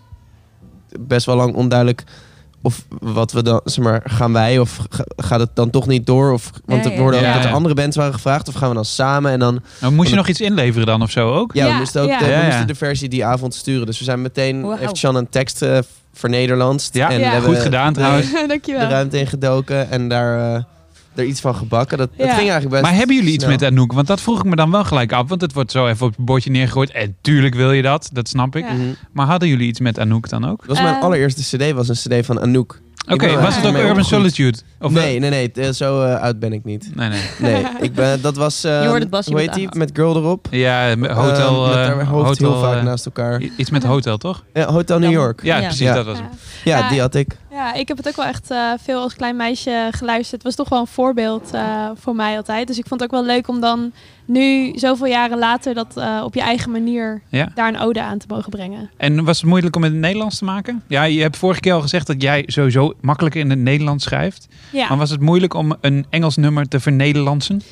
[1.01, 2.05] best wel lang onduidelijk...
[2.67, 6.07] Of wat we dan, zeg maar, gaan wij of ga- gaat het dan toch niet
[6.07, 6.33] door?
[6.33, 7.03] Of, want Ja, er ja.
[7.03, 8.49] worden ook Ja, dat de andere bands waren gevraagd.
[8.49, 11.11] Of gaan we dan samen en dan Nou, moest je nog iets inleveren dan of
[11.11, 11.55] zo ook?
[11.55, 12.19] ja, we moesten ook ja.
[12.19, 13.87] de, we moesten de versie die avond sturen.
[13.87, 15.79] Dus we zijn meteen, heeft Sean een tekst eh
[16.13, 16.95] vernederlandst.
[16.95, 17.41] Ja, en Ja.
[17.41, 18.31] we goed gedaan trouwens.
[18.31, 18.81] De, Dankjewel.
[18.89, 20.63] de ruimte ingedoken en daar eh,
[21.17, 21.99] er iets van gebakken.
[21.99, 23.57] Dat, dat ging eigenlijk best Maar hebben jullie iets snel.
[23.57, 23.93] met Anouk?
[23.93, 25.29] Want dat vroeg ik me dan wel gelijk af.
[25.29, 26.91] Want het wordt zo even op het bordje neergegooid.
[26.91, 28.65] En tuurlijk wil je dat, dat snap ik.
[28.65, 28.73] Ja.
[28.73, 28.83] Mhm.
[29.13, 30.59] Maar hadden jullie iets met Anouk dan ook?
[30.59, 31.03] Dat was mijn Eh.
[31.03, 32.83] allereerste cd, was een cd van Anouk.
[33.09, 34.07] Oké, was het ook Urban opgegroeid.
[34.07, 34.59] Solitude?
[34.81, 35.53] Of nee, nee, nee.
[35.53, 36.91] eh, Zo eh, oud ben ik niet.
[36.95, 37.21] Nee, nee.
[37.39, 38.65] Nee, ik ben, dat was...
[38.65, 39.69] eh, Je hoort het, Bas, je hoe heet die?
[39.77, 40.47] Met Girl erop.
[40.51, 41.67] Ja, met hotel...
[41.97, 43.43] Met hoofd hotel, heel vaak naast elkaar.
[43.57, 44.45] Iets met hotel, toch?
[44.53, 45.43] Ja, Hotel New York.
[45.43, 45.63] Ja, Ja.
[45.63, 45.95] precies, Ja.
[45.95, 46.29] dat was hem.
[46.65, 46.89] Ja, Ja.
[46.89, 47.37] die had ik.
[47.55, 50.33] Ja, ik heb het ook wel echt eh, veel als klein meisje geluisterd.
[50.33, 52.67] Het was toch wel een voorbeeld eh, voor mij altijd.
[52.67, 53.93] Dus ik vond het ook wel leuk om dan
[54.25, 57.51] nu, zoveel jaren later, dat eh, op je eigen manier Ja.
[57.55, 58.91] daar een ode aan te mogen brengen.
[58.97, 60.83] En was het moeilijk om het in het Nederlands te maken?
[60.89, 64.49] Ja, je hebt vorige keer al gezegd dat jij sowieso makkelijker in het Nederlands schrijft.
[64.73, 64.89] Ja.
[64.89, 67.63] Maar was het moeilijk om een Engels nummer te vernederlandsen?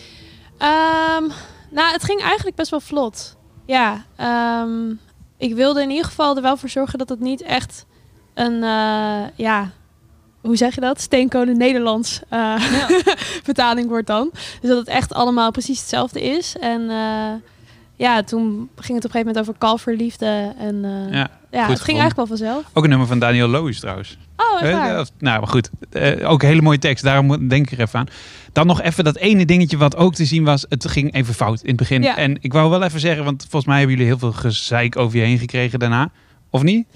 [0.59, 1.25] Ehm,
[1.71, 3.37] nou, het ging eigenlijk best wel vlot.
[3.67, 4.91] Ja, ehm,
[5.39, 7.87] ik wilde in ieder geval er wel voor zorgen dat het niet echt
[8.35, 9.71] een, eh, ja,
[10.41, 11.01] hoe zeg je dat?
[11.01, 12.55] Steenkolen Nederlands eh,
[13.49, 14.31] vertaling wordt dan.
[14.61, 16.57] Dus dat het echt allemaal precies hetzelfde is.
[16.61, 17.33] En eh,
[17.97, 20.55] ja, toen ging het op een gegeven moment over kalverliefde.
[20.59, 20.81] En
[21.11, 22.65] Ja, ja, het ging eigenlijk wel vanzelf.
[22.73, 24.19] Ook een nummer van Daniel Loos trouwens.
[24.37, 25.07] Oh, echt waar?
[25.19, 25.71] nou, maar goed.
[26.25, 27.05] Ook een hele mooie tekst.
[27.05, 28.07] Daarom moet- denk ik er even aan.
[28.53, 30.67] Dan nog even dat ene dingetje wat ook te zien was.
[30.69, 32.03] Het ging even fout in het begin.
[32.03, 32.17] Ja.
[32.17, 35.19] En ik wou wel even zeggen, want volgens mij hebben jullie heel veel gezeik over
[35.19, 36.11] je heen gekregen daarna.
[36.51, 36.87] Of niet?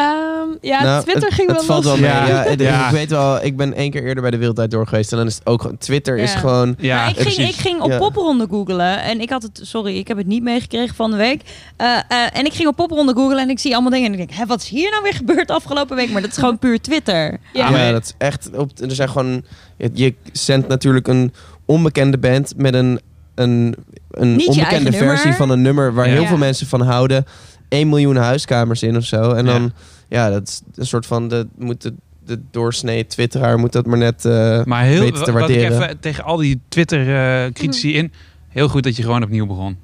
[0.00, 1.92] Ehm, ja, Nou, Twitter het, ging het wel valt los.
[1.92, 2.10] wel mee.
[2.10, 2.26] Ja.
[2.26, 2.44] Ja.
[2.44, 2.86] ik- Ja.
[2.86, 5.12] Ik weet wel, ik ben één keer eerder bij de Wereldtijd door geweest.
[5.12, 5.78] En dan is het ook gewoon...
[5.78, 6.74] Twitter is gewoon...
[6.78, 7.98] Ja, Maar ik, ging, ik ging op Ja.
[7.98, 11.42] popronde googelen en ik had het, sorry, ik heb het niet meegekregen van de week.
[11.76, 14.18] Eh, eh, en ik ging op popronde googelen en ik zie allemaal dingen en ik
[14.28, 16.10] denk, hè, wat is hier nou weer gebeurd afgelopen week?
[16.10, 17.38] Maar dat is gewoon puur Twitter.
[17.52, 17.68] Ja.
[17.70, 18.50] Ja, dat is echt...
[18.56, 19.44] Op, er zijn gewoon...
[19.76, 21.32] Je, je zendt natuurlijk een
[21.64, 23.00] onbekende band met een,
[23.34, 23.74] een,
[24.10, 25.34] een onbekende versie nummer.
[25.34, 26.12] van een nummer waar Ja.
[26.12, 27.24] heel veel mensen van houden.
[27.70, 29.30] 1 miljoen huiskamers in of zo.
[29.32, 29.72] En dan
[30.08, 31.94] ja, dat is een soort van de, moet de,
[32.24, 35.82] de doorsnee twitteraar moet dat maar net eh Maar heel, weten te wat ik waarderen.
[35.82, 38.12] even tegen al die Twitter-critici in.
[38.48, 39.76] Heel goed dat je gewoon opnieuw begon.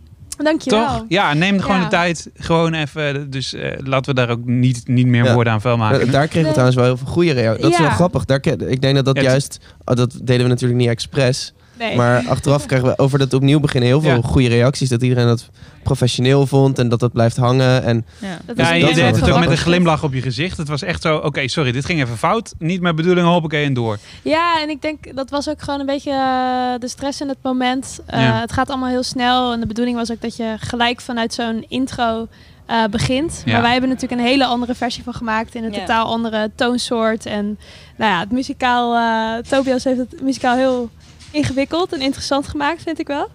[0.42, 0.86] Dankjewel.
[0.86, 1.04] Toch?
[1.08, 1.82] Ja, neem gewoon Ja.
[1.82, 2.30] de tijd.
[2.34, 3.30] Gewoon even.
[3.30, 5.34] Dus eh, laten we daar ook niet, niet meer Ja.
[5.34, 6.00] woorden aan vuil maken.
[6.00, 7.62] Eh, Daar kregen we trouwens wel heel veel goede reacties.
[7.62, 8.24] Dat is wel grappig.
[8.24, 9.58] Daar, ik denk dat dat het- juist...
[9.84, 11.52] oh, dat deden we natuurlijk niet expres.
[11.78, 11.96] Nee.
[11.96, 14.20] Maar achteraf kregen we over dat opnieuw beginnen heel veel Ja.
[14.22, 14.88] goede reacties.
[14.88, 15.48] Dat iedereen dat
[15.82, 17.82] professioneel vond en dat dat blijft hangen.
[17.82, 18.38] En Ja.
[18.46, 20.56] Dat Ja, je deed het ook met een glimlach op je gezicht.
[20.56, 22.54] Het was echt zo, oké, sorry, dit ging even fout.
[22.58, 23.98] Niet mijn bedoeling, hoppakee en door.
[24.22, 27.38] Ja, en ik denk dat was ook gewoon een beetje eh, de stress in het
[27.42, 27.98] moment.
[28.06, 28.40] Eh, Ja.
[28.40, 29.52] Het gaat allemaal heel snel.
[29.52, 32.26] En de bedoeling was ook dat je gelijk vanuit zo'n intro
[32.66, 33.42] eh, begint.
[33.44, 33.52] Ja.
[33.52, 35.54] Maar wij hebben natuurlijk een hele andere versie van gemaakt.
[35.54, 35.78] In een Ja.
[35.78, 37.26] totaal andere toonsoort.
[37.26, 37.58] En
[37.96, 38.94] nou ja, het muzikaal...
[38.96, 40.90] eh, Tobias heeft het muzikaal heel
[41.36, 43.28] ingewikkeld en interessant gemaakt, vind ik wel.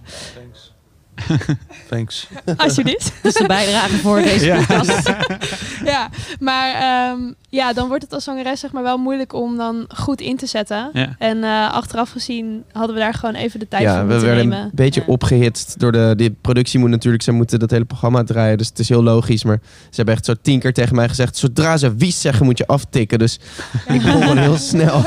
[1.89, 2.27] Thanks.
[2.57, 3.11] Alsjeblieft.
[3.21, 4.55] Dat is de bijdrage voor deze Ja.
[4.65, 5.13] podcast.
[5.93, 9.85] ja, maar ehm, ja, dan wordt het als zangeres zeg maar wel moeilijk om dan
[9.95, 10.89] goed in te zetten.
[10.93, 11.15] Ja.
[11.17, 14.27] En eh, achteraf gezien hadden we daar gewoon even de tijd ja, voor we moeten
[14.27, 14.63] werden nemen.
[14.65, 15.07] een beetje Ja.
[15.13, 16.13] opgehitst door de...
[16.17, 17.23] Die productie moet natuurlijk...
[17.23, 18.57] Ze moeten dat hele programma draaien.
[18.57, 19.43] Dus het is heel logisch.
[19.43, 21.37] Maar ze hebben echt zo tien keer tegen mij gezegd...
[21.37, 23.19] Zodra ze wies zeggen, moet je aftikken.
[23.19, 23.39] Dus
[23.87, 25.01] ik begon gewoon heel snel.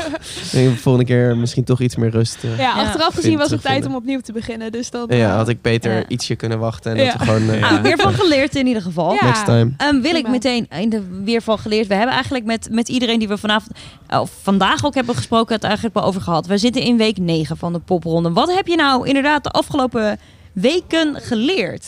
[0.51, 2.43] De volgende keer misschien toch iets meer rust.
[2.43, 2.57] eh.
[2.57, 4.71] Ja, achteraf gezien was het tijd om opnieuw te beginnen.
[4.71, 6.03] Dus dan, Ja, eh, had ik beter Ja.
[6.07, 6.91] ietsje kunnen wachten.
[6.97, 7.11] En Ja.
[7.11, 7.49] dat we gewoon...
[7.49, 9.13] eh, Ah, weer van geleerd in ieder geval.
[9.13, 9.25] Ja.
[9.25, 9.71] Next time.
[9.77, 11.87] Ehm, wil ik meteen in de weer van geleerd.
[11.87, 13.77] We hebben eigenlijk met, met iedereen die we vanavond,
[14.09, 16.47] of vandaag ook hebben gesproken, het eigenlijk wel over gehad.
[16.47, 18.31] We zitten in week 9 van de popronde.
[18.31, 20.19] Wat heb je nou inderdaad de afgelopen
[20.53, 21.85] weken geleerd?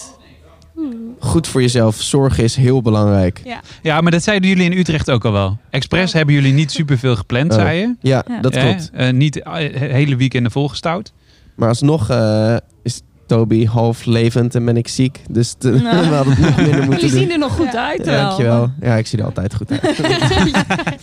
[1.19, 1.95] Goed voor jezelf.
[2.01, 3.41] Zorgen is heel belangrijk.
[3.45, 3.61] Ja.
[3.81, 5.57] Ja, maar dat zeiden jullie in Utrecht ook al wel.
[5.69, 7.57] Expres hebben jullie niet superveel gepland, Oh.
[7.59, 7.95] zei je.
[8.01, 8.41] Ja, Ja.
[8.41, 8.89] dat Eh, klopt.
[8.93, 11.13] eh, niet eh, hele weekenden volgestouwd.
[11.55, 15.21] Maar alsnog eh, is Toby half levend en ben ik ziek.
[15.29, 16.09] Dus de- Nou.
[16.09, 18.05] we hadden het nog minder moeten Jullie zien er nog goed uit.
[18.05, 18.21] Ja, wel.
[18.27, 18.69] dankjewel.
[18.81, 19.81] Ja, ik zie er altijd goed uit.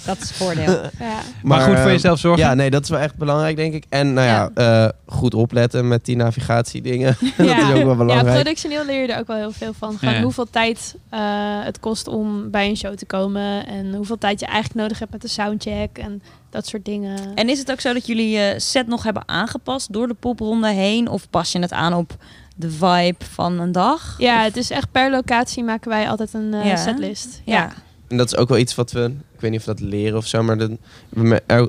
[0.06, 0.64] Dat is het voordeel.
[0.98, 1.18] ja.
[1.42, 2.42] Maar, goed voor eh, jezelf zorgen.
[2.44, 3.84] Ja, nee, dat is wel echt belangrijk, denk ik.
[3.88, 7.16] En nou ja, eh, goed opletten met die navigatiedingen.
[7.36, 7.56] dat Ja.
[7.58, 8.34] is ook wel Ja, belangrijk.
[8.34, 9.98] productioneel leer je er ook wel heel veel van.
[9.98, 10.22] Gewoon Ja.
[10.22, 11.20] hoeveel tijd eh,
[11.64, 13.66] het kost om bij een show te komen.
[13.66, 16.22] En hoeveel tijd je eigenlijk nodig hebt met de soundcheck en
[16.54, 17.34] dat soort dingen.
[17.34, 20.68] En is het ook zo dat jullie je set nog hebben aangepast door de popronde
[20.72, 21.08] heen?
[21.08, 22.16] Of pas je het aan op
[22.56, 24.14] de vibe van een dag?
[24.18, 26.76] ja, Of- het is echt per locatie maken wij altijd een eh, Ja.
[26.76, 27.40] setlist.
[27.44, 27.54] Ja.
[27.54, 27.72] Ja.
[28.08, 30.16] En dat is ook wel iets wat we, ik weet niet of we dat leren
[30.18, 30.78] of zo, maar de,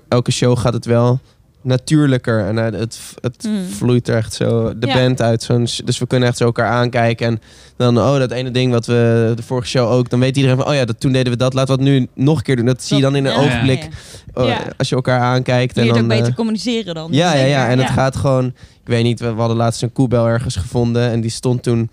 [0.08, 1.20] elke show gaat het wel
[1.66, 2.45] natuurlijker.
[2.45, 3.66] En eh, het, het Mm.
[3.70, 4.93] vloeit er echt zo de Ja.
[4.93, 5.43] band uit.
[5.43, 7.28] Zo'n, sh- dus we kunnen echt zo elkaar aankijken.
[7.28, 7.39] En
[7.78, 10.68] dan, oh, dat ene ding wat we de vorige show ook, dan weet iedereen van,
[10.68, 12.66] oh ja, dat, toen deden we dat, laten we het nu nog een keer doen.
[12.66, 13.39] Dat zie je dan in een Ja.
[13.39, 13.88] ogenblik,
[14.36, 14.43] Ja.
[14.43, 15.76] oh, als je elkaar aankijkt.
[15.76, 17.07] Je En dan, ook beter eh, communiceren dan.
[17.11, 17.70] ja, ja, ja.
[17.70, 18.45] En het gaat gewoon.
[18.45, 21.11] Ik weet niet, we, we hadden laatst een koebel ergens gevonden.
[21.11, 21.89] En die stond toen.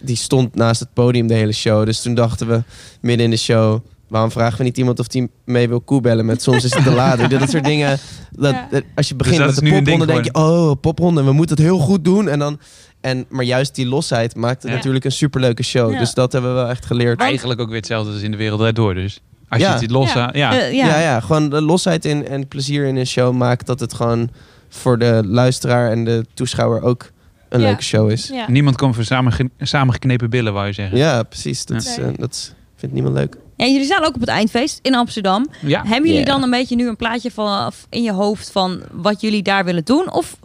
[0.00, 1.84] Die stond naast het podium de hele show.
[1.84, 2.62] Dus toen dachten we
[3.00, 3.80] midden in de show.
[4.08, 6.90] Waarom vragen we niet iemand of die mee wil koebellen met soms is het te
[6.90, 7.30] laat.
[7.30, 7.98] dat soort dingen.
[8.30, 8.54] Dat,
[8.94, 11.64] als je begint dat met de popronde, ding denk je, oh, popronde, we moeten het
[11.64, 12.28] heel goed doen.
[12.28, 12.58] En dan,
[13.00, 14.76] en, maar juist die losheid maakt het Ja.
[14.76, 15.92] natuurlijk een superleuke show.
[15.92, 15.98] Ja.
[15.98, 17.20] Dus dat hebben we wel echt geleerd.
[17.20, 18.94] Eigenlijk ook weer hetzelfde als in de wereld door.
[18.94, 19.74] Dus als Ja.
[19.74, 20.12] je het los...
[20.12, 20.30] Ja.
[20.32, 20.60] Ja.
[20.60, 20.86] Eh, ja.
[20.86, 20.98] Ja.
[21.00, 24.30] ja, gewoon de losheid in, en plezier in een show maakt dat het gewoon
[24.68, 27.10] voor de luisteraar en de toeschouwer ook
[27.48, 27.66] een Ja.
[27.66, 28.28] leuke show is.
[28.32, 28.50] Ja.
[28.50, 30.98] Niemand komt voor samen, samengeknepen billen, wou je zeggen.
[30.98, 31.64] Ja, precies.
[31.64, 31.90] Dat, Ja.
[31.90, 33.36] is, eh, dat is- vindt niemand leuk.
[33.58, 35.46] Ja, jullie staan ook op het eindfeest in Amsterdam.
[35.60, 35.82] Ja.
[35.86, 39.42] Hebben jullie dan een beetje nu een plaatje van, in je hoofd van wat jullie
[39.42, 40.12] daar willen doen?
[40.12, 40.36] Of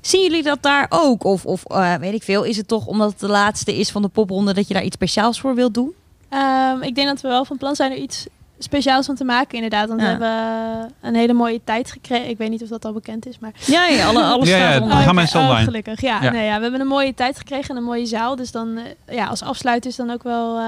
[0.00, 1.24] zien jullie dat daar ook?
[1.24, 4.02] Of, of eh, weet ik veel, is het toch omdat het de laatste is van
[4.02, 5.94] de popronde dat je daar iets speciaals voor wilt doen?
[6.28, 8.26] Ehm, ik denk dat we wel van plan zijn er iets
[8.64, 9.88] speciaals van te maken, inderdaad.
[9.88, 10.06] Want Ja.
[10.18, 12.28] we hebben een hele mooie tijd gekregen.
[12.28, 13.52] Ik weet niet of dat al bekend is, maar...
[13.66, 15.28] Ja, ja alle, alles Ja, ja, online.
[15.34, 16.22] Oh, gelukkig, ja.
[16.22, 16.30] Ja.
[16.30, 16.56] Nee, ja.
[16.56, 18.36] We hebben een mooie tijd gekregen en een mooie zaal.
[18.36, 20.64] Dus dan, eh, ja, als afsluiter is dan ook wel eh,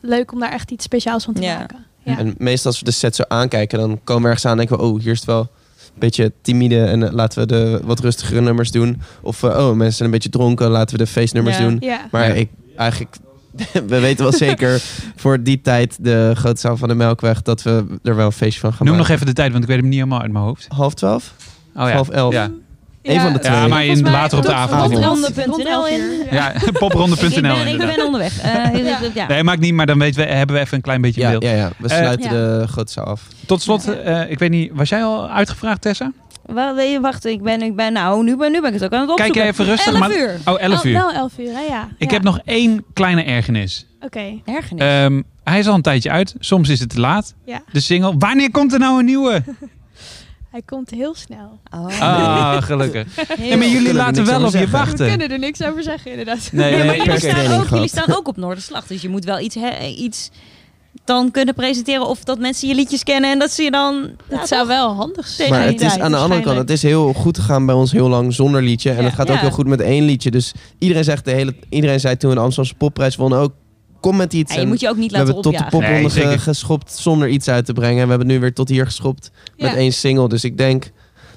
[0.00, 1.58] leuk om daar echt iets speciaals van te Ja.
[1.58, 1.84] maken.
[2.02, 2.18] Ja.
[2.18, 4.76] En meestal als we de set zo aankijken, dan komen we ergens aan en denken
[4.76, 8.00] we, oh, hier is het wel een beetje timide en eh, laten we de wat
[8.00, 9.02] rustigere nummers doen.
[9.22, 11.62] Of, eh, oh, mensen zijn een beetje dronken, laten we de feestnummers Ja.
[11.62, 11.76] doen.
[11.80, 12.00] Ja.
[12.10, 12.34] Maar Ja.
[12.34, 13.16] ik eigenlijk,
[13.86, 14.82] we weten wel zeker
[15.16, 18.60] voor die tijd, de grote zaal van de Melkweg, dat we er wel een feestje
[18.60, 20.44] van gaan Noem nog even de tijd, want ik weet hem niet helemaal uit mijn
[20.44, 20.66] hoofd.
[20.68, 21.34] Half twaalf?
[21.76, 21.92] Oh ja.
[21.94, 22.32] Half elf?
[22.32, 22.50] Ja,
[23.02, 23.52] Eén van de twee.
[23.52, 24.92] ja maar in, later op de avond.
[24.92, 26.00] elf in.
[26.00, 26.34] uur.
[26.34, 28.40] Ja, Ik popronde.nl ben, ik ben onderweg.
[28.40, 28.98] Eh, Ja.
[29.14, 29.26] ja.
[29.26, 31.42] Nee, maakt niet, maar dan weten we, hebben we even een klein beetje Ja, beeld.
[31.42, 33.22] ja, ja, we Eh, sluiten de grote zaal af.
[33.46, 36.12] Tot slot, eh, ik weet niet, was jij al uitgevraagd, Tessa?
[37.00, 39.16] Wacht, ik ben, ik ben, nou, nu ben, nu ben ik het ook aan het
[39.16, 39.50] Kijk opzoeken.
[39.52, 39.86] even rustig.
[39.92, 40.16] 11 maar...
[40.16, 40.38] uur.
[40.44, 40.92] Oh, 11 Oh, uur.
[40.92, 41.60] wel elf uur, hè?
[41.60, 41.88] Ja.
[41.98, 42.14] Ik Ja.
[42.14, 43.86] heb nog één kleine ergernis.
[44.00, 44.40] Oké.
[44.44, 44.82] Ergernis.
[44.84, 46.34] Ehm, hij is al een tijdje uit.
[46.38, 47.34] Soms is het te laat.
[47.44, 47.62] Ja.
[47.72, 48.14] De single.
[48.18, 49.42] Wanneer komt er nou een nieuwe?
[50.50, 51.58] Hij komt heel snel.
[51.70, 52.00] oh.
[52.00, 53.06] Ah, gelukkig.
[53.38, 54.70] Heel- maar jullie laten wel op je zeggen.
[54.70, 55.08] We wachten.
[55.08, 56.48] kunnen er niks over zeggen, inderdaad.
[56.52, 57.88] Nee, maar jullie staan, ook, jullie gehad.
[57.88, 60.30] staan ook op Noorderslag, dus je moet wel iets, hè, iets
[61.04, 64.10] dan kunnen presenteren of dat mensen je liedjes kennen en dat ze je dan...
[64.28, 65.50] Dat zou wel handig zijn.
[65.50, 68.08] Maar het is aan de andere kant, het is heel goed gegaan bij ons heel
[68.08, 68.90] lang zonder liedje.
[68.90, 69.02] En Ja.
[69.02, 69.40] het gaat ook Ja.
[69.40, 70.30] heel goed met één liedje.
[70.30, 73.52] Dus iedereen zegt de hele, iedereen zei toen we de Amsterdamse popprijs wonnen ook.
[74.00, 74.50] Kom met iets.
[74.50, 76.92] Ja, je En moet je ook niet we laten hebben tot de popronde Nee, geschopt
[76.92, 77.98] zonder iets uit te brengen.
[77.98, 80.28] En we hebben nu weer tot hier geschopt met één single.
[80.28, 80.90] Dus ik denk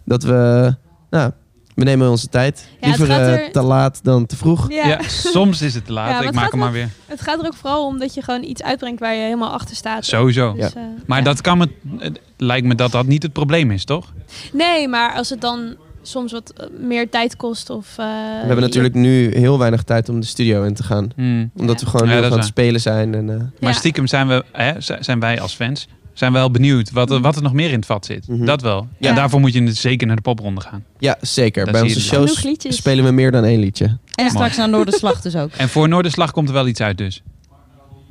[0.05, 0.75] dat we,
[1.09, 1.31] nou,
[1.77, 2.67] we nemen onze tijd.
[2.81, 4.71] Ja, Liever eh, er- te laat dan te vroeg.
[4.71, 4.87] Ja.
[4.87, 6.05] Ja, soms is het te laat.
[6.07, 6.89] Ja, maar ik het maak gaat hem maar weer.
[7.05, 9.75] Het gaat er ook vooral om dat je gewoon iets uitbrengt waar je helemaal achter
[9.75, 10.05] staat.
[10.05, 10.53] Sowieso.
[10.53, 13.85] Dus, eh, maar dat kan me, het lijkt me dat dat niet het probleem is,
[13.85, 14.13] toch?
[14.53, 17.87] Nee, maar als het dan soms wat eh, meer tijd kost of...
[17.97, 18.05] eh,
[18.41, 21.09] We hebben natuurlijk nu heel weinig tijd om de studio in te gaan.
[21.15, 21.51] Hmm.
[21.55, 23.15] Omdat we gewoon Ja, heel aan het spelen zijn.
[23.15, 27.11] En, eh, Maar stiekem zijn, we, hè, zijn wij als fans zijn wel benieuwd wat,
[27.11, 28.25] er- wat er nog meer in het vat zit.
[28.27, 28.81] Dat wel.
[28.81, 28.89] Mhm.
[28.99, 29.09] Ja.
[29.09, 30.83] En daarvoor moet je dus zeker naar de popronde gaan.
[30.99, 31.63] Ja, zeker.
[31.63, 32.05] Dat Bij onze dus.
[32.07, 32.45] shows
[32.75, 33.85] spelen we meer dan één liedje.
[33.85, 34.29] En Mooi.
[34.29, 35.51] straks naar Noorderslag dus ook.
[35.57, 37.21] En voor Noorderslag komt er wel iets uit dus.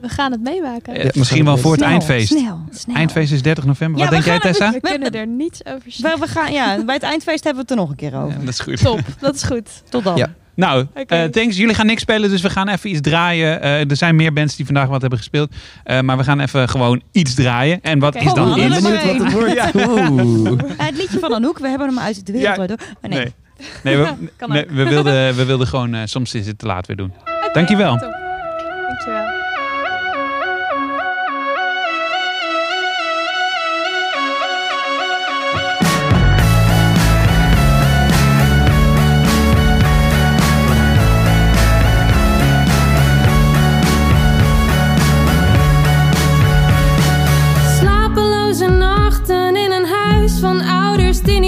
[0.00, 1.10] We gaan het meemaken.
[1.14, 2.28] Misschien wel voor het Snel, eindfeest.
[2.28, 2.96] snel, snel.
[2.96, 3.98] Eindfeest is 30 november.
[3.98, 4.72] Ja, Wat denk jij Tessa?
[4.72, 6.20] We kunnen er niets over zeggen.
[6.20, 8.38] We, we gaan, ja, bij het eindfeest hebben we het er nog een keer over.
[8.40, 8.78] Dat is goed.
[8.82, 9.82] Top, dat is goed.
[9.88, 10.26] Tot dan.
[10.56, 11.14] Nou, Oké.
[11.14, 11.56] eh, thanks.
[11.56, 13.60] Jullie gaan niks spelen, dus we gaan even iets draaien.
[13.62, 15.52] Eh, er zijn meer bands die vandaag wat hebben gespeeld.
[15.84, 17.78] Eh, maar we gaan even gewoon iets draaien.
[17.82, 18.80] En wat is dan Oh, iets?
[18.80, 19.52] benieuwd wat het wordt.
[19.52, 19.64] Ja.
[20.84, 22.68] Het liedje van Anouk, we hebben hem uit de wereld.
[22.68, 22.74] Ja.
[23.02, 23.18] Oh, nee.
[23.18, 23.32] Nee,
[23.82, 24.70] nee, we, Kan nee, ook.
[24.70, 27.12] we, wilden, we wilden gewoon soms is het te laat weer doen.
[27.52, 28.15] Dankjewel.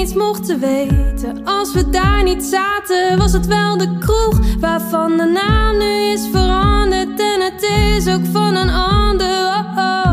[0.07, 1.44] Mochten weten.
[1.44, 6.28] Als we daar niet zaten, was het wel de kroeg waarvan de naam nu is
[6.32, 7.20] veranderd.
[7.20, 9.46] En het is ook van een ander.
[9.46, 10.07] Oh, oh.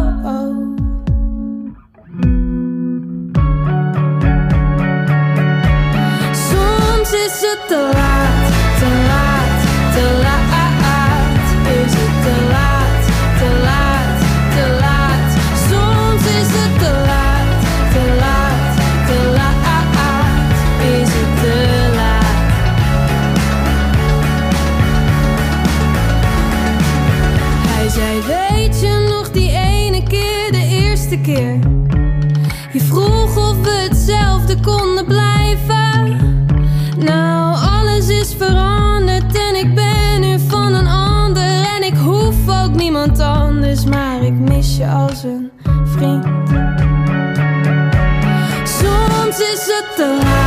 [44.90, 45.52] Als een
[45.86, 46.26] vriend.
[48.64, 50.45] Soms is het te laat,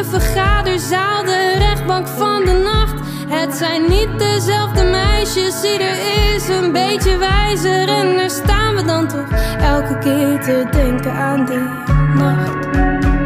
[0.00, 2.94] De vergaderzaal, de rechtbank van de nacht.
[3.28, 5.94] Het zijn niet dezelfde meisjes, ieder
[6.34, 7.88] is een beetje wijzer.
[7.88, 11.68] En daar staan we dan toch elke keer te denken aan die
[12.14, 13.19] nacht.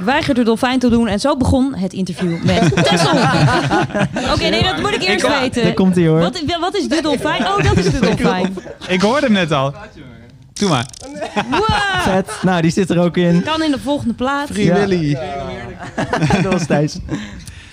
[0.00, 3.10] Ik weiger de dolfijn te doen en zo begon het interview met Tessel.
[4.34, 5.62] Oké, nee, dat moet ik eerst Ik- weten.
[5.62, 6.18] Daar komt-ie, hoor.
[6.20, 7.46] Wat, wat is de dolfijn?
[7.46, 8.56] Oh, dat is de dolfijn.
[8.88, 9.74] Ik hoorde hem net al.
[10.52, 10.86] Doe maar.
[11.50, 11.62] Wow.
[12.02, 12.30] Vet.
[12.42, 13.42] Nou, die zit er ook in.
[13.42, 14.50] Kan in de volgende plaats.
[14.50, 15.18] Free Willy.
[16.42, 16.98] Dat was Thijs.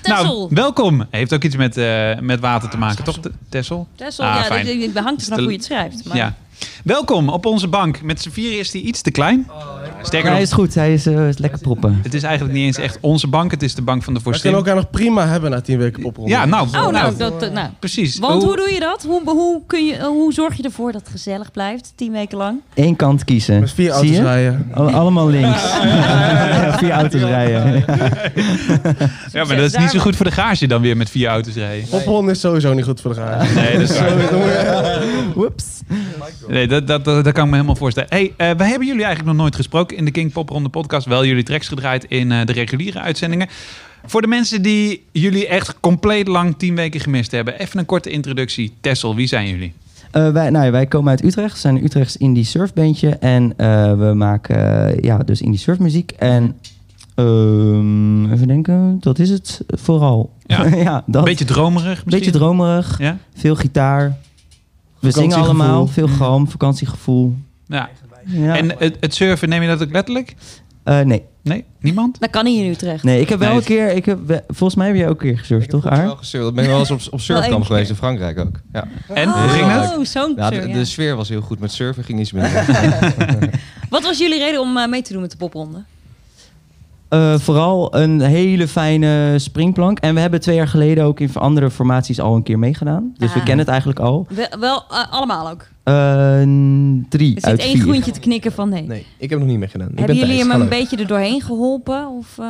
[0.01, 0.23] Tessel.
[0.37, 1.05] Nou, welkom.
[1.09, 3.87] Heeft ook iets met, eh, met water te maken, toch, Tessel?
[3.95, 4.79] Tessel, Ah, ja, fijn.
[4.81, 6.05] dat, dat hangt er vanaf hoe je het schrijft.
[6.05, 6.35] Maar Ja.
[6.83, 8.01] Welkom op onze bank.
[8.01, 9.49] Met z'n vier is hij iets te klein.
[10.01, 10.75] Sterker hij nog, is goed.
[10.75, 11.99] Hij is, eh, is lekker proppen.
[12.03, 13.51] het is eigenlijk niet eens echt onze bank.
[13.51, 14.51] Het is de bank van de We Forstin.
[14.51, 16.31] kunnen elkaar nog prima hebben na tien weken popronde.
[16.31, 17.69] Ja, nou, Oh, nou, nou, dat, eh, nou.
[17.79, 18.19] precies.
[18.19, 19.03] Want Hoe- hoe doe je dat?
[19.07, 22.37] Hoe, hoe, kun je, eh, hoe zorg je ervoor dat het gezellig blijft, tien weken
[22.37, 22.59] lang?
[22.73, 23.59] Eén kant kiezen.
[23.59, 24.71] Met vier auto's rijden.
[24.73, 25.61] Al- allemaal links.
[26.67, 27.83] Ja, vier auto's rijden.
[29.31, 31.53] Ja, maar dat is niet zo goed voor de garage dan weer met vier auto's
[31.55, 31.87] rijden.
[31.89, 33.53] Popronde is sowieso niet goed voor de garage.
[33.53, 33.99] Nee, dat is
[35.35, 35.65] Whoops.
[36.47, 38.09] Nee, dat, dat, dat, dat kan ik me helemaal voorstellen.
[38.09, 41.07] Hey, eh, we hebben jullie eigenlijk nog nooit gesproken in de King Pop Ronde podcast.
[41.07, 43.47] Wel jullie tracks gedraaid in eh, de reguliere uitzendingen.
[44.05, 47.59] Voor de mensen die jullie echt compleet lang tien weken gemist hebben.
[47.59, 48.73] Even een korte introductie.
[48.81, 49.73] Tessel, wie zijn jullie?
[50.11, 51.53] Eh, wij, nou ja, wij komen uit Utrecht.
[51.53, 53.09] We zijn een Utrechts indie surfbandje.
[53.09, 56.11] En eh, we maken eh, ja, dus indie surfmuziek.
[56.11, 56.57] En
[57.15, 60.33] ehm, even denken, dat is het vooral.
[60.45, 60.65] Ja.
[60.89, 61.23] ja dat.
[61.23, 62.09] Beetje dromerig misschien?
[62.09, 62.99] Beetje dromerig.
[62.99, 63.17] Ja?
[63.33, 64.17] Veel gitaar.
[64.99, 65.87] We zingen allemaal.
[65.87, 67.35] Veel galm, vakantiegevoel.
[67.65, 67.89] Ja.
[68.27, 68.55] Ja.
[68.57, 70.35] En het, het surfen, neem je dat ook letterlijk?
[70.83, 71.23] Eh, nee.
[71.41, 71.65] Nee?
[71.79, 72.19] Niemand?
[72.19, 73.03] Dat kan niet in Utrecht.
[73.03, 73.57] Nee, ik heb wel Nee.
[73.57, 73.89] een keer...
[73.91, 76.03] Ik heb, volgens mij heb je ook een keer gesurfd, toch, Aar?
[76.05, 76.47] wel gesurfd.
[76.49, 78.59] Ik ben wel eens op, op surfkamp één geweest in Frankrijk ook.
[78.73, 78.87] Ja.
[79.07, 79.97] En, Oh, hoe ging dat?
[79.97, 80.73] Oh, zo'n Ja, de, surf, ja.
[80.73, 81.59] de sfeer was heel goed.
[81.59, 82.65] Met surfen ging iets minder.
[83.89, 85.83] Wat was jullie reden om eh, mee te doen met de popronde?
[87.09, 89.99] Eh, vooral een hele fijne springplank.
[89.99, 93.13] En we hebben twee jaar geleden ook in andere formaties al een keer meegedaan.
[93.17, 93.45] Dus we Ah.
[93.45, 94.27] kennen het eigenlijk al.
[94.29, 95.67] Wel, wel eh, allemaal ook.
[95.87, 96.41] Eh,
[97.09, 97.81] drie Er zit uit één vier.
[97.81, 98.83] groentje te knikken van nee.
[98.87, 99.87] Nee, ik heb nog niet meegedaan.
[99.87, 102.07] Hebben ben jullie Thijs, hem een beetje er doorheen geholpen?
[102.07, 102.45] Of, eh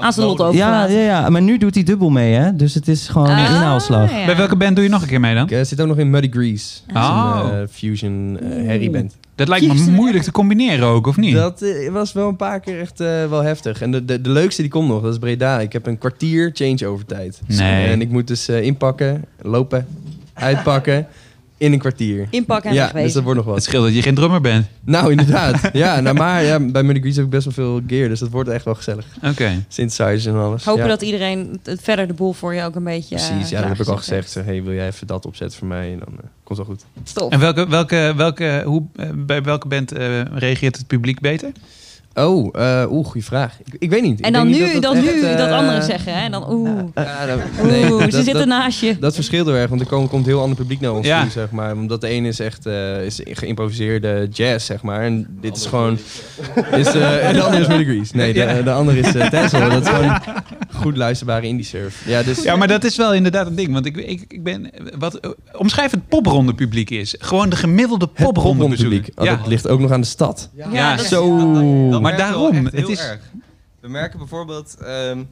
[0.00, 0.94] aan zijn lot Ja, overgelaten?
[0.94, 2.56] ja, ja, maar nu doet hij dubbel mee, hè?
[2.56, 4.10] Dus het is gewoon een Ah, inhaalslag.
[4.10, 4.24] ja.
[4.26, 5.44] Bij welke band doe je nog een keer mee dan?
[5.44, 6.80] Ik eh, zit ook nog in Muddy Grease.
[6.94, 7.40] Oh.
[7.44, 9.16] een eh, fusion Harry band.
[9.34, 11.34] Dat lijkt me moeilijk te combineren ook, of niet?
[11.34, 13.82] Dat was wel een paar keer echt wel heftig.
[13.82, 15.60] En de, de, de leukste die komt nog, dat is Breda.
[15.60, 17.40] Ik heb een kwartier change-over tijd.
[17.46, 17.86] Nee.
[17.86, 19.86] En ik moet dus inpakken, lopen,
[20.34, 21.06] uitpakken
[21.56, 22.26] in een kwartier.
[22.30, 23.04] Inpakken en Ja, wegwezen.
[23.06, 23.54] dus dat wordt nog wat.
[23.54, 24.66] Het scheelt dat je geen drummer bent.
[24.84, 25.60] Nou, inderdaad.
[25.72, 28.28] ja, nou, maar ja, bij Muddy Grease heb ik best wel veel gear, dus dat
[28.30, 29.06] wordt echt wel gezellig.
[29.22, 29.64] Oké.
[29.68, 30.64] Synthesizers en alles.
[30.64, 30.88] Hopen ja.
[30.88, 33.16] dat iedereen het verder de boel voor je ook een beetje...
[33.16, 34.30] eh, Precies, ja, dat heb ik al gezegd.
[34.30, 35.92] Zeg, hey, wil jij even dat opzetten voor mij?
[35.92, 36.84] En dan eh, komt het wel goed.
[37.04, 37.30] Stof.
[37.32, 41.52] En welke, welke, welke, hoe, eh, bij welke band eh, reageert het publiek beter?
[42.14, 43.56] Oh, eh oeh, goede vraag.
[43.64, 44.18] Ik, ik weet niet.
[44.18, 46.14] Ik En dan denk nu, niet dan echt, nu eh, dat anderen zeggen.
[46.14, 46.20] Hè?
[46.24, 46.70] En dan oeh.
[46.94, 48.98] Ja, dat- Oeh, nee, ze dat- zitten dat- naast je.
[48.98, 51.20] Dat verschilt heel erg, want er komt, komt heel ander publiek naar ons Ja.
[51.22, 51.72] toe, zeg maar.
[51.72, 55.00] Omdat de ene is echt eh, is geïmproviseerde jazz, zeg maar.
[55.02, 55.98] En dit is gewoon...
[56.72, 58.16] Is, eh, en de andere is Muddy Grease.
[58.16, 59.70] Nee, de, de andere is uh, Tessel.
[59.70, 60.12] Dat is gewoon
[60.74, 62.06] goed luisterbare indie surf.
[62.06, 62.42] Ja, dus...
[62.42, 63.72] Ja, maar dat is wel inderdaad een ding.
[63.72, 64.70] Want ik, ik, ik ben.
[64.98, 67.14] Wat, eh, omschrijf het popronde publiek is.
[67.18, 69.10] Gewoon de gemiddelde Het popronde publiek.
[69.14, 70.50] Oh, Dat ligt ook nog aan de stad.
[70.72, 71.90] Ja, dat- zo.
[71.90, 72.64] Dat maar daarom.
[72.64, 73.00] Het heel is.
[73.00, 73.20] erg.
[73.80, 75.22] We merken bijvoorbeeld ehm,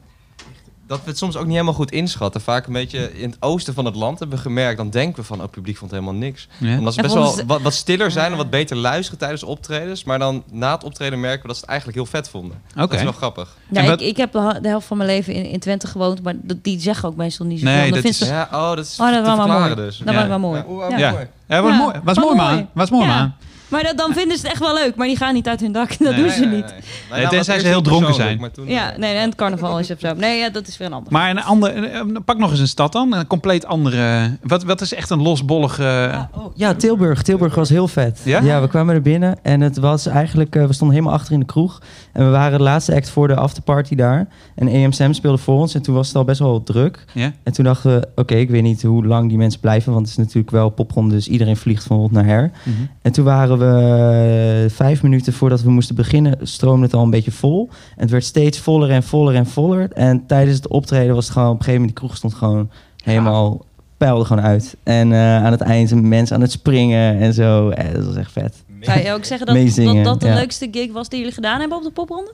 [0.87, 2.41] dat we het soms ook niet helemaal goed inschatten.
[2.41, 4.77] Vaak een beetje in het oosten van het land hebben we gemerkt.
[4.77, 6.47] Dan denken we van, oh, het publiek vond helemaal niks.
[6.57, 6.77] Ja.
[6.77, 10.03] Omdat ze best wel wat, wat stiller zijn en wat beter luisteren tijdens optredens.
[10.03, 12.61] Maar dan na het optreden merken we dat ze het eigenlijk heel vet vonden.
[12.75, 13.55] Dat is wel grappig.
[13.69, 16.33] Ja, wat- ik, ik heb de, helft van mijn leven in, in Twente gewoond, maar
[16.41, 17.75] dat, die zeggen ook meestal niet zoveel.
[17.75, 19.75] Nee, dat is- ze- Ja, oh, dat is Oh, dat te was wel mooi.
[19.75, 19.97] dus.
[19.97, 20.19] Dat Ja.
[20.19, 20.57] was wel mooi.
[20.97, 21.27] Ja, mooi.
[21.47, 21.99] Ja, was Ja, mooi.
[22.03, 22.69] Was mooi, man.
[22.73, 23.17] Was mooi, Ja.
[23.19, 23.33] man.
[23.73, 25.71] Maar dat, dan vinden ze het echt wel leuk, maar die gaan niet uit hun
[25.71, 25.89] dak.
[25.99, 26.21] Dat Nee.
[26.21, 26.73] doen ze Nee, niet.
[27.11, 27.27] nee, nee.
[27.27, 28.39] Tenzij ze heel dronken zijn.
[28.39, 30.13] maar toen, Ja, nee, en het carnaval is zo.
[30.17, 31.11] Nee, ja, dat is weer een ander.
[31.13, 31.83] Maar een ander.
[31.83, 33.13] eh, Pak nog eens een stad dan.
[33.13, 34.31] Een compleet andere.
[34.43, 36.11] Wat, wat is echt een losbollige.
[36.55, 37.21] Ja, Tilburg.
[37.21, 38.19] Tilburg was heel vet.
[38.23, 38.61] Ja?
[38.61, 40.55] we kwamen er binnen en het was eigenlijk...
[40.55, 41.81] eh, we stonden helemaal achter in de kroeg.
[42.13, 44.27] En we waren de laatste act voor de afterparty daar.
[44.55, 47.05] En EM Sam speelde voor ons en toen was het al best wel druk.
[47.43, 49.93] En toen dachten we, oké, ik weet niet hoe lang die mensen blijven...
[49.93, 52.51] want het is natuurlijk wel popronde, dus iedereen vliegt van hot naar her.
[52.63, 52.75] Mhm.
[53.01, 56.37] En toen waren we eh, vijf minuten voordat we moesten beginnen...
[56.41, 57.69] stroomde het al een beetje vol.
[57.69, 59.91] En het werd steeds voller en voller en voller.
[59.91, 61.49] En tijdens het optreden was het gewoon...
[61.49, 62.69] op een gegeven moment, die kroeg stond gewoon
[63.03, 63.65] helemaal...
[64.07, 64.75] gewoon uit.
[64.83, 67.69] En eh, aan het eind zijn mensen aan het springen en zo.
[67.69, 68.63] Eh, dat was echt vet.
[68.81, 70.33] Zou je ook zeggen dat dat, dat de ja.
[70.33, 72.33] leukste gig was die jullie gedaan hebben op de popronde?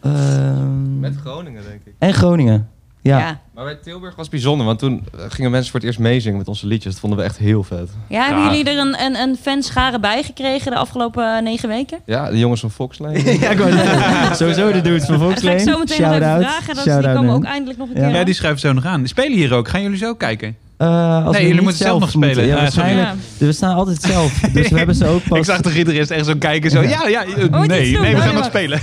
[0.00, 1.92] Ehm, Met Groningen, denk ik.
[1.98, 2.68] en Groningen.
[3.02, 3.40] Ja.
[3.54, 6.48] Maar bij Tilburg was het bijzonder, want toen gingen mensen voor het eerst meezingen met
[6.48, 6.92] onze liedjes.
[6.92, 7.88] Dat vonden we echt heel vet.
[8.08, 11.98] Ja, hebben jullie er een, een, een fanschare bij gekregen de afgelopen eh, negen weken?
[12.06, 13.38] Ja, de jongens van Foxlane.
[13.40, 15.60] ja, ik sowieso de dudes van Dat ga ik Volksleen.
[15.60, 16.74] zo meteen nog even vragen.
[16.74, 18.00] Dat, die komen ook eindelijk nog een Ja.
[18.00, 18.24] keer Ja, aan.
[18.24, 18.98] die schuiven zo nog aan.
[18.98, 19.68] Die spelen hier ook.
[19.68, 20.56] Gaan jullie zo kijken?
[20.80, 22.46] Eh, als Nee, jullie moeten zelf nog spelen.
[22.46, 23.08] Ja, waarschijnlijk.
[23.38, 24.40] Dus we staan altijd zelf.
[24.52, 25.38] Dus we hebben ze ook pas...
[25.38, 26.70] Ik zag toch iedereen echt zo kijken.
[26.70, 28.80] Zo, ja, ja, eh, Oh, nee, nee, we gaan nog spelen.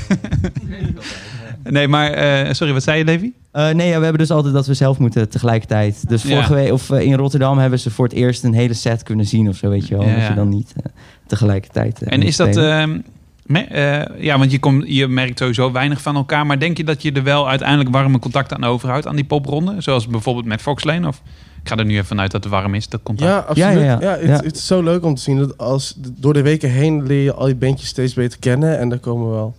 [1.63, 3.31] nee, maar, eh, sorry, wat zei je, Davy?
[3.51, 6.09] Eh, nee, ja, we hebben dus altijd dat we zelf moeten tegelijkertijd.
[6.09, 6.29] Dus Ja.
[6.29, 9.25] vorige week, of eh, in Rotterdam hebben ze voor het eerst een hele set kunnen
[9.25, 10.05] zien of zo, weet je wel.
[10.05, 10.27] Dat ja.
[10.27, 10.91] je dan niet eh,
[11.27, 12.01] tegelijkertijd.
[12.01, 12.55] eh, En is dat...
[12.57, 12.97] ehm,
[13.45, 16.45] me- eh, ja, want je, komt, je merkt sowieso weinig van elkaar.
[16.45, 19.75] Maar denk je dat je er wel uiteindelijk warme contact aan overhoudt aan die popronde?
[19.77, 21.07] Zoals bijvoorbeeld met Foxlane?
[21.07, 21.21] Of
[21.67, 22.89] Ik ga er nu even vanuit dat het warm is.
[22.89, 23.83] Dat komt Ja, absoluut.
[23.83, 27.05] Ja, het, het is zo leuk om te zien dat als door de weken heen
[27.05, 28.79] leer je al die bandjes steeds beter kennen.
[28.79, 29.55] En daar komen wel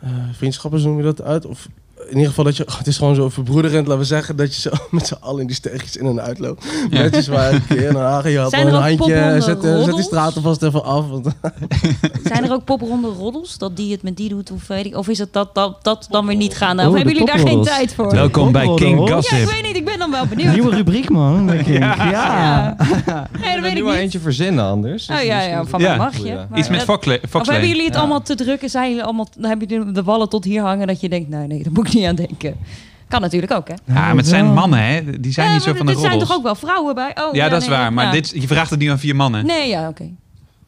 [0.00, 1.46] eh, vriendschappen, noem je dat uit.
[1.46, 1.68] Of
[2.12, 4.60] in ieder geval dat je, het is gewoon zo verbroederend, laten we zeggen, dat je
[4.60, 6.64] zo met z'n allen in die steegjes in en uit loopt.
[6.90, 7.02] Ja.
[7.02, 10.62] Netjes waar een keer naar Hagen, je had een handje, zet, zet die straten vast
[10.62, 11.08] even af.
[11.08, 11.26] Want
[12.24, 13.58] Zijn er ook popronde roddels?
[13.58, 14.50] Dat die het met die doet?
[14.50, 16.78] Of, weet ik, of is het dat, dat, dat dan weer niet gaan?
[16.80, 18.10] Of Oh, hebben jullie daar geen tijd voor?
[18.10, 18.98] Welkom bij King.
[19.10, 19.38] Gossip.
[19.38, 19.76] Ja, ik weet niet.
[19.76, 20.52] Ik ben dan wel benieuwd.
[20.52, 21.46] Nieuwe rubriek, man.
[21.46, 21.78] denk ik.
[21.78, 22.10] Ja.
[22.10, 22.76] Ja.
[23.40, 24.02] Nee, dat Er weet ik nu maar niet.
[24.02, 25.08] eentje verzinnen anders.
[25.08, 26.34] Oh ja, ja, van mij mag je.
[26.48, 27.20] Maar Iets met Foxley.
[27.32, 30.02] Of hebben jullie het allemaal te druk en zijn jullie allemaal, dan hebben jullie de
[30.02, 32.56] wallen tot hier hangen dat je denkt, nee, nee, daar moet ik niet aan denken.
[33.08, 33.74] Kan natuurlijk ook, hè?
[33.84, 35.20] Ja, maar het zijn mannen, hè?
[35.20, 36.28] Die zijn Ja, niet zo van de Er zijn roddels.
[36.28, 37.16] toch ook wel vrouwen bij?
[37.20, 37.92] Oh, ja, dat is waar.
[37.92, 38.10] Maar ja.
[38.10, 39.46] dit, je vraagt het nu aan vier mannen.
[39.46, 40.04] Nee, ja, oké.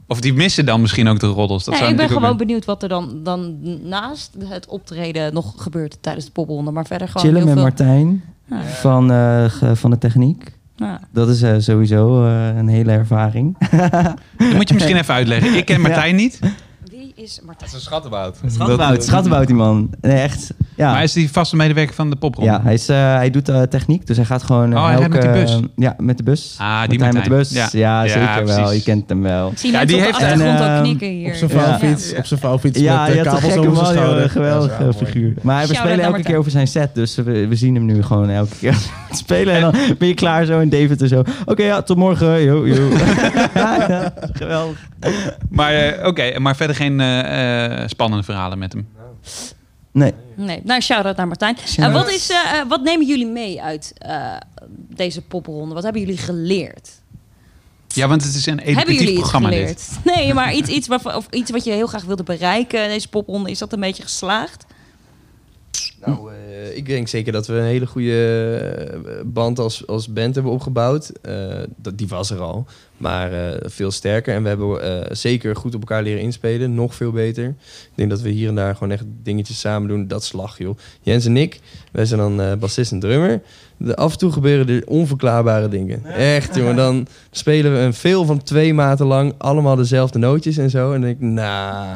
[0.07, 1.65] Of die missen dan misschien ook de roddels.
[1.65, 3.59] Dat Nee, zou ik ben gewoon ook benieuwd wat er dan, dan
[3.89, 6.71] naast het optreden nog gebeurt tijdens de popronde.
[6.71, 7.87] Maar verder gewoon Chillen heel met veel...
[7.87, 8.63] Martijn Ja.
[8.63, 10.53] van, eh, van de techniek.
[10.77, 11.01] Ja.
[11.13, 13.57] Dat is eh, sowieso eh, een hele ervaring.
[14.39, 15.55] Dat moet je misschien even uitleggen.
[15.57, 16.39] Ik ken Martijn niet.
[17.17, 17.57] Is Martijn?
[17.59, 18.37] Dat is een schattenbout.
[18.47, 19.91] Schattenbout, schattenbout die man.
[20.01, 20.53] Nee, echt.
[20.77, 20.93] Ja.
[20.93, 22.51] Maar is die vaste medewerker van de popronde?
[22.51, 24.73] Ja, hij, is, eh, hij doet eh, techniek, dus hij gaat gewoon...
[24.73, 25.61] eh, Oh, hij rijdt met die elke- bus?
[25.77, 26.57] ja, met de bus.
[26.59, 27.51] Ah, die Martijn met de bus.
[27.51, 27.69] Ja.
[27.73, 28.73] Ja, Ja, zeker wel.
[28.73, 29.53] Je kent hem wel.
[29.55, 31.29] Zie op de achtergrond ook ehm, knikken hier.
[31.31, 31.59] op zijn Ja.
[31.79, 34.33] vouwfiets, op zijn vouwfiets Ja, met je hebt een kabels gekke over zijn man, joh,
[34.35, 34.93] Ja, wel mooi.
[34.93, 35.35] figuur.
[35.43, 38.29] Maar we spelen elke keer over zijn set, dus we, we zien hem nu gewoon
[38.31, 38.77] elke keer
[39.25, 39.55] spelen.
[39.55, 41.23] En dan ben je klaar zo in Deventer zo.
[41.45, 42.43] Oké, ja, tot morgen.
[42.43, 42.89] Yo, yo.
[43.55, 44.79] Ja, geweldig.
[45.51, 47.04] Maar eh, oké, maar verder geen eh, eh,
[47.89, 48.89] spannende verhalen met hem.
[49.93, 50.13] Nee.
[50.35, 51.57] Nee, nou, shout-out naar Martijn.
[51.67, 51.97] Shout-out.
[51.97, 54.37] Eh, wat, is, eh, eh, wat nemen jullie mee uit eh,
[54.89, 55.75] deze popronde?
[55.75, 56.91] Wat hebben jullie geleerd?
[57.89, 59.69] Ja, want het is een Hebben educatief jullie iets programma geleerd?
[59.69, 59.99] dit.
[60.15, 63.51] Nee, maar iets, iets, waarvan, of iets wat je heel graag wilde bereiken, deze popronde,
[63.51, 64.65] is dat een beetje geslaagd?
[66.05, 66.31] Nou,
[66.71, 68.57] eh, ik denk zeker dat we een hele goede
[69.07, 71.13] eh, band als, als band hebben opgebouwd.
[71.23, 71.35] Eh,
[71.77, 72.67] dat, die was er al,
[72.97, 74.35] maar eh, veel sterker.
[74.35, 77.45] En we hebben eh, zeker goed op elkaar leren inspelen, nog veel beter.
[77.47, 80.07] Ik denk dat we hier en daar gewoon echt dingetjes samen doen.
[80.09, 80.77] Dat slag, joh.
[81.01, 81.61] Jens en ik,
[81.93, 83.41] wij zijn dan eh, bassist en drummer.
[83.77, 86.05] De, af en toe gebeuren er onverklaarbare dingen.
[86.05, 86.77] Echt, jongen.
[86.77, 90.87] Dan spelen we een veel van twee maanden lang allemaal dezelfde nootjes en zo.
[90.93, 91.87] En dan denk ik, nou,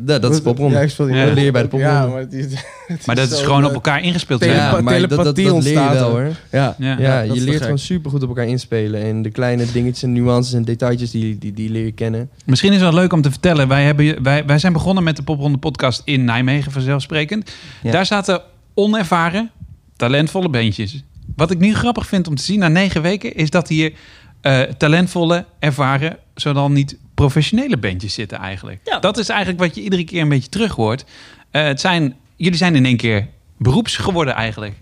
[0.00, 0.74] dat, dat is popronde.
[0.76, 2.14] Ja, ik speel leer bij de Ja, popronde.
[2.14, 2.48] maar die-
[3.06, 4.54] Maar dat is gewoon op elkaar ingespeeld zijn.
[4.54, 6.36] Ja, maar dat, dat, dat telepathie leer je ontstaat wel hoor.
[6.52, 6.98] Ja, Ja.
[6.98, 9.02] Ja, dat je leert gewoon super goed op elkaar inspelen.
[9.02, 12.30] En de kleine dingetjes en nuances en detailtjes, die, die, die leer je kennen.
[12.44, 13.68] Misschien is het wel leuk om te vertellen.
[13.68, 17.52] Wij, hebben, wij, wij zijn begonnen met de Popronde podcast in Nijmegen, vanzelfsprekend.
[17.82, 17.90] Ja.
[17.90, 18.42] Daar zaten
[18.74, 19.50] onervaren,
[19.96, 21.02] talentvolle bandjes.
[21.36, 23.34] Wat ik nu grappig vind om te zien na negen weken...
[23.34, 23.92] is dat hier
[24.40, 28.80] eh, talentvolle, ervaren, zo dan niet professionele bandjes zitten eigenlijk.
[28.84, 28.98] Ja.
[28.98, 31.04] Dat is eigenlijk wat je iedere keer een beetje terug hoort.
[31.50, 34.74] Eh, het zijn, jullie zijn in één keer beroeps geworden eigenlijk.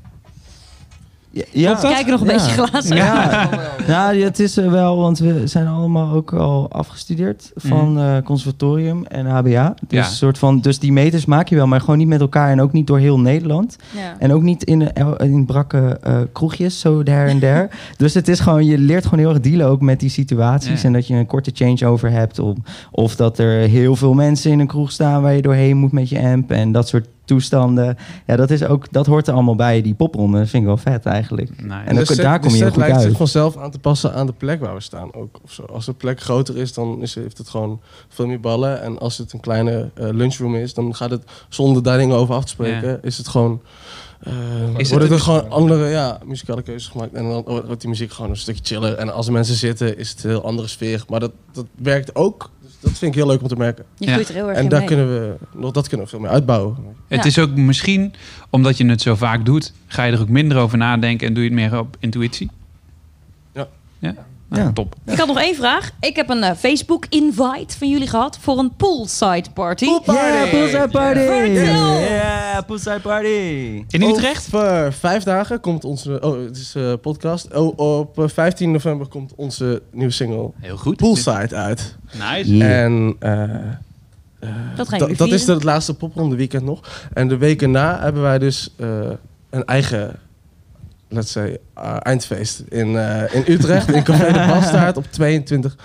[1.52, 2.96] Ja, We kijken nog een beetje glazen.
[2.96, 3.48] Ja,
[3.86, 9.04] nou, het is er wel, want we zijn allemaal ook al afgestudeerd van eh, conservatorium
[9.06, 9.74] en HBA.
[9.88, 10.04] Dus, Ja.
[10.04, 12.60] een soort van, dus die meters maak je wel, maar gewoon niet met elkaar en
[12.60, 13.76] ook niet door heel Nederland.
[13.96, 14.16] Ja.
[14.18, 17.68] En ook niet in, el- in brakke eh, kroegjes, zo der en der.
[17.96, 20.80] dus het is gewoon, je leert gewoon heel erg dealen ook met die situaties.
[20.80, 20.86] Ja.
[20.86, 22.38] En dat je een korte changeover hebt.
[22.38, 22.56] Of,
[22.90, 26.08] of dat er heel veel mensen in een kroeg staan waar je doorheen moet met
[26.08, 26.50] je amp.
[26.50, 27.96] En dat soort toestanden.
[28.26, 30.38] Ja, dat, is ook, dat hoort er allemaal bij, die popronde.
[30.38, 31.62] Dat vind ik wel vet eigenlijk.
[31.62, 31.78] Nee.
[31.84, 33.06] En de ook, set- daar kom je heel set goed lijkt uit.
[33.08, 35.14] zich vanzelf aan te passen aan de plek waar we staan.
[35.14, 35.62] Ook, of zo.
[35.62, 38.82] Als de plek groter is, dan is, heeft het gewoon veel meer ballen.
[38.82, 42.34] En als het een kleine eh, lunchroom is, dan gaat het zonder daar dingen over
[42.34, 42.88] af te spreken.
[42.88, 42.98] Ja.
[43.02, 43.60] Is het gewoon.
[44.20, 44.32] eh
[44.76, 47.12] Is worden het er gewoon andere ja, muzikale keuzes gemaakt.
[47.12, 48.94] En dan wordt die muziek gewoon een stukje chiller.
[48.94, 51.04] En als er mensen zitten, is het een heel andere sfeer.
[51.08, 52.50] Maar dat, dat werkt ook.
[52.84, 53.84] Dat vind ik heel leuk om te merken.
[53.98, 54.88] Je groeit er heel erg en in daar mee.
[54.88, 56.76] kunnen we, nog dat kunnen we veel meer uitbouwen.
[57.08, 57.24] Het Ja.
[57.28, 58.14] is ook misschien,
[58.50, 59.72] omdat je het zo vaak doet...
[59.86, 62.50] ga je er ook minder over nadenken en doe je het meer op intuïtie.
[63.98, 64.14] Ja.
[64.56, 64.62] Ja?
[64.62, 64.72] Nou, Ja.
[64.72, 64.94] top.
[65.06, 65.90] Ik had nog één vraag.
[66.00, 69.84] Ik heb een eh, Facebook-invite van jullie gehad voor een poolside party.
[69.84, 71.20] Yeah, poolside party!
[71.20, 73.84] Yeah, poolside party!
[73.88, 74.46] In Utrecht?
[74.54, 76.20] Over vijf dagen komt onze...
[76.20, 77.54] Oh, het is een podcast.
[77.54, 80.96] Oh, op eh, 15 november komt onze nieuwe single Heel goed.
[80.96, 81.96] Poolside uit.
[82.12, 82.64] Nice.
[82.64, 83.16] En...
[83.18, 86.80] eh, eh, Dat da- dat is het laatste popronde weekend nog.
[87.12, 88.88] En de weken na hebben wij dus eh,
[89.50, 90.16] een eigen,
[91.14, 93.90] let's say, eh, eindfeest in, eh, in Utrecht.
[93.92, 95.76] in Café de Bastaard op 22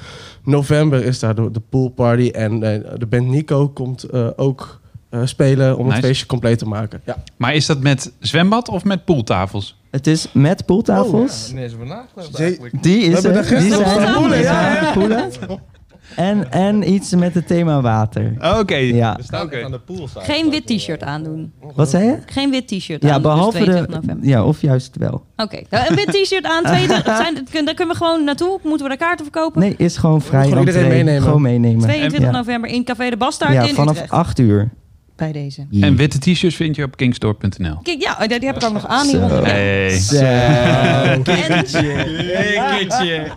[0.43, 2.30] november is daar de, de poolparty.
[2.30, 4.80] En eh, de band Nico komt eh, ook
[5.10, 5.95] eh, spelen om Nice.
[5.97, 7.01] het feestje compleet te maken.
[7.06, 7.23] Ja.
[7.38, 9.77] Maar is dat met zwembad of met pooltafels?
[9.91, 11.51] Het is met pooltafels.
[11.51, 12.84] Nee, is er nagedacht Zee- eigenlijk.
[12.84, 13.34] Die is er.
[13.60, 14.14] Die zijn op er.
[14.14, 14.91] poelen, ja, Ja, ja.
[14.91, 15.30] poelen.
[16.15, 18.34] En, en iets met het thema water.
[18.60, 18.76] Oké.
[18.76, 19.15] Ja.
[19.15, 20.19] We staan aan de poolside.
[20.23, 21.52] Geen wit t-shirt aandoen.
[21.76, 22.18] Wat zei je?
[22.26, 23.22] Geen wit t-shirt Ja, aan.
[23.22, 24.06] behalve dus 22 de...
[24.07, 24.30] november.
[24.30, 25.23] Ja, of juist wel.
[25.38, 26.64] Oké, nou, een wit t-shirt aan.
[26.73, 28.60] 22, zijn, daar kunnen we gewoon naartoe.
[28.64, 29.61] Moeten we daar kaarten verkopen?
[29.61, 31.22] Nee, is gewoon vrij Gewoon iedereen meenemen.
[31.22, 31.81] Gewoon meenemen.
[31.81, 32.38] 22 ja.
[32.38, 34.11] november in Café de Bastaard Ja, in vanaf Utrecht.
[34.11, 34.69] 8 uur.
[35.19, 35.65] Bij deze.
[35.81, 37.75] En witte t-shirts vind je op kingstore.nl.
[37.83, 39.21] Kijk, ja, die heb ik ook nog aan hier.
[39.43, 39.99] Hey.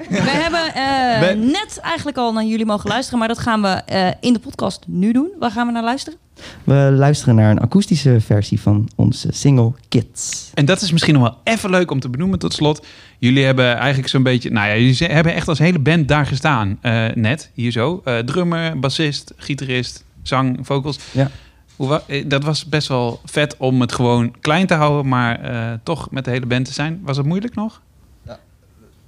[0.08, 3.68] We hebben eh, We- net eigenlijk al naar jullie mogen luisteren, maar dat gaan we
[3.68, 5.30] eh, in de podcast nu doen.
[5.38, 6.18] Waar gaan we naar luisteren?
[6.64, 10.50] We luisteren naar een akoestische versie van onze single Kids.
[10.54, 12.86] En dat is misschien nog wel even leuk om te benoemen tot slot.
[13.18, 14.50] Jullie hebben eigenlijk zo'n beetje...
[14.50, 16.78] Nou ja, jullie ze- hebben echt als hele band daar gestaan.
[16.80, 18.00] eh, net, hier zo.
[18.04, 20.98] Eh, drummer, bassist, gitarist, zang, vocals.
[21.10, 21.30] Ja.
[21.76, 25.08] Hoe eh, dat was best wel vet om het gewoon klein te houden...
[25.08, 27.00] maar eh, toch met de hele band te zijn.
[27.04, 27.80] Was het moeilijk nog?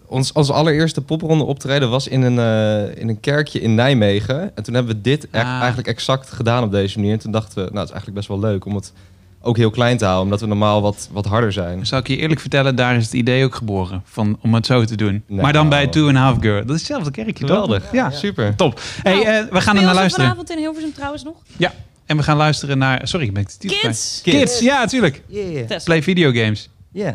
[0.07, 4.57] Ons, ons allereerste popronde optreden was in een, eh, in een kerkje in Nijmegen.
[4.57, 5.59] En toen hebben we dit echt, Ah.
[5.59, 7.13] eigenlijk exact gedaan op deze manier.
[7.13, 8.93] En toen dachten we, nou, het is eigenlijk best wel leuk om het
[9.41, 10.25] ook heel klein te houden.
[10.25, 11.87] Omdat we normaal wat, wat harder zijn.
[11.87, 14.03] Zal ik je eerlijk vertellen, daar is het idee ook geboren.
[14.05, 15.23] Van, om het zo te doen.
[15.27, 15.43] Nou.
[15.43, 16.61] Maar dan bij Two and a Half Girl.
[16.67, 17.83] Dat is hetzelfde kerkje, Geweldig.
[17.83, 17.93] toch?
[17.93, 18.55] Ja, Super.
[18.57, 18.81] top.
[19.03, 20.25] Hey, eh, we gaan er naar luisteren.
[20.27, 21.35] vanavond in Hilversum trouwens nog?
[21.57, 21.73] Ja,
[22.07, 23.09] en we gaan luisteren naar...
[23.09, 24.21] Sorry, ik ben titel Kids.
[24.23, 24.61] Kids.
[24.61, 25.23] ja, natuurlijk.
[25.27, 25.83] Yeah.
[25.85, 26.69] Play videogames.
[26.93, 27.15] Yeah.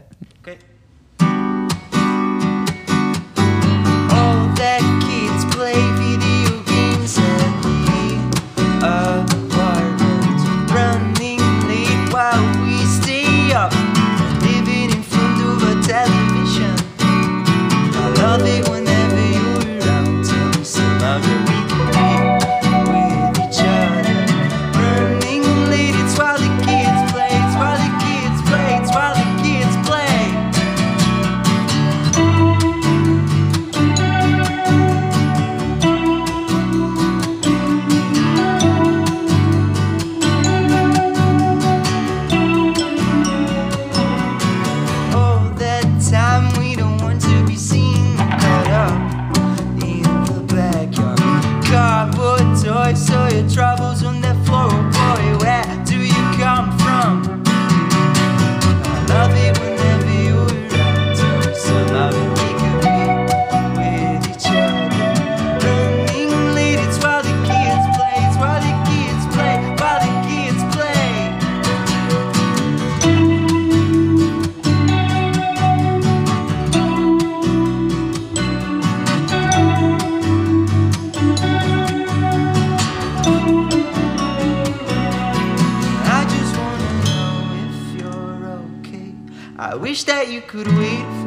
[89.89, 91.18] Wish that you could wait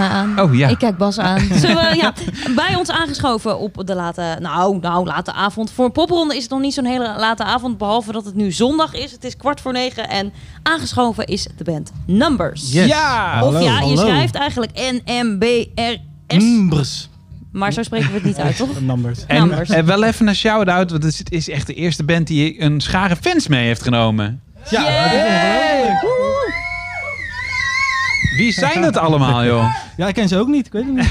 [0.00, 0.40] aan.
[0.40, 0.68] Oh, ja.
[0.68, 1.48] Ik kijk Bas aan.
[1.48, 2.12] We, ja,
[2.54, 5.70] bij ons aangeschoven op de late, nou, nou, late avond.
[5.70, 8.52] Voor een popronde is het nog niet zo'n hele late avond, behalve dat het nu
[8.52, 9.12] zondag is.
[9.12, 10.32] Het is kwart voor negen en
[10.62, 12.72] aangeschoven is de band Numbers.
[12.72, 12.86] Yes.
[12.86, 13.34] Ja!
[13.34, 13.96] Of Hallo, ja, je hallo.
[13.96, 16.36] schrijft eigenlijk N-M-B-R-S.
[16.44, 17.08] Numbers.
[17.52, 18.80] Maar zo spreken we het niet uit, toch?
[18.86, 19.18] Numbers.
[19.26, 19.70] En Numbers.
[19.70, 23.16] eh, wel even een shout-out, want het is echt de eerste band die een schare
[23.20, 24.40] fans mee heeft genomen.
[24.70, 25.65] Ja, dat is ongelooflijk.
[28.36, 29.64] Wie zijn het allemaal, joh?
[29.96, 30.66] Ja, ik ken ze ook niet.
[30.66, 31.08] Ik weet het niet.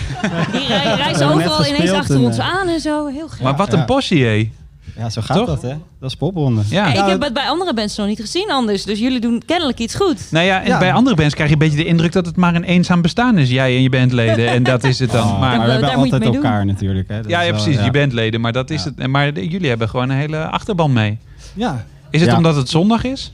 [0.52, 2.80] Die rij- reizen We hebben net overal ineens gespeeld achter en, ons eh, aan en
[2.80, 3.08] zo.
[3.08, 3.42] Heel gek.
[3.42, 3.86] Maar wat een Ja.
[3.86, 4.52] possie, hé.
[4.98, 5.46] Ja, zo gaat Toch?
[5.48, 5.74] dat, hè?
[6.00, 6.62] Dat is popronde.
[6.70, 6.86] Ja.
[6.88, 8.84] ik heb het bij andere bands nog niet gezien anders.
[8.84, 10.32] Dus jullie doen kennelijk iets goed.
[10.32, 12.56] Nou ja, en bij andere bands krijg je een beetje de indruk dat het maar
[12.56, 13.50] een eenzaam bestaan is.
[13.50, 14.48] Jij en je bandleden.
[14.50, 15.24] En dat is het dan.
[15.36, 17.08] Oh, maar, maar we hebben daar moet je altijd elkaar natuurlijk.
[17.08, 17.22] Hè?
[17.22, 17.80] Dat ja, is ja, wel- precies.
[17.80, 17.86] ja.
[17.86, 18.42] Je bandleden.
[18.42, 19.08] Maar dat is het.
[19.08, 21.18] Maar de- jullie hebben gewoon een hele achterban mee.
[21.54, 21.86] Ja.
[22.10, 22.38] Is het Ja.
[22.38, 23.34] omdat het zondag is?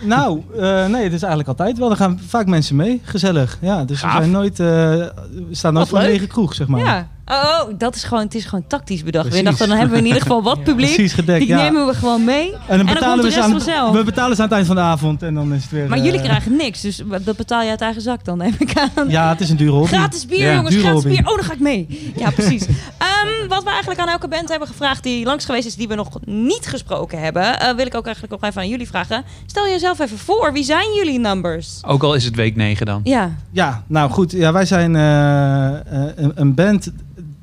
[0.00, 1.90] Nou, eh, nee, het is eigenlijk altijd wel.
[1.90, 3.00] Er gaan vaak mensen mee.
[3.04, 3.58] Gezellig.
[3.60, 6.80] Ja, dus we zijn nooit, eh, we staan nooit voor lege kroeg, zeg maar.
[6.80, 7.08] Ja.
[7.26, 9.28] Oh, dat is gewoon, het is gewoon tactisch bedacht.
[9.28, 10.94] We dachten, dan hebben we in ieder geval wat publiek.
[10.94, 11.56] Precies gedekt, Die ja.
[11.62, 12.52] nemen we gewoon mee.
[12.68, 13.96] En dan betalen komt de we, rest ze aan, vanzelf.
[13.96, 15.88] we betalen ze aan het eind van de avond en dan is het weer...
[15.88, 18.72] Maar eh, jullie krijgen niks, dus dat betaal je uit eigen zak dan, neem ik
[18.94, 19.08] aan.
[19.08, 19.88] Ja, het is een dure hobby.
[19.88, 21.08] Gratis bier, Ja, jongens, gratis hobby.
[21.08, 21.28] bier.
[21.28, 22.12] Oh, dan ga ik mee.
[22.16, 22.66] Ja, precies.
[22.98, 25.94] Ehm, wat we eigenlijk aan elke band hebben gevraagd die langs geweest is, die we
[25.94, 29.24] nog niet gesproken hebben, eh, wil ik ook eigenlijk nog even aan jullie vragen.
[29.46, 31.78] Stel jezelf even voor, wie zijn jullie numbers?
[31.86, 33.00] Ook al is het week 9 dan.
[33.04, 33.30] Ja.
[33.50, 34.32] Ja, nou goed.
[34.32, 36.90] Ja, wij zijn eh, eh, een, een band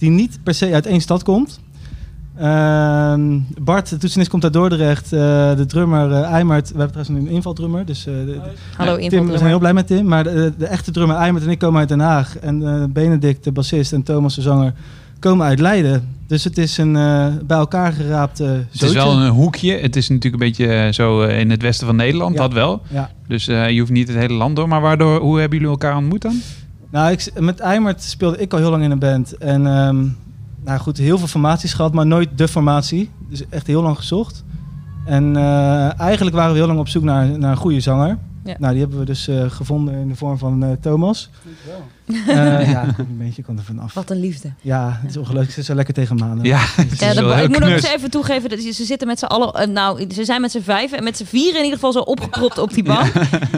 [0.01, 1.59] die niet per se uit één stad komt.
[2.37, 5.13] Ehm, Bart, de toetsenist, komt uit Dordrecht.
[5.13, 5.19] Eh,
[5.55, 7.85] de drummer Eimert, we hebben trouwens een invaldrummer.
[7.85, 8.41] Dus, eh, de- de- Hallo,
[8.77, 9.37] Tim, we invaldrummer.
[9.37, 10.05] zijn heel blij met Tim.
[10.07, 12.37] Maar de, de echte drummer Eimert en ik komen uit Den Haag.
[12.37, 14.73] En eh, Benedict, de bassist, en Thomas, de zanger,
[15.19, 16.07] komen uit Leiden.
[16.27, 19.77] Dus het is een eh, bij elkaar geraapt eh Het is wel een hoekje.
[19.77, 22.39] Het is natuurlijk een beetje zo in het westen van Nederland, Ja.
[22.41, 22.81] dat wel.
[22.87, 23.09] Ja.
[23.27, 24.67] Dus eh, je hoeft niet het hele land door.
[24.67, 26.35] Maar waardoor, hoe hebben jullie elkaar ontmoet dan?
[26.91, 29.37] Nou, ik, met Eimert speelde ik al heel lang in een band.
[29.37, 30.07] En ehm,
[30.63, 33.09] nou goed, heel veel formaties gehad, maar nooit de formatie.
[33.29, 34.43] Dus echt heel lang gezocht.
[35.05, 38.17] En eh, eigenlijk waren we heel lang op zoek naar, naar een goede zanger.
[38.43, 38.55] Ja.
[38.59, 41.29] Nou, die hebben we dus eh, gevonden in de vorm van eh, Thomas.
[41.45, 41.73] Eh,
[42.73, 43.93] ja, komt een beetje komt er vanaf.
[43.93, 44.51] Wat een liefde.
[44.61, 45.51] Ja, het is ongelooflijk.
[45.51, 46.45] Ze zo lekker tegen maanden.
[46.45, 49.19] Ja, het Ja, dat- ik moet ook eens even toegeven, dat ze ze zitten met
[49.19, 51.73] z'n allen, eh, nou, ze zijn met z'n vijf en met z'n vier in ieder
[51.73, 53.13] geval zo opgepropt op die bank.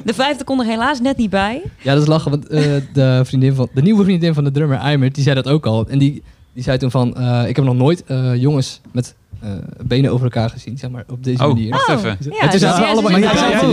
[0.05, 1.61] De vijfde kon er helaas net niet bij.
[1.81, 2.61] Ja, dat is lachen, want eh,
[2.93, 5.88] de, vriendin van, de nieuwe vriendin van de drummer, Eimert, die zei dat ook al.
[5.88, 6.23] En die,
[6.53, 9.49] die zei toen van, eh, ik heb nog nooit eh, jongens met eh,
[9.85, 11.69] benen over elkaar gezien, zeg maar, op deze Oh, manier.
[11.69, 12.09] wacht even.
[12.09, 13.21] En Ja, dus zaten we ja, allemaal met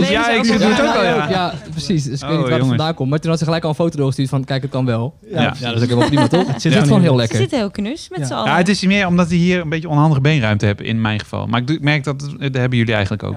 [0.09, 1.29] Ja, ik zit het ook al, ja.
[1.29, 2.03] Ja, precies.
[2.03, 3.09] Dus ik Oh, weet niet waar het vandaan komt.
[3.09, 5.13] Maar toen had ze gelijk al een foto doorgestuurd van, kijk, het kan wel.
[5.31, 5.41] Ja.
[5.41, 6.47] Ja, ja dat is ook helemaal prima, toch?
[6.53, 6.81] Het zit Ja.
[6.83, 7.37] gewoon heel lekker.
[7.37, 8.51] zitten heel knus met z'n allen.
[8.51, 11.47] Ja, het is meer omdat die hier een beetje onhandige beenruimte hebben, in mijn geval.
[11.47, 13.35] Maar ik merk dat, het- dat hebben jullie eigenlijk ook.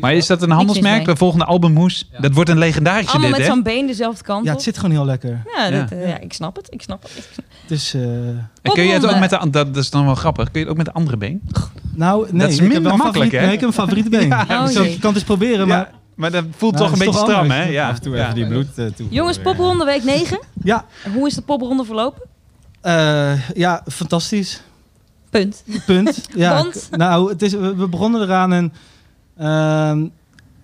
[0.00, 1.04] Maar is dat een handelsmerk?
[1.04, 2.08] De volgende albumhoes?
[2.20, 4.56] Dat wordt een legendarische Allemaal dit, met zo'n been dezelfde kant Ja, op.
[4.56, 5.42] het zit gewoon heel lekker.
[5.56, 5.96] Ja, dat, Ja.
[5.96, 6.66] eh, ja, ik snap het.
[6.70, 7.28] Ik snap het.
[7.66, 10.44] Dus, eh, En kun je het ook met de, dat, dat is dan wel grappig.
[10.50, 11.42] Kun je het ook met de andere been?
[11.94, 13.40] nou, nee, dat is ik heb minder makkelijk, favoriet- hè?
[13.46, 14.28] Nee, ik heb een favoriete been.
[14.28, 15.90] Ja, ik Oh, ik kan het eens proberen, Ja, maar...
[16.14, 17.64] maar dat voelt Nou, toch een beetje toch stram, hè?
[17.64, 17.88] Ja.
[17.88, 18.22] Af en toe Ja.
[18.22, 18.68] even die bloed,
[19.10, 20.38] Jongens, popronde week 9.
[20.62, 20.84] Ja.
[21.14, 22.22] Hoe is de popronde verlopen?
[22.80, 24.62] Eh, ja, fantastisch.
[25.30, 25.62] Punt.
[25.86, 26.28] Punt.
[26.34, 26.54] Ja.
[26.62, 26.88] Want?
[26.90, 28.72] Nou, het is, we, we begonnen eraan en
[29.38, 30.04] ehm,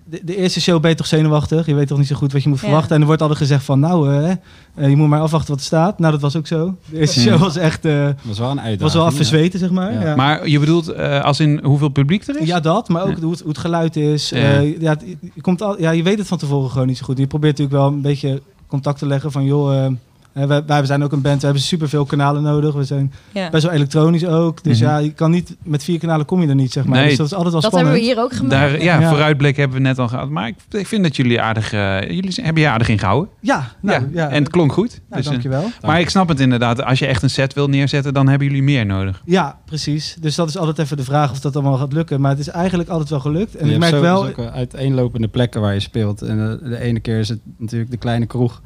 [0.05, 1.65] de, de eerste show ben je toch zenuwachtig.
[1.65, 2.63] Je weet toch niet zo goed wat je moet Ja.
[2.65, 2.95] verwachten.
[2.95, 4.31] En er wordt altijd gezegd van, nou, eh,
[4.75, 5.99] eh, je moet maar afwachten wat er staat.
[5.99, 6.75] Nou, dat was ook zo.
[6.89, 7.85] De eerste show was echt...
[7.85, 9.11] eh, Was wel een uitdaging, Was wel ja.
[9.11, 9.93] even zweten, zeg maar.
[10.05, 10.15] Ja.
[10.15, 12.47] Maar je bedoelt eh, als in hoeveel publiek er is?
[12.47, 14.29] Ja, dat, maar ook hoe, het, hoe het geluid is.
[14.29, 14.37] Ja.
[14.37, 17.05] Eh, ja, het- je, komt al, ja, je weet het van tevoren gewoon niet zo
[17.05, 17.17] goed.
[17.17, 19.85] Je probeert natuurlijk wel een beetje contact te leggen van, joh,
[20.33, 22.73] eh, eh, wij, wij zijn ook een band, we hebben superveel kanalen nodig.
[22.73, 23.49] We zijn Ja.
[23.49, 24.63] best wel elektronisch ook.
[24.63, 24.89] Dus Mhm.
[24.89, 26.99] ja, je kan niet, met vier kanalen kom je er niet, zeg maar.
[26.99, 27.07] Nee.
[27.07, 27.93] Dus dat is altijd wel Dat spannend.
[27.93, 28.71] hebben we hier ook gemerkt.
[28.73, 29.09] Daar, ja, Ja.
[29.09, 30.29] vooruitblik hebben we net al gehad.
[30.29, 31.73] Maar ik, ik vind dat jullie aardig...
[31.73, 33.29] eh, jullie zijn- hebben je aardig ingehouden.
[33.39, 34.29] Ja, nou, ja.
[34.29, 35.01] En het klonk goed.
[35.09, 35.69] Nou, eh, dankjewel.
[35.81, 36.83] Maar ik snap het inderdaad.
[36.83, 39.21] Als je echt een set wil neerzetten, dan hebben jullie meer nodig.
[39.25, 40.15] Ja, precies.
[40.19, 42.21] Dus dat is altijd even de vraag of dat allemaal gaat lukken.
[42.21, 43.55] Maar het is eigenlijk altijd wel gelukt.
[43.55, 44.21] En je ik merk zo, wel...
[44.21, 46.21] dus ook uiteenlopende plekken waar je speelt.
[46.21, 48.61] En de, de ene keer is het natuurlijk de kleine kroeg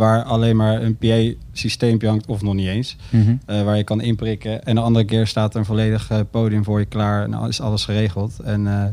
[0.00, 2.96] waar alleen maar een PA-systeempje hangt, of nog niet eens.
[3.10, 3.34] Mhm.
[3.46, 4.64] eh, waar je kan inprikken.
[4.64, 7.48] En de andere keer staat er een volledig eh, podium voor je klaar en dan
[7.48, 8.38] is alles geregeld.
[8.38, 8.84] En eh,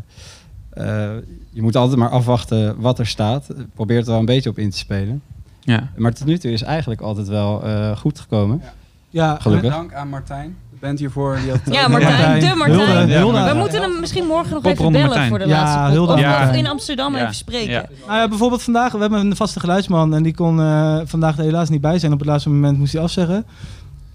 [0.69, 1.17] eh,
[1.49, 3.47] je moet altijd maar afwachten wat er staat.
[3.73, 5.21] Probeer er wel een beetje op in te spelen.
[5.59, 5.91] Ja.
[5.95, 8.61] Maar tot nu toe is eigenlijk altijd wel eh, goed gekomen.
[9.09, 9.71] Ja, gelukkig.
[9.71, 11.37] Dank aan Martijn, de band hiervoor.
[11.41, 12.79] Die had Ja, Martijn, de Martijn.
[12.79, 13.43] Hulde, Hulde.
[13.51, 15.29] We moeten hem misschien morgen nog even bellen Martijn.
[15.29, 15.91] voor de Ja, laatste.
[15.93, 16.49] Hulde Of, Martijn.
[16.49, 17.21] of in Amsterdam Ja.
[17.21, 17.89] even spreken.
[18.07, 21.43] Nou ja, bijvoorbeeld vandaag, we hebben een vaste geluidsman en die kon eh, vandaag er
[21.43, 22.11] helaas niet bij zijn.
[22.13, 23.45] Op het laatste moment moest hij afzeggen.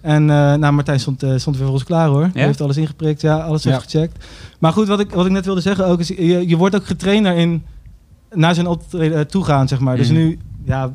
[0.00, 2.30] En eh nou, Martijn stond, eh, stond weer voor ons klaar hoor.
[2.32, 3.70] Hij heeft alles ingeprikt, ja, alles Ja.
[3.70, 4.24] heeft gecheckt.
[4.58, 6.86] Maar goed, wat ik, wat ik net wilde zeggen ook is, je, je wordt ook
[6.86, 7.64] getraind daarin
[8.30, 9.96] naar zijn optreden eh, toe gaan, zeg maar.
[9.96, 10.16] Dus Mhm.
[10.16, 10.90] nu, ja,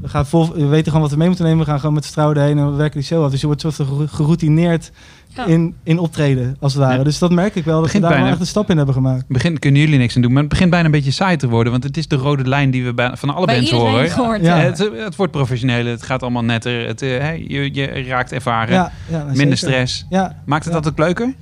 [0.00, 1.60] we, gaan vol, we weten gewoon wat we mee moeten nemen.
[1.64, 3.30] We gaan gewoon met vertrouwen heen en we werken die show af.
[3.30, 4.90] Dus je wordt soort van geroutineerd
[5.34, 5.46] Ja.
[5.46, 6.98] in, in optreden, als het ware.
[6.98, 7.04] Ja.
[7.04, 8.76] Dus dat merk ik wel, dat Begint we daar wel bijna- echt een stap in
[8.76, 9.24] hebben gemaakt.
[9.28, 11.72] Begin kunnen jullie niks aan doen, maar het begint bijna een beetje saai te worden.
[11.72, 14.10] Want het is de rode lijn die we bij, van alle Bij bands iedereen horen.
[14.10, 14.56] gehoord, Ja.
[14.56, 14.62] ja.
[14.62, 16.86] Het, het wordt professioneler, het gaat allemaal netter.
[16.86, 19.56] Het, eh, hè, je, je raakt ervaren, Ja, ja, nou, minder zeker.
[19.74, 20.06] stress.
[20.10, 20.36] Ja.
[20.44, 20.80] Maakt het Ja.
[20.80, 21.34] dat ook leuker?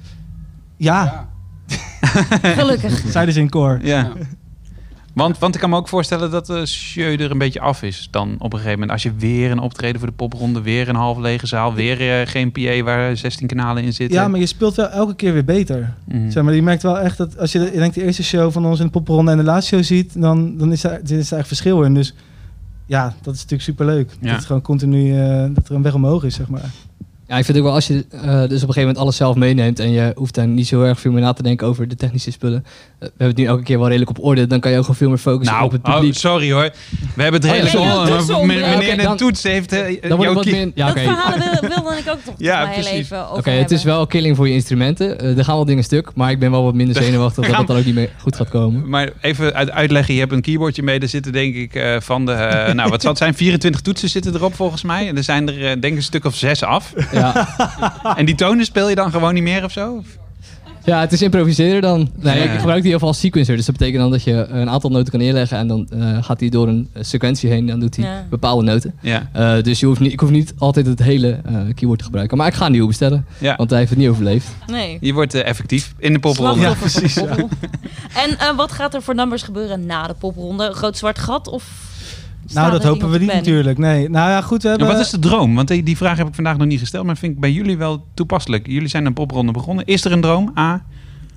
[0.76, 1.28] Ja.
[2.42, 3.02] Gelukkig.
[3.12, 3.78] Zeiden ze in koor.
[3.82, 4.12] Ja.
[5.18, 8.08] Want, want ik kan me ook voorstellen dat de show er een beetje af is
[8.10, 8.90] dan op een gegeven moment.
[8.90, 12.26] Als je weer een optreden voor de popronde, weer een half lege zaal, weer eh,
[12.26, 14.18] geen PA waar 16 kanalen in zitten.
[14.18, 15.94] Ja, maar je speelt wel elke keer weer beter.
[16.04, 16.30] Mhm.
[16.30, 18.52] Zeg maar, je merkt wel echt dat als je, de, je denkt de eerste show
[18.52, 21.32] van ons in de popronde en de laatste show ziet, dan, dan is, er is
[21.32, 21.94] echt verschil in.
[21.94, 22.14] Dus
[22.86, 24.10] ja, dat is natuurlijk superleuk.
[24.20, 24.26] Ja.
[24.26, 26.70] Dat het gewoon continu, eh, dat er een weg omhoog is, zeg maar.
[27.28, 29.36] Ja, ik vind ook wel als je eh, dus op een gegeven moment alles zelf
[29.36, 31.88] meeneemt en je hoeft daar niet zo heel erg veel meer na te denken over
[31.88, 32.64] de technische spullen.
[32.64, 34.82] Eh, we hebben het nu elke keer wel redelijk op orde, dan kan je ook
[34.82, 36.14] gewoon veel meer focussen Nou, op het oh, publiek.
[36.16, 36.70] sorry hoor.
[37.14, 38.56] We hebben het Oh, ja, redelijk maar tussenonder.
[38.56, 39.72] meneer de dan- toets heeft...
[39.72, 39.78] eh,
[40.08, 40.70] Dan wordt het wat meer...
[40.74, 41.04] Ja, dat oké.
[41.04, 44.54] verhaal wil, wilde ik ook toch Ja, over Oké, het is wel killing voor je
[44.54, 45.20] instrumenten.
[45.36, 47.76] Er gaan wel dingen stuk, maar ik ben wel wat minder zenuwachtig dat het dan
[47.76, 48.88] ook niet meer goed gaat komen.
[48.88, 50.98] Maar even uit, uitleggen, je hebt een keyboardje mee.
[51.00, 52.70] Er zitten denk ik eh, van de...
[52.74, 53.34] nou, wat zal het zijn?
[53.48, 55.08] 24 toetsen zitten erop volgens mij.
[55.08, 56.92] En er zijn er denk ik een stuk of zes af.
[57.18, 57.48] Ja.
[58.18, 60.02] en die tonen speel je dan gewoon niet meer of zo?
[60.84, 62.10] Ja, het is improviseren dan.
[62.14, 62.44] Nee, Ja.
[62.52, 63.56] ik gebruik die heel veel als sequencer.
[63.56, 66.40] Dus dat betekent dan dat je een aantal noten kan neerleggen en dan eh, gaat
[66.40, 67.66] hij door een eh, sequentie heen.
[67.66, 68.24] Dan doet hij Ja.
[68.30, 68.94] bepaalde noten.
[69.00, 69.28] Ja.
[69.32, 72.36] Eh, dus je hoeft niet, ik hoef niet altijd het hele eh, keyboard te gebruiken.
[72.36, 73.56] Maar ik ga een nieuwe bestellen, Ja.
[73.56, 74.48] want hij heeft het niet overleefd.
[74.66, 74.98] Nee.
[75.00, 76.60] Je wordt effectief in de popronde.
[76.68, 77.48] De popronde.
[78.14, 80.64] En eh, wat gaat er voor nummers gebeuren na de popronde?
[80.66, 81.64] Een groot zwart gat of...
[82.52, 83.78] Nou, dat hopen we niet natuurlijk.
[83.78, 84.96] Nee, nou ja, goed, we En hebben...
[84.96, 85.54] wat is de droom?
[85.54, 87.76] Want die, die vraag heb ik vandaag nog niet gesteld, maar vind ik bij jullie
[87.76, 88.66] wel toepasselijk.
[88.66, 89.84] Jullie zijn een popronde begonnen.
[89.86, 90.52] Is er een droom?
[90.58, 90.84] A.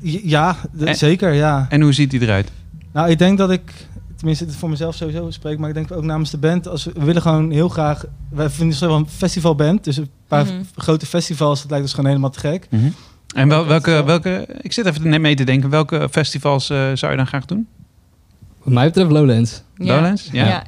[0.01, 1.65] Ja, En- zeker, ja.
[1.69, 2.51] En hoe ziet die eruit?
[2.93, 6.03] Nou, ik denk dat ik, tenminste het voor mezelf sowieso spreek, maar ik denk ook
[6.03, 9.07] namens de band, als we, we willen gewoon heel graag, wij vinden het wel een
[9.09, 10.53] festivalband, dus een paar Mhm.
[10.75, 12.67] grote festivals, dat lijkt ons gewoon helemaal te gek.
[13.35, 17.11] En wel, welke, welke, ik zit even net mee te denken, welke festivals eh, zou
[17.11, 17.67] je dan graag doen?
[18.63, 19.61] Wat mij betreft Lowlands.
[19.77, 19.93] Ja.
[19.95, 20.29] Lowlands?
[20.31, 20.45] Ja.
[20.47, 20.63] Ja.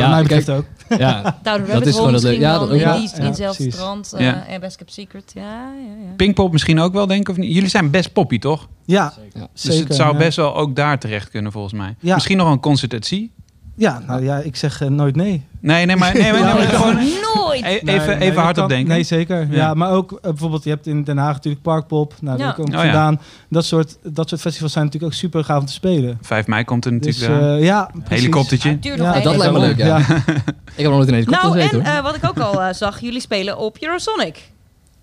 [0.00, 0.98] Ja, mij betreft kijk, ook.
[0.98, 2.92] Ja, dat is gewoon dat misschien Ja, dat ook in in Ja,
[3.24, 3.74] hetzelfde precies.
[3.74, 4.14] strand.
[4.18, 4.46] Ja.
[4.46, 5.30] eh, en Best Kept Secret.
[5.34, 5.72] Ja, ja,
[6.04, 6.14] ja.
[6.16, 7.54] Pinkpop misschien ook wel, denk ik, of niet?
[7.54, 8.68] Jullie zijn best poppy, toch?
[8.84, 9.84] Ja, Dus zeker.
[9.86, 10.18] het zou ja.
[10.18, 11.94] best wel ook daar terecht kunnen, volgens mij.
[12.00, 12.14] Ja.
[12.14, 13.26] Misschien nog een concert at sea?
[13.74, 15.46] Ja, nou ja, ik zeg eh, nooit nee.
[15.60, 16.94] Nee, nee, maar, nee, maar, nee, maar gewoon...
[17.34, 17.62] Nooit!
[17.64, 18.88] E- Even, Nee, nee, even dat hardop kan- denken.
[18.88, 19.40] Nee, zeker.
[19.50, 19.56] Ja.
[19.56, 19.74] Ja.
[19.74, 22.14] maar ook eh, bijvoorbeeld, je hebt in Den Haag natuurlijk Parkpop.
[22.20, 22.52] Nou, daar Ja.
[22.52, 22.82] kom ik Oh, ja.
[22.84, 23.20] vandaan.
[23.48, 26.18] Dat, soort, dat soort festivals zijn natuurlijk ook super gaaf om te spelen.
[26.22, 27.56] 5 mei komt er natuurlijk Dus, aan.
[27.56, 28.08] eh, ja, precies.
[28.08, 28.70] Helikoptertje.
[28.82, 29.22] Nog Ja, even.
[29.22, 29.98] dat lijkt me leuk, ja.
[30.76, 33.00] Ik heb nog nooit een helikopter Nou, gezeten en eh, wat ik ook al zag,
[33.00, 34.50] jullie spelen op Eurosonic.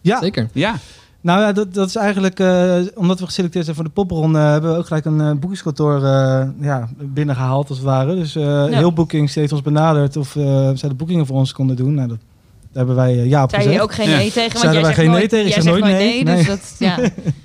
[0.01, 0.49] Ja, Zeker.
[0.53, 0.75] Ja.
[1.21, 4.71] Nou ja, dat, dat is eigenlijk, eh, omdat we geselecteerd zijn voor de popronde, hebben
[4.71, 8.15] we ook gelijk een eh, boekingskantoor eh, ja, binnengehaald als het ware.
[8.15, 11.75] Dus eh, heel Bookings heeft ons benaderd of eh, zij de boekingen voor ons konden
[11.75, 11.93] doen.
[11.93, 12.17] Nou, dat,
[12.61, 13.77] daar hebben wij eh, ja op Zei gezegd.
[13.77, 14.41] je ook geen nee tegen?
[14.41, 15.45] Want Zeiden jij wij geen nee tegen?
[15.47, 16.25] Ik jij zeg zegt nooit nee.
[16.25, 16.45] Dus Nee.
[16.45, 16.99] dat, ja,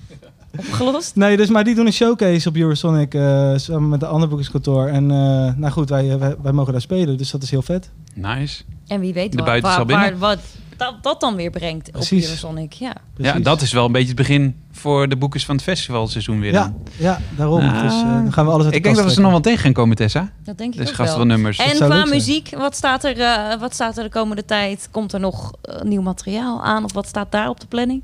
[0.68, 1.16] opgelost.
[1.16, 4.86] Nee, dus, maar die doen een showcase op Eurosonic eh, samen met een ander boekingskantoor.
[4.86, 5.16] En eh,
[5.56, 7.90] nou goed, wij, wij, wij mogen daar spelen, dus dat is heel vet.
[8.14, 8.62] Nice.
[8.86, 10.18] En wie weet De wat, buiten waar, zal binnen.
[10.18, 10.40] waar- wat
[10.76, 12.22] dat, dat dan weer brengt Precies.
[12.22, 12.72] op Eurosonic.
[12.72, 12.92] Ja.
[13.16, 16.52] Ja, dat is wel een beetje het begin voor de boekers van het festivalseizoen weer.
[16.52, 17.60] Ja, ja, daarom.
[17.60, 17.82] Ah.
[17.82, 19.40] dus eh, dan gaan we alles uit de Ik denk dat we ze nog wel
[19.40, 20.30] tegen gaan komen, Tessa.
[20.44, 21.26] Dat denk ik Dus ook gasten wel.
[21.26, 21.58] van nummers.
[21.58, 24.88] En qua muziek, wat staat, er, eh, wat staat er de komende tijd?
[24.90, 26.84] Komt er nog eh, nieuw materiaal aan?
[26.84, 28.02] Of wat staat daar op de planning?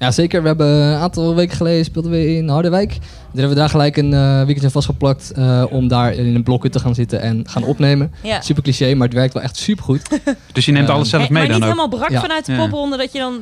[0.00, 0.40] Ja, zeker.
[0.42, 2.90] We hebben een aantal weken geleden speelden we in Harderwijk.
[2.90, 3.00] Toen
[3.32, 6.78] hebben we daar gelijk een eh weekendje vastgeplakt eh, om daar in een blokken te
[6.78, 8.12] gaan zitten en gaan opnemen.
[8.22, 8.40] Ja.
[8.40, 10.02] Super cliché, maar het werkt wel echt super goed.
[10.52, 11.76] Dus je neemt Eh, alles zelf mee maar dan niet ook?
[11.76, 12.20] helemaal brak Ja.
[12.20, 12.58] vanuit de Ja.
[12.58, 13.40] popronde dat je dan...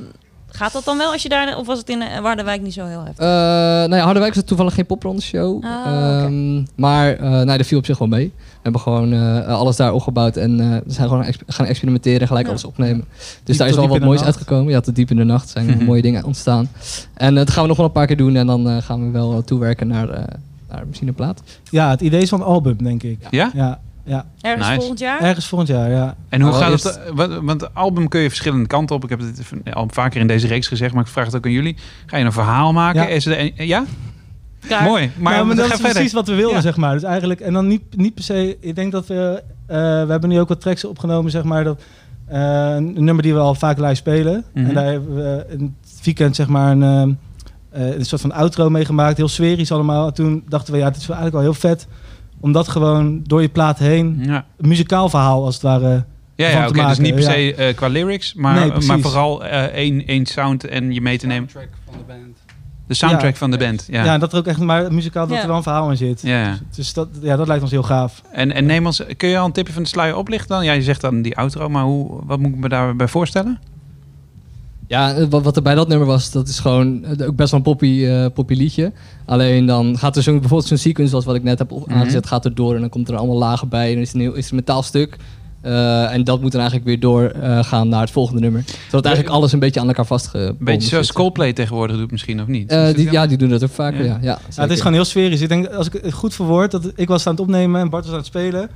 [0.51, 1.57] Gaat dat dan wel als je daar...
[1.59, 3.25] Of was het in eh, Waardenwijk niet zo heel heftig?
[3.25, 3.31] Eh
[3.89, 5.65] nou ja, Harderwijk is toevallig geen popronde show.
[5.65, 6.23] Ah.
[6.23, 8.33] Ehm, maar eh nee, dat viel op zich wel mee.
[8.37, 12.21] We hebben gewoon eh, alles daar opgebouwd en eh, we zijn gewoon exp- gaan experimenteren
[12.21, 12.51] en gelijk Ja.
[12.51, 13.05] alles opnemen.
[13.19, 14.25] Dus Diep daar is wel wat moois nacht.
[14.27, 14.73] uitgekomen.
[14.73, 16.69] Ja, tot diep in de nacht zijn er mooie dingen ontstaan.
[17.15, 19.05] En eh, dat gaan we nog wel een paar keer doen en dan eh, gaan
[19.07, 20.23] we wel toewerken naar, eh
[20.71, 21.43] naar misschien een plaat.
[21.71, 23.19] Ja, het idee is van een album, denk ik.
[23.31, 23.51] Ja?
[23.55, 24.27] Ja, ja.
[24.41, 24.79] Ergens Nice.
[24.79, 25.21] volgend jaar?
[25.21, 26.17] Ergens volgend jaar, ja.
[26.29, 27.01] En hoe Oh, gaat eerst- het?
[27.15, 29.05] wat- Want het album kun je verschillende kanten op.
[29.05, 31.53] Ik heb het al vaker in deze reeks gezegd, maar ik vraag het ook aan
[31.53, 31.77] jullie.
[32.07, 33.01] Ga je een verhaal maken?
[33.03, 33.09] Ja.
[33.09, 33.85] Is het een- ja?
[34.85, 35.11] Mooi.
[35.19, 35.91] Maar, dat is verder.
[35.93, 36.61] precies wat we wilden, Ja.
[36.63, 36.93] zeg maar.
[36.95, 38.57] Dus eigenlijk, en dan niet, niet per se...
[38.61, 39.43] Ik denk dat we...
[39.67, 41.65] eh, we hebben nu ook wat tracks opgenomen, zeg maar.
[41.65, 41.83] Dat,
[42.27, 44.45] eh, een nummer die we al vaak live spelen.
[44.55, 44.67] Mhm.
[44.67, 47.19] En daar hebben we in het weekend, zeg maar, een,
[47.71, 49.17] eh, een soort van outro meegemaakt.
[49.17, 50.07] Heel sferisch allemaal.
[50.07, 51.87] En toen dachten we, ja, het is eigenlijk wel heel vet...
[52.41, 54.19] om dat gewoon door je plaat heen...
[54.23, 54.45] Ja.
[54.59, 56.05] een muzikaal verhaal, als het ware...
[56.35, 56.73] Ja, van ja oké.
[56.73, 57.31] dus maken, niet per ja.
[57.31, 58.89] se eh, qua lyrics, maar, Nee, precies.
[58.89, 61.49] maar vooral eh, één, één sound en je mee te nemen.
[61.49, 62.37] Track van de band.
[62.87, 63.37] De soundtrack Ja.
[63.39, 63.87] van de band.
[63.91, 64.05] Ja.
[64.05, 65.43] Ja, dat er ook echt maar muzikaal dat Ja.
[65.43, 66.23] er wel een verhaal in zit.
[66.23, 66.59] Ja, ja.
[66.77, 68.23] Dus dat, ja, dat lijkt ons heel gaaf.
[68.33, 70.65] En, en neem ons, kun je al een tipje van de sluier oplichten dan?
[70.65, 73.59] Ja, je zegt dan die outro, maar hoe, wat moet ik me daarbij voorstellen?
[74.89, 77.51] Ja, eh, wat, wat er bij dat nummer was, dat is gewoon eh, ook best
[77.51, 78.93] wel een poppy, eh, poppy liedje.
[79.25, 81.93] Alleen dan gaat er zo'n bijvoorbeeld zo'n sequence, zoals wat ik net heb Mhm.
[81.93, 83.87] aangezet, gaat er door en dan komt er allemaal lagen bij.
[83.87, 85.13] En dan is het een heel instrumentaal stuk.
[85.13, 85.19] Eh,
[85.63, 88.65] Eh, en dat moet dan eigenlijk weer doorgaan gaan naar het volgende nummer.
[88.91, 92.41] Zodat eigenlijk alles een beetje aan elkaar vastgebonden Een beetje zoals Coldplay tegenwoordig doet misschien,
[92.41, 92.71] of niet?
[92.71, 94.05] Eh, die, ja, die doen dat ook vaker.
[94.05, 94.19] Ja.
[94.21, 95.41] Ja, Ja, het is gewoon heel sferisch.
[95.41, 98.03] Ik denk, als ik het goed verwoord, dat ik was aan het opnemen en Bart
[98.05, 98.71] was aan het spelen.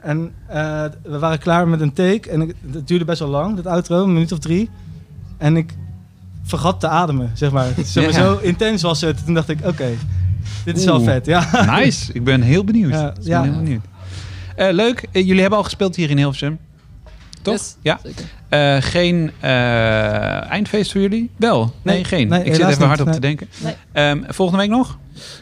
[0.00, 2.30] En eh, we waren klaar met een take.
[2.30, 2.40] En
[2.72, 4.70] het duurde best wel lang, dat outro, een minuut of drie.
[5.42, 5.74] En ik
[6.42, 7.66] vergat te ademen, zeg maar.
[7.84, 8.18] zeg maar Ja.
[8.18, 9.24] Zo intens was het.
[9.24, 9.88] Toen dacht ik, oké,
[10.64, 11.04] dit is wel Oeh.
[11.04, 11.26] vet.
[11.26, 11.64] Ja.
[11.78, 12.12] Nice.
[12.12, 12.92] Ik ben heel benieuwd.
[12.92, 13.84] Ja, Ik ben heel benieuwd.
[14.56, 15.08] Eh, leuk.
[15.12, 16.58] Eh, jullie hebben al gespeeld hier in Hilversum.
[17.42, 17.54] Toch?
[17.54, 17.98] Yes, ja.
[18.48, 21.30] Eh, geen eh, eindfeest voor jullie?
[21.36, 21.74] Wel.
[21.82, 22.28] Nee, Nee, geen.
[22.28, 23.48] nee, ik zit even hard op te denken.
[23.62, 23.74] Nee.
[23.92, 24.98] Ehm, volgende week nog?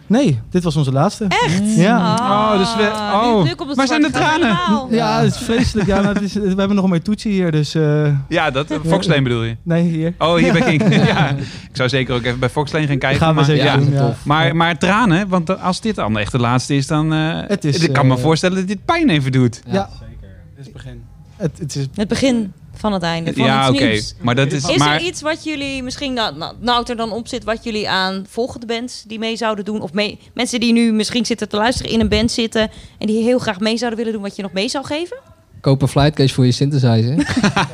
[0.06, 1.24] Nee, dit was onze laatste.
[1.28, 1.74] Echt?
[1.77, 2.14] Ja.
[2.14, 3.74] Oh, dus we- oh.
[3.77, 4.59] Waar zijn de tranen?
[4.90, 5.89] Ja, het is vreselijk.
[5.89, 7.74] Ja, nou, het is, we hebben nog een Metucci hier, dus...
[7.74, 9.56] eh, Ja, dat, Fox Lane bedoel je?
[9.62, 10.14] Nee, hier.
[10.18, 10.94] Oh, hier ben ik.
[11.14, 11.28] ja.
[11.31, 13.18] Ik zou zeker ook even bij Fox Lane gaan kijken.
[13.20, 13.77] Gaan we maar, zeker ja.
[13.77, 14.14] doen, ja.
[14.24, 17.12] Maar, maar tranen, want als dit dan echt de laatste is, dan...
[17.12, 19.62] eh, Het is, ik kan me voorstellen dat dit pijn even doet.
[19.66, 20.28] Ja, Zeker.
[20.51, 21.02] Dit is het begin.
[21.41, 21.87] Het, het is...
[21.95, 23.33] Het begin van het einde.
[23.35, 23.85] Van Ja, het oké.
[23.85, 24.15] nieuws.
[24.21, 24.69] Maar dat is...
[24.69, 27.65] Is maar, er iets wat jullie misschien, nou, nou, nou er dan op zit, wat
[27.65, 29.81] jullie aan volgende bands die mee zouden doen?
[29.81, 33.23] Of mee, mensen die nu misschien zitten te luisteren in een band zitten en die
[33.23, 35.17] heel graag mee zouden willen doen, wat je nog mee zou geven?
[35.61, 37.15] Koop een flightcase voor je synthesizer.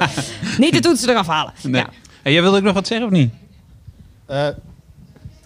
[0.58, 1.52] Niet de toetsen eraf halen.
[1.62, 1.84] Nee.
[2.22, 3.32] Hey, jij wilde ook nog wat zeggen of niet?
[4.26, 4.48] Eh,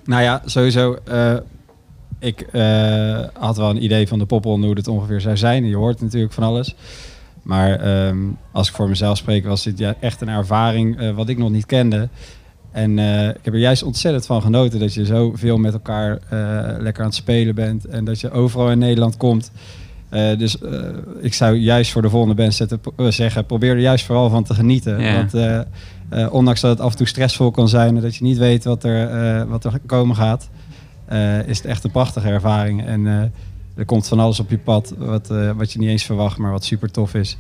[0.04, 0.98] nou ja, sowieso.
[1.04, 1.36] eh,
[2.18, 5.64] ik eh, had wel een idee van de popronde hoe het ongeveer zou zijn.
[5.64, 6.74] Je hoort natuurlijk van alles.
[7.42, 8.16] Maar ehm,
[8.52, 11.50] als ik voor mezelf spreek, was dit ja, echt een ervaring eh, wat ik nog
[11.50, 12.08] niet kende.
[12.72, 16.80] En eh, ik heb er juist ontzettend van genoten dat je zoveel met elkaar eh,
[16.82, 17.84] lekker aan het spelen bent.
[17.84, 19.50] En dat je overal in Nederland komt.
[20.38, 20.56] Dus
[21.20, 24.44] ik zou juist voor de volgende band zetten, pro- zeggen, probeer er juist vooral van
[24.44, 25.00] te genieten.
[25.00, 25.14] Ja.
[25.14, 28.64] Want ondanks dat het af en toe stressvol kan zijn en dat je niet weet
[28.64, 30.48] wat er, wat er komen gaat,
[31.46, 32.86] is het echt een prachtige ervaring.
[32.86, 33.32] En
[33.76, 36.50] er komt van alles op je pad wat, eh, wat je niet eens verwacht, maar
[36.50, 37.36] wat super tof is.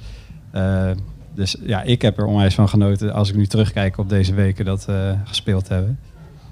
[0.50, 0.90] Eh,
[1.34, 4.64] dus ja, ik heb er onwijs van genoten als ik nu terugkijk op deze weken
[4.64, 5.98] dat we gespeeld hebben.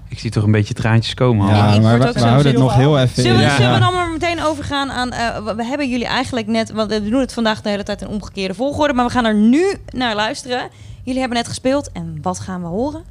[0.07, 1.47] Ik zie toch een beetje traantjes komen.
[1.47, 1.55] al.
[1.55, 3.49] Ja, maar we, houden het nog heel even Zullen, we- in.
[3.49, 3.79] zullen we Ja.
[3.79, 5.11] dan maar meteen overgaan aan...
[5.11, 6.71] eh, we- we hebben jullie eigenlijk net...
[6.71, 8.93] Want we doen het vandaag de hele tijd in omgekeerde volgorde.
[8.93, 10.69] Maar we gaan er nu naar luisteren.
[11.03, 11.91] Jullie hebben net gespeeld.
[11.91, 13.03] En wat gaan we horen?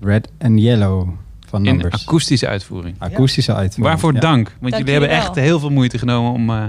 [0.00, 1.08] Red and Yellow
[1.54, 2.06] van In Numbers.
[2.06, 2.96] akoestische uitvoering.
[2.98, 3.86] Akoestische uitvoering.
[3.86, 4.20] Waarvoor ja.
[4.20, 4.44] dank.
[4.48, 5.44] Want Dank jullie hebben jullie echt wel.
[5.44, 6.64] heel veel moeite genomen om, eh,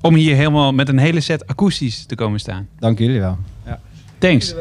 [0.00, 2.68] om hier helemaal met een hele set akoestisch te komen staan.
[2.78, 3.38] Dank jullie wel.
[3.66, 3.78] Ja.
[4.18, 4.52] Thanks.
[4.52, 4.56] I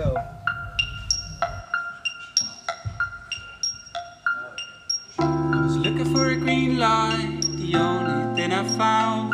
[5.65, 9.31] was looking for a green light, the only thing I found.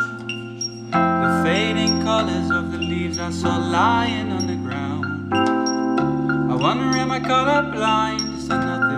[0.91, 5.05] The fading colors of the leaves I saw lying on the ground.
[6.51, 8.37] I wonder, am I colorblind?
[8.37, 8.92] Is there nothing?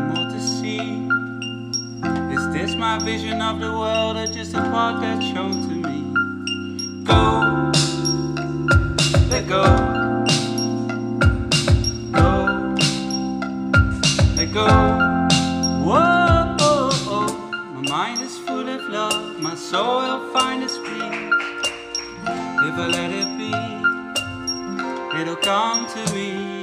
[2.77, 6.13] My vision of the world or just a part that's shown to me?
[7.05, 7.71] Go,
[9.29, 9.63] let go,
[12.11, 12.75] go,
[14.35, 14.67] let go.
[15.85, 17.31] Whoa, oh, oh.
[17.73, 21.31] my mind is full of love, my soul will find its peace.
[22.67, 23.53] If I let it be,
[25.21, 26.54] it'll come to me.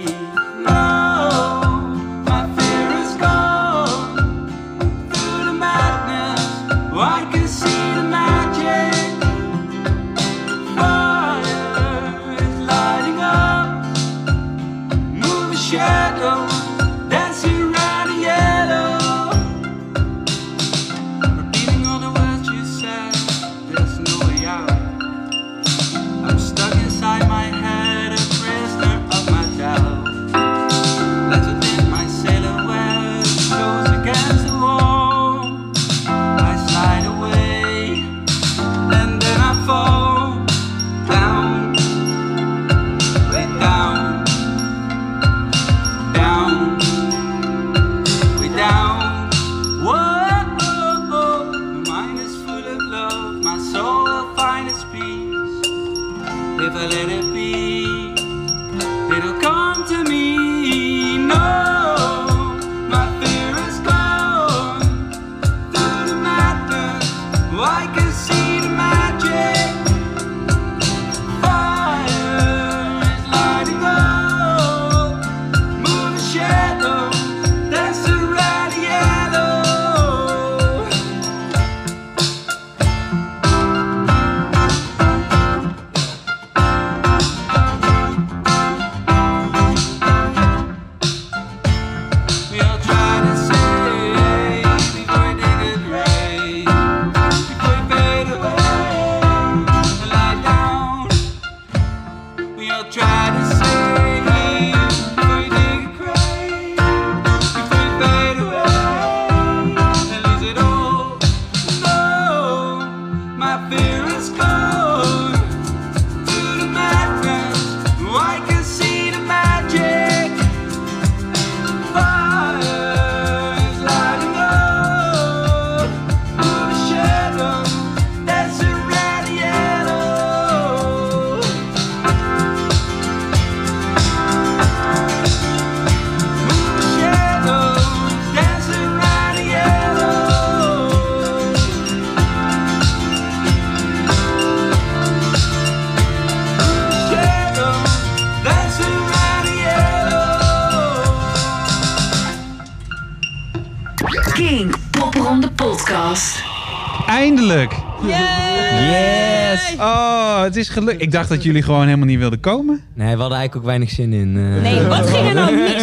[160.63, 161.03] Is gelukt.
[161.03, 162.81] Ik dacht dat jullie gewoon helemaal niet wilden komen.
[162.95, 164.37] Nee, we hadden eigenlijk ook weinig zin in.
[164.37, 164.63] eh.
[164.63, 165.82] Nee, wat ging er nou mis?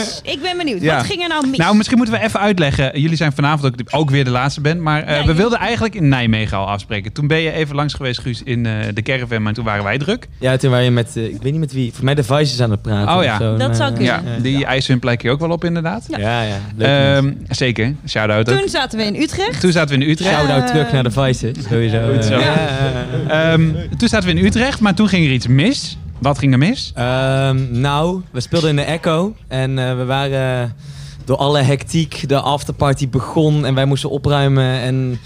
[0.73, 0.89] Benieuwd.
[0.91, 0.97] Ja.
[0.97, 1.57] Wat ging er nou mis?
[1.57, 3.01] Nou, misschien moeten we even uitleggen.
[3.01, 4.79] Jullie zijn vanavond ook, ook weer de laatste band.
[4.79, 7.13] Maar eh, we wilden eigenlijk in Nijmegen al afspreken.
[7.13, 9.41] Toen ben je even langs geweest, Guus, in eh, de caravan.
[9.41, 10.27] Maar toen waren wij druk.
[10.39, 12.61] Ja, toen waren je met, eh, ik weet niet met wie, volgens mij de Vices
[12.61, 13.15] aan het praten.
[13.17, 13.57] Oh ja, zo.
[13.57, 16.05] Maar, Ja, eh, die eisen hun plekje ook wel op inderdaad.
[16.17, 16.57] Ja, ja.
[16.75, 18.57] Leuk Ehm, zeker, shout-out ook.
[18.59, 19.59] Toen zaten we in Utrecht.
[19.61, 20.35] Toen zaten we in Utrecht.
[20.35, 22.13] Shout-out terug naar de Vices, sowieso.
[22.13, 22.33] Goed zo.
[22.33, 25.97] Eh, Ehm, toen zaten we in Utrecht, maar toen ging er iets mis.
[26.19, 26.91] Wat ging er mis?
[26.95, 30.75] Ehm, nou, we speelden in de Echo en eh, we waren
[31.25, 35.19] door alle hectiek, de afterparty begon en wij moesten opruimen en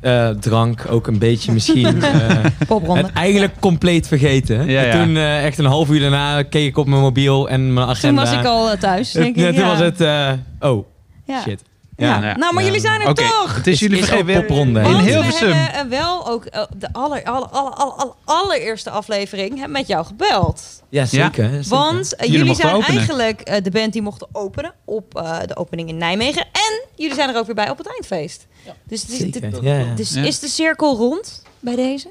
[0.00, 2.02] eh, drank ook een beetje misschien.
[2.02, 4.66] eh, het eigenlijk compleet vergeten.
[4.68, 5.04] Ja, En ja.
[5.04, 7.94] toen eh, echt een half uur daarna keek ik op mijn mobiel en mijn Toen
[7.96, 8.22] agenda.
[8.22, 9.44] was ik al thuis, denk ik.
[9.44, 9.66] Toen ja.
[9.66, 10.86] was het, eh, oh,
[11.24, 11.40] Ja.
[11.40, 11.62] shit.
[11.96, 12.36] Ja.
[12.36, 13.54] Nou, maar jullie zijn er Oké, toch?
[13.56, 14.36] Het is jullie Is vergeten.
[14.36, 14.80] ook popronde.
[14.80, 15.48] In Hilversum.
[15.48, 19.86] we hebben eh, wel ook eh, de aller, aller, aller, aller, aller- allereerste aflevering met
[19.86, 20.82] jou gebeld.
[20.88, 21.48] Ja, zeker.
[21.48, 21.64] zeker.
[21.68, 25.88] Want eh, Jullie zijn eigenlijk eh, de band die mochten openen op eh, de opening
[25.88, 26.42] in Nijmegen.
[26.42, 28.46] En jullie zijn er ook weer bij op het eindfeest.
[28.84, 29.94] Dus, het is, Zeker, dit- ja, ja.
[29.94, 30.22] dus Ja.
[30.22, 32.08] is de cirkel rond bij deze?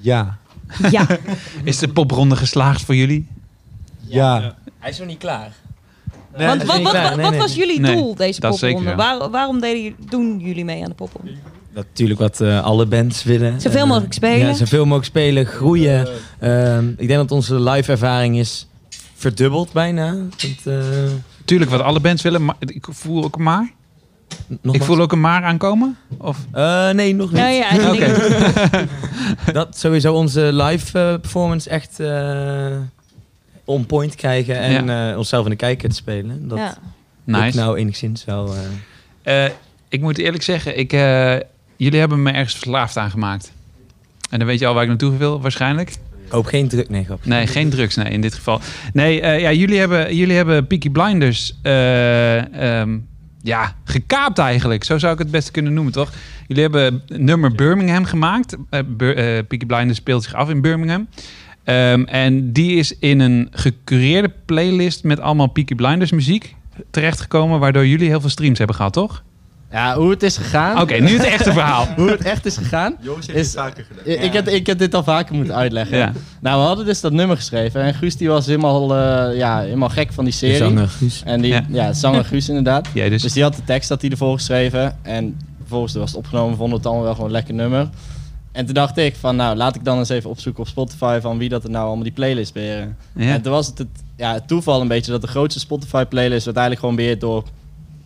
[0.00, 0.36] Ja.
[0.90, 1.06] Ja.
[1.64, 3.28] Is de popronde geslaagd voor jullie?
[4.00, 4.54] Ja.
[4.78, 5.52] Hij is nog niet klaar.
[6.36, 8.94] Nee, Want wat, wat, wat, was jullie Nee, doel, deze dat popronde?
[8.94, 11.30] Waar, waarom deden, jullie- doen jullie mee aan de popronde?
[11.74, 13.60] Natuurlijk wat eh, alle bands willen.
[13.60, 14.46] Zoveel Eh, mogelijk spelen.
[14.46, 16.08] Ja, zoveel mogelijk spelen, groeien.
[16.40, 18.66] Ehm, ik denk dat onze live ervaring is
[19.14, 20.12] verdubbeld bijna.
[20.14, 20.76] Want, eh,
[21.44, 22.44] Tuurlijk, wat alle bands willen.
[22.44, 23.72] Maar ik voel ook een maar.
[24.60, 25.96] nog ik voel ook een maar aankomen.
[26.18, 26.38] Of?
[26.52, 27.40] Eh, nee, nog niet.
[27.40, 28.16] Nou ja, Oké.
[29.52, 32.66] dat sowieso onze live performance echt eh,
[33.64, 36.48] on point krijgen en eh, onszelf in de kijker te spelen.
[36.48, 37.50] Dat Ja.
[37.54, 38.54] nou enigszins wel.
[39.22, 39.44] eh.
[39.44, 39.50] Eh,
[39.88, 41.36] ik moet eerlijk zeggen, ik, eh,
[41.76, 43.52] jullie hebben me ergens verslaafd aangemaakt.
[44.30, 45.90] En dan weet je al waar ik naartoe wil, waarschijnlijk.
[45.90, 46.88] Ik hoop geen druk.
[46.88, 47.24] Nee, grap.
[47.24, 48.60] Nee, geen drugs nee, in dit geval.
[48.92, 52.98] Nee, eh, ja, jullie, hebben, jullie hebben Peaky Blinders eh, ehm,
[53.42, 54.84] ja, gekaapt eigenlijk.
[54.84, 56.12] Zo zou ik het best kunnen noemen, toch?
[56.46, 58.56] Jullie hebben nummer Birmingham gemaakt.
[58.70, 58.86] Eh, eh,
[59.46, 61.08] Peaky Blinders speelt zich af in Birmingham.
[61.64, 66.54] Ehm, en die is in een gecureerde playlist met allemaal Peaky Blinders muziek
[66.90, 67.60] terechtgekomen...
[67.60, 69.22] waardoor jullie heel veel streams hebben gehad, toch?
[69.74, 70.80] Ja, hoe het is gegaan.
[70.80, 71.86] Oké, nu het echte verhaal.
[71.96, 72.96] hoe het echt is gegaan.
[73.00, 74.14] Jongens, heeft is, het vaker gedaan.
[74.14, 75.96] Ik, ik, heb, ik heb dit al vaker moeten uitleggen.
[75.96, 76.12] Ja.
[76.40, 77.80] Nou, we hadden dus dat nummer geschreven.
[77.80, 80.56] En Guus die was helemaal, eh, ja, helemaal gek van die serie.
[80.56, 81.22] zanger Guus.
[81.24, 81.64] En die, Ja.
[81.68, 82.88] ja, zanger Guus inderdaad.
[82.94, 83.22] Jij dus.
[83.22, 84.96] Dus die had de tekst dat hij ervoor geschreven.
[85.02, 87.88] En vervolgens was het opgenomen, vonden we het allemaal wel gewoon een lekker nummer.
[88.54, 91.38] En toen dacht ik van, nou, laat ik dan eens even opzoeken op Spotify van
[91.38, 92.96] wie dat er nou allemaal die playlist beheren.
[93.14, 93.32] Ja.
[93.32, 96.46] En toen was het, het, ja, het toeval een beetje dat de grootste Spotify playlist
[96.46, 97.44] eigenlijk gewoon beheerd door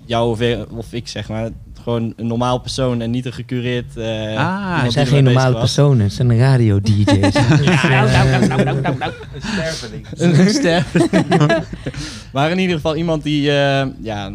[0.04, 1.50] jou of, of ik, zeg maar.
[1.82, 3.96] Gewoon een normaal persoon en niet een gecureerd...
[3.96, 5.60] eh Ah, het zijn geen normale was.
[5.60, 7.04] personen, het zijn radio-dj's.
[7.32, 9.12] nou, nou, nou, nou, nou, nou.
[9.34, 10.06] Een sterveling.
[10.16, 11.64] Een sterveling.
[12.32, 14.30] maar in ieder geval iemand die, eh, ja,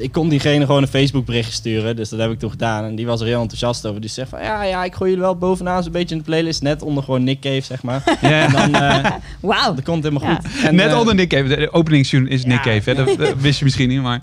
[0.00, 2.84] ik kon diegene gewoon een Facebook berichtje sturen, dus dat heb ik toen gedaan.
[2.84, 4.00] En die was er heel enthousiast over.
[4.00, 6.62] Die zegt van, ja, ja, ik gooi jullie wel bovenaan zo'n beetje in de playlist,
[6.62, 8.02] net onder gewoon Nick Cave, zeg maar.
[8.20, 8.44] Ja.
[8.46, 9.10] En dan, eh,
[9.40, 9.74] Wauw.
[9.74, 10.34] dat komt helemaal Ja.
[10.34, 10.46] goed.
[10.66, 11.48] En, Net eh, onder Nick Cave.
[11.56, 12.90] De openingstune is Nick Cave.
[12.90, 12.94] Hè?
[13.04, 14.20] Dat, dat wist je misschien niet, maar...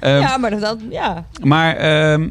[0.00, 1.24] ehm, ja, maar dat, ja.
[1.42, 2.28] Maar ehm,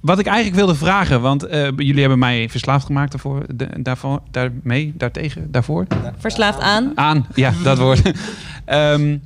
[0.00, 4.20] wat ik eigenlijk wilde vragen, want eh, jullie hebben mij verslaafd gemaakt daarvoor, de- daarvoor,
[4.30, 5.86] daarmee, daartegen, daarvoor.
[6.18, 6.92] Verslaafd aan.
[6.94, 8.02] Aan, ja, dat woord.
[8.64, 9.16] Ehm,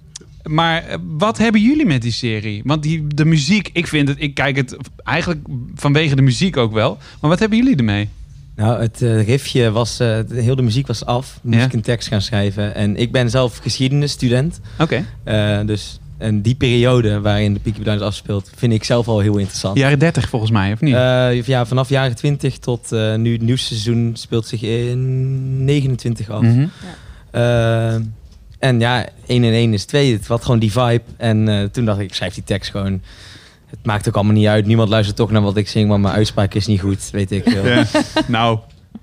[0.48, 2.62] maar eh, wat hebben jullie met die serie?
[2.64, 5.40] Want die, de muziek, ik vind het, ik kijk het eigenlijk
[5.74, 6.98] vanwege de muziek ook wel.
[7.20, 8.08] Maar wat hebben jullie ermee?
[8.56, 11.38] Nou, het eh, riffje was, eh, de, heel de muziek was af.
[11.42, 11.64] Moest Ja.
[11.64, 12.74] ik een tekst gaan schrijven.
[12.74, 14.60] En ik ben zelf geschiedenisstudent.
[14.78, 15.04] Oké.
[15.24, 19.36] Eh, dus en die periode waarin de Peaky Blinders afspeelt, vind ik zelf al heel
[19.36, 19.78] interessant.
[19.78, 20.94] Jaren 30 volgens mij, of niet?
[20.94, 26.30] Eh, ja, vanaf jaren 20 tot eh, nu het nieuwste seizoen speelt zich in 29
[26.30, 26.42] af.
[26.42, 26.66] Mhm.
[27.30, 27.94] Eh,
[28.58, 30.12] en ja, 1 en 1 is 2.
[30.12, 31.02] Het had gewoon die vibe.
[31.16, 33.02] En eh, toen dacht ik, ik schrijf die tekst gewoon.
[33.66, 34.66] Het maakt ook allemaal niet uit.
[34.66, 37.42] Niemand luistert toch naar wat ik zing, maar mijn uitspraak is niet goed, weet ik
[37.44, 37.84] veel.
[38.26, 38.58] Nou,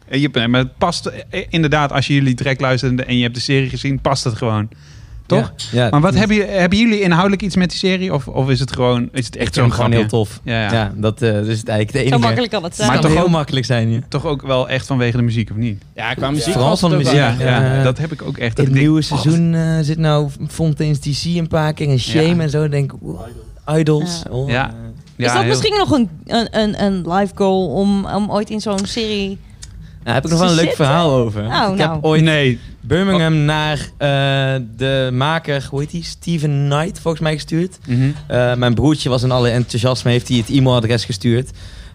[0.07, 3.35] eh, je, maar het past eh, inderdaad, als je jullie track luistert en je hebt
[3.35, 4.69] de serie gezien, past het gewoon.
[5.25, 5.53] Toch?
[5.71, 5.89] Ja, ja.
[5.89, 8.13] maar wat hebben, jullie- hebben jullie inhoudelijk iets met die serie?
[8.13, 10.39] Of, of is het gewoon, is het echt zo'n het gewoon heel tof.
[10.43, 10.71] Ja, ja.
[10.73, 12.13] Ja, dat eh, dus het eigenlijk de enige.
[12.15, 12.87] Zo makkelijk kan het zijn.
[12.87, 13.91] Maar Maar toch toch heel ook- makkelijk zijn.
[13.91, 13.99] Ja.
[14.09, 15.81] Toch ook wel echt vanwege de muziek, of niet?
[15.95, 17.19] Ja, qua muziek Vooral van de het muziek.
[17.19, 18.59] Ja, ja, eh, dat heb ik ook echt.
[18.59, 22.35] In het nieuwe denk, seizoen eh, zit nou Fontaine's DC een paar keer en Shame
[22.35, 22.39] Ja.
[22.41, 22.69] en zo.
[22.69, 23.19] Denk ik, wow,
[23.77, 24.21] Idols.
[24.25, 24.31] Ja.
[24.31, 24.67] Oh, Ja.
[24.69, 24.73] eh.
[25.15, 28.61] Ja, is dat misschien nog een, een, een, een live goal om, om ooit in
[28.61, 29.37] zo'n serie...
[30.05, 30.85] Daar heb ik nog wel een leuk Zitten?
[30.85, 31.41] verhaal over.
[31.41, 31.79] Oh, ik nou.
[31.79, 32.59] heb ooit Nee.
[32.81, 36.03] Birmingham naar eh, de maker, hoe heet die?
[36.03, 37.77] Steven Knight volgens mij gestuurd.
[37.87, 38.09] Mhm.
[38.27, 41.49] Eh, mijn broertje was in alle enthousiasme, heeft hij het e-mailadres gestuurd.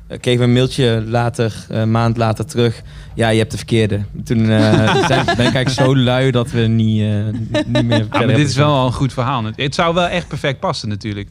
[0.09, 2.82] eh, kregen we een mailtje later, eh, een maand later terug.
[3.15, 4.01] Ja, je hebt de verkeerde.
[4.24, 8.27] Toen eh, zijn, ben ik eigenlijk zo lui dat we niet, eh, niet meer verder
[8.27, 9.45] maar dit is wel al een goed verhaal.
[9.57, 11.28] Het zou wel echt perfect passen natuurlijk.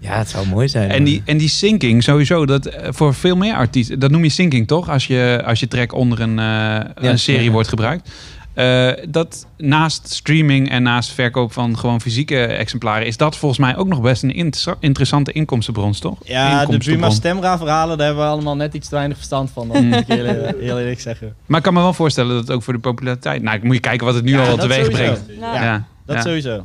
[0.00, 0.90] Ja, het zou mooi zijn.
[0.90, 4.30] En die, en die syncing sowieso, dat eh, voor veel meer artiesten, dat noem je
[4.30, 4.88] syncing toch?
[4.88, 7.50] Als je, als je track onder een, eh, een serie ja.
[7.50, 8.10] wordt gebruikt.
[8.54, 13.76] Eh, dat naast streaming en naast verkoop van gewoon fysieke exemplaren, is dat volgens mij
[13.76, 16.18] ook nog best een inter- interessante inkomstenbron, toch?
[16.24, 16.76] Ja, de.
[16.78, 19.68] Prima Stemra verhalen, daar hebben we allemaal net iets te weinig verstand van.
[19.68, 19.88] Dat Mm.
[19.88, 20.24] moet ik heel,
[20.60, 21.34] heel eerlijk zeggen.
[21.46, 23.42] Maar ik kan me wel voorstellen dat het ook voor de populariteit.
[23.42, 25.20] Nou, moet je kijken wat het nu Ja, al teweeg brengt.
[25.40, 26.22] Ja, dat ja.
[26.22, 26.64] sowieso.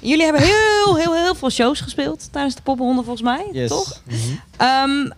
[0.00, 3.68] Jullie hebben heel, heel, heel veel shows gespeeld tijdens de poppenhonden volgens mij, Yes.
[3.68, 4.02] toch?
[4.56, 5.10] Ehm,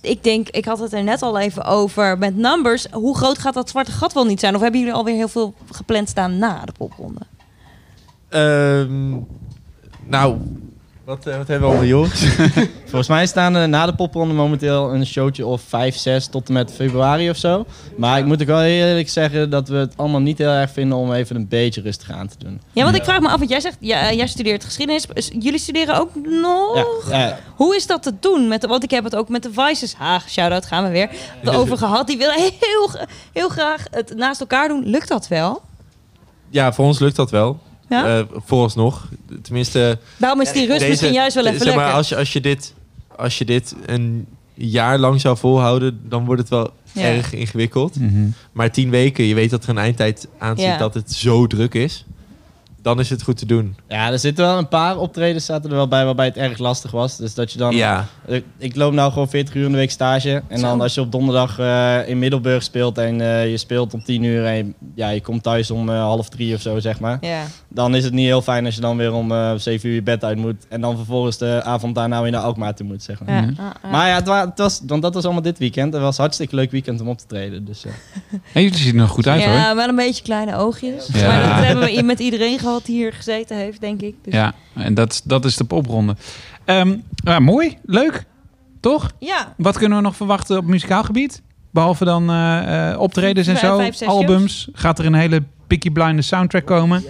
[0.00, 2.86] ik denk, ik had het er net al even over met numbers.
[2.90, 4.54] Hoe groot gaat dat zwarte gat wel niet zijn?
[4.54, 7.20] Of hebben jullie alweer heel veel gepland staan na de popronde?
[8.28, 9.10] Ehm,
[10.04, 10.36] nou,
[11.08, 12.26] wat, eh, wat hebben we allemaal, Joris?
[12.90, 16.54] Volgens mij staan er na de popronde momenteel een showtje of 5, 6 tot en
[16.54, 17.66] met februari of zo.
[17.96, 20.98] Maar ik moet ook wel eerlijk zeggen dat we het allemaal niet heel erg vinden
[20.98, 22.60] om even een beetje rustig aan te doen.
[22.72, 25.06] Ja, want ik vraag me af, want jij zegt, ja, jij studeert geschiedenis.
[25.38, 26.10] Jullie studeren ook
[26.42, 27.06] nog?
[27.10, 27.38] Ja, ja.
[27.54, 28.48] Hoe is dat te doen?
[28.48, 31.10] Met de, want ik heb het ook met de Vices, ha, shout-out, gaan we weer,
[31.44, 32.06] erover gehad.
[32.06, 32.90] Die willen heel,
[33.32, 34.82] heel graag het naast elkaar doen.
[34.84, 35.62] Lukt dat wel?
[36.50, 37.60] Ja, voor ons lukt dat wel.
[37.88, 38.18] Ja?
[38.18, 39.08] Eh, vooralsnog.
[39.42, 39.98] Tenminste...
[40.16, 41.94] Daarom is die rust deze- misschien juist wel even zeg maar, lekker.
[41.96, 42.74] Als je, als, je dit,
[43.16, 47.02] als je dit een jaar lang zou volhouden, dan wordt het wel Ja.
[47.02, 48.00] erg ingewikkeld.
[48.00, 48.26] Mhm.
[48.52, 50.76] Maar tien weken, je weet dat er een eindtijd aan zit Ja.
[50.78, 52.04] dat het zo druk is.
[52.88, 53.76] Dan is het goed te doen.
[53.88, 56.90] Ja, er zitten wel een paar optredens zaten er wel bij waarbij het erg lastig
[56.90, 57.16] was.
[57.16, 57.74] Dus dat je dan...
[57.76, 58.06] Ja.
[58.26, 60.42] Ik- Ik loop nou gewoon 40 uur in de week stage.
[60.48, 64.04] En dan als je op donderdag eh, in Middelburg speelt en eh, je speelt om
[64.04, 67.00] 10 uur en je, ja, je komt thuis om eh, half drie of zo, zeg
[67.00, 67.18] maar.
[67.20, 67.42] Ja.
[67.68, 70.02] Dan is het niet heel fijn als je dan weer om eh 7 uur je
[70.02, 70.66] bed uit moet.
[70.68, 73.34] En dan vervolgens de avond daarna weer naar Alkmaar toe moet, zeg maar.
[73.34, 73.88] Ja, ja, ja.
[73.90, 75.92] Maar ja, het, wa- het was, want dat was allemaal dit weekend.
[75.92, 77.64] Het was een hartstikke leuk weekend om op te treden.
[77.64, 77.92] Dus, eh.
[78.54, 79.76] En jullie zien er nog goed uit ja, hoor.
[79.76, 81.08] wel een beetje kleine oogjes.
[81.12, 81.26] Ja.
[81.26, 84.14] Maar dat hebben we met iedereen gehad die hier gezeten heeft, denk ik.
[84.22, 84.34] Dus.
[84.34, 86.16] Ja, en dat, dat is de popronde.
[86.64, 88.24] Ehm, ja, mooi, leuk,
[88.80, 89.10] toch?
[89.18, 89.54] Ja.
[89.56, 91.42] Wat kunnen we nog verwachten op muzikaal gebied?
[91.70, 94.68] Behalve dan eh, eh, optredens en zo, vijf, albums.
[94.72, 97.04] Gaat er een hele Picky Blinders soundtrack komen?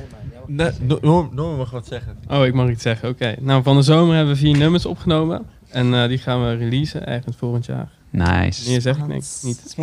[0.47, 0.71] Nee,
[1.01, 2.17] Norm, Norm mag wat zeggen.
[2.31, 3.09] Oh, ik mag iets zeggen.
[3.09, 3.35] Oké.
[3.41, 5.47] Nou, van de zomer hebben we vier nummers opgenomen.
[5.69, 7.89] En eh, die gaan we releasen ergens volgend jaar.
[8.11, 8.63] Nice.
[8.63, 9.43] Wanneer zeg ik niks?
[9.43, 9.75] Niet.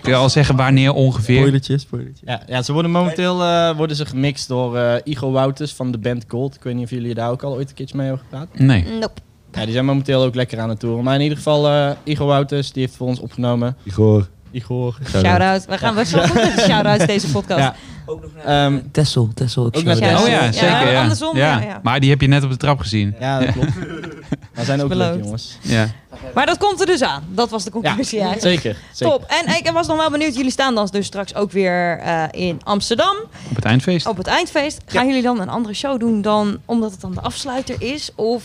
[0.00, 1.36] Kun je al zeggen wanneer ongeveer?
[1.38, 2.26] Spoilertje, spoilertje.
[2.26, 5.98] Ja, ja, ze worden momenteel eh, worden ze gemixt door eh Igo Wouters van de
[5.98, 6.54] band Gold.
[6.54, 8.48] Ik weet niet of jullie daar ook al ooit een keertje mee hebben gepraat.
[8.58, 8.84] Nee.
[9.00, 9.20] Nope.
[9.52, 11.04] Ja, die zijn momenteel ook lekker aan het toeren.
[11.04, 13.76] Maar in ieder geval, eh Igo Wouters, die heeft voor ons opgenomen.
[13.84, 14.28] Igor.
[14.50, 14.98] Igor.
[15.08, 15.66] Shout-out.
[15.66, 17.58] We gaan goed met de shout-outs deze podcast.
[17.60, 17.74] Ja.
[18.44, 19.64] Ehm, Tessel, Tessel.
[19.64, 20.22] Ook naar Tessel.
[20.22, 20.68] Oh ja, zeker.
[20.68, 21.80] Ja, Ja, andersom, ja, ja.
[21.82, 23.14] Maar die heb je net op de trap gezien.
[23.20, 23.68] Ja, dat klopt.
[24.66, 25.24] Maar zijn ook leuk, Beloofd.
[25.24, 25.58] jongens.
[25.60, 25.88] Ja.
[26.34, 27.24] Maar dat komt er dus aan.
[27.30, 28.62] Dat was de conclusie Ja, eigenlijk.
[28.62, 29.14] zeker, zeker.
[29.18, 29.24] Top.
[29.28, 30.34] En ik was nog wel benieuwd.
[30.34, 33.16] Jullie staan dan dus straks ook weer eh, in Amsterdam.
[33.50, 34.06] Op het eindfeest.
[34.06, 34.80] Op het eindfeest.
[34.86, 38.10] Gaan jullie dan een andere show doen dan omdat het dan de afsluiter is?
[38.14, 38.42] Of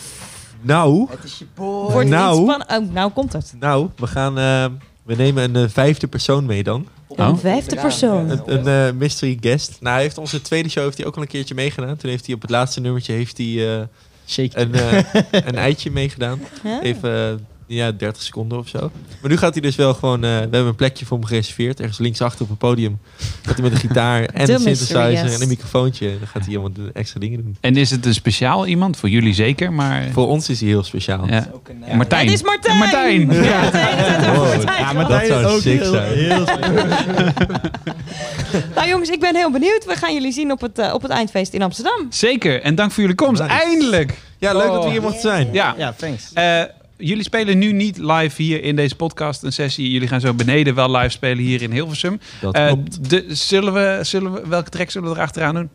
[0.62, 1.08] Nou,
[1.56, 2.42] wordt het Nou.
[2.42, 2.88] iets spannend?
[2.90, 3.54] Oh, nou komt het.
[3.60, 4.38] nou, we gaan...
[4.38, 4.66] eh,
[5.04, 6.88] we nemen een eh, vijfde persoon mee dan.
[7.16, 8.30] Een vijfde persoon.
[8.30, 9.78] Een, een eh, mystery guest.
[9.80, 11.96] Nou, hij heeft onze tweede show heeft hij ook al een keertje meegedaan.
[11.98, 13.88] Toen heeft hij op het laatste nummertje heeft hij,
[14.28, 16.40] eh, een, eh, een eitje meegedaan.
[16.64, 16.82] Ja.
[16.82, 17.34] Even eh,
[17.68, 18.92] ja, 30 seconden of zo.
[19.22, 20.24] Maar nu gaat hij dus wel gewoon...
[20.24, 21.80] eh, we hebben een plekje voor hem gereserveerd.
[21.80, 23.00] Ergens linksachter op het podium.
[23.42, 24.76] Gaat hij met een gitaar en De een mystery
[25.06, 26.08] synthesizer en een microfoontje.
[26.10, 27.58] En dan gaat hij allemaal de extra dingen doen.
[27.62, 28.98] En is het een speciaal iemand?
[28.98, 30.04] Voor jullie zeker, maar...
[30.12, 31.28] Voor ons is hij heel speciaal.
[31.28, 31.48] Ja.
[31.96, 32.26] Martijn.
[32.26, 32.78] Het is Martijn!
[32.78, 33.32] Martijn!
[33.34, 34.38] Ja, Martijn, is Wow.
[34.56, 34.78] Martijn.
[34.80, 36.14] Ja, Martijn Dat zou is ook sick heel- zijn.
[36.14, 36.46] heel
[38.76, 39.86] Nou jongens, ik ben heel benieuwd.
[39.86, 42.08] We gaan jullie zien op het, eh, op het eindfeest in Amsterdam.
[42.10, 42.62] Zeker.
[42.62, 43.42] En dank voor jullie komst.
[43.42, 44.14] Eindelijk!
[44.38, 45.48] Ja, leuk dat we hier mochten zijn.
[45.52, 45.76] Ja.
[45.78, 46.34] Ja, thanks.
[46.34, 46.62] Eh,
[46.98, 49.92] jullie spelen nu niet live hier in deze podcast een sessie.
[49.92, 52.20] Jullie gaan zo beneden wel live spelen hier in Hilversum.
[52.42, 53.10] Dat Eh, klopt.
[53.10, 55.70] de, zullen we, zullen we, welke track zullen we erachteraan doen?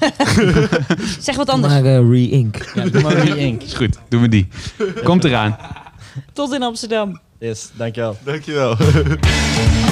[1.18, 1.72] Zeg wat anders.
[1.72, 2.70] Maar eh, re-ink.
[2.74, 3.62] Ja, doe maar re-ink.
[3.62, 4.48] Is goed, doen we die.
[5.04, 5.56] Komt eraan.
[6.32, 7.20] Tot in Amsterdam.
[7.38, 8.16] Yes, dankjewel.
[8.24, 8.76] Dankjewel.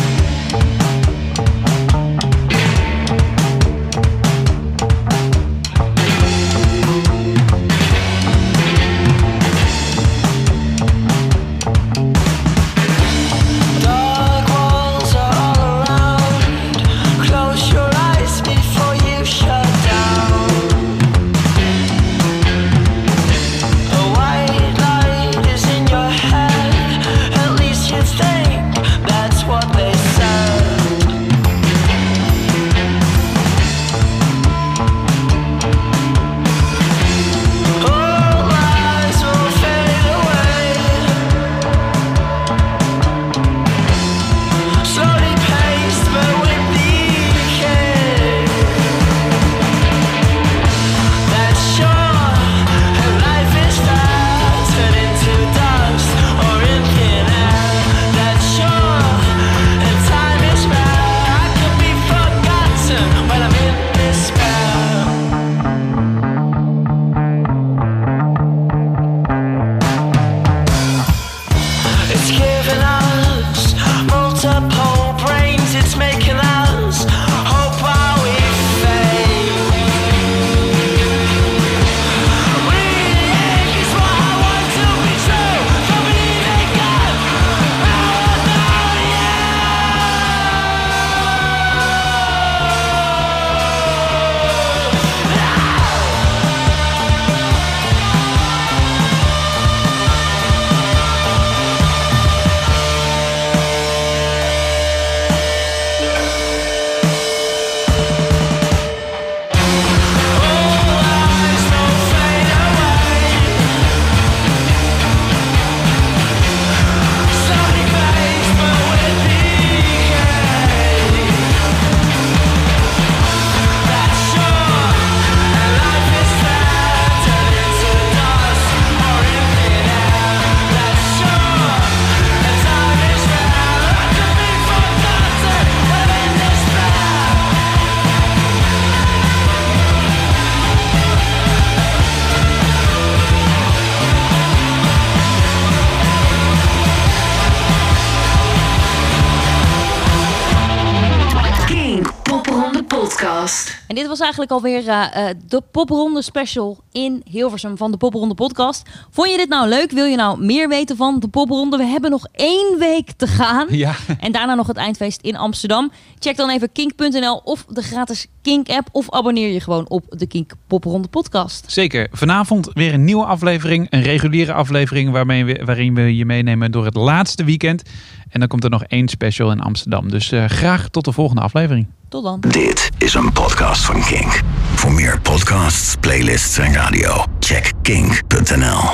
[154.31, 158.89] eigenlijk alweer eh, eh, de popronde special in Hilversum van de popronde podcast.
[159.11, 159.91] Vond je dit nou leuk?
[159.91, 161.77] Wil je nou meer weten van de popronde?
[161.77, 163.67] We hebben nog één week te gaan.
[163.71, 163.95] Ja.
[164.19, 165.93] En daarna nog het eindfeest in Amsterdam.
[166.21, 168.89] Check dan even kink.nl of de gratis Kink app.
[168.93, 171.65] Of abonneer je gewoon op de Kink popronde podcast.
[171.73, 172.09] Zeker.
[172.13, 173.87] Vanavond weer een nieuwe aflevering.
[173.91, 177.83] Een reguliere aflevering waarmee we, waarin we je meenemen door het laatste weekend.
[178.29, 180.11] En dan komt er nog één special in Amsterdam.
[180.11, 181.87] Dus eh, graag tot de volgende aflevering.
[182.09, 182.41] Tot dan.
[182.41, 184.41] Dit is een podcast van Kink.
[184.75, 188.91] Voor meer podcasts, playlists en radio, check kink.nl.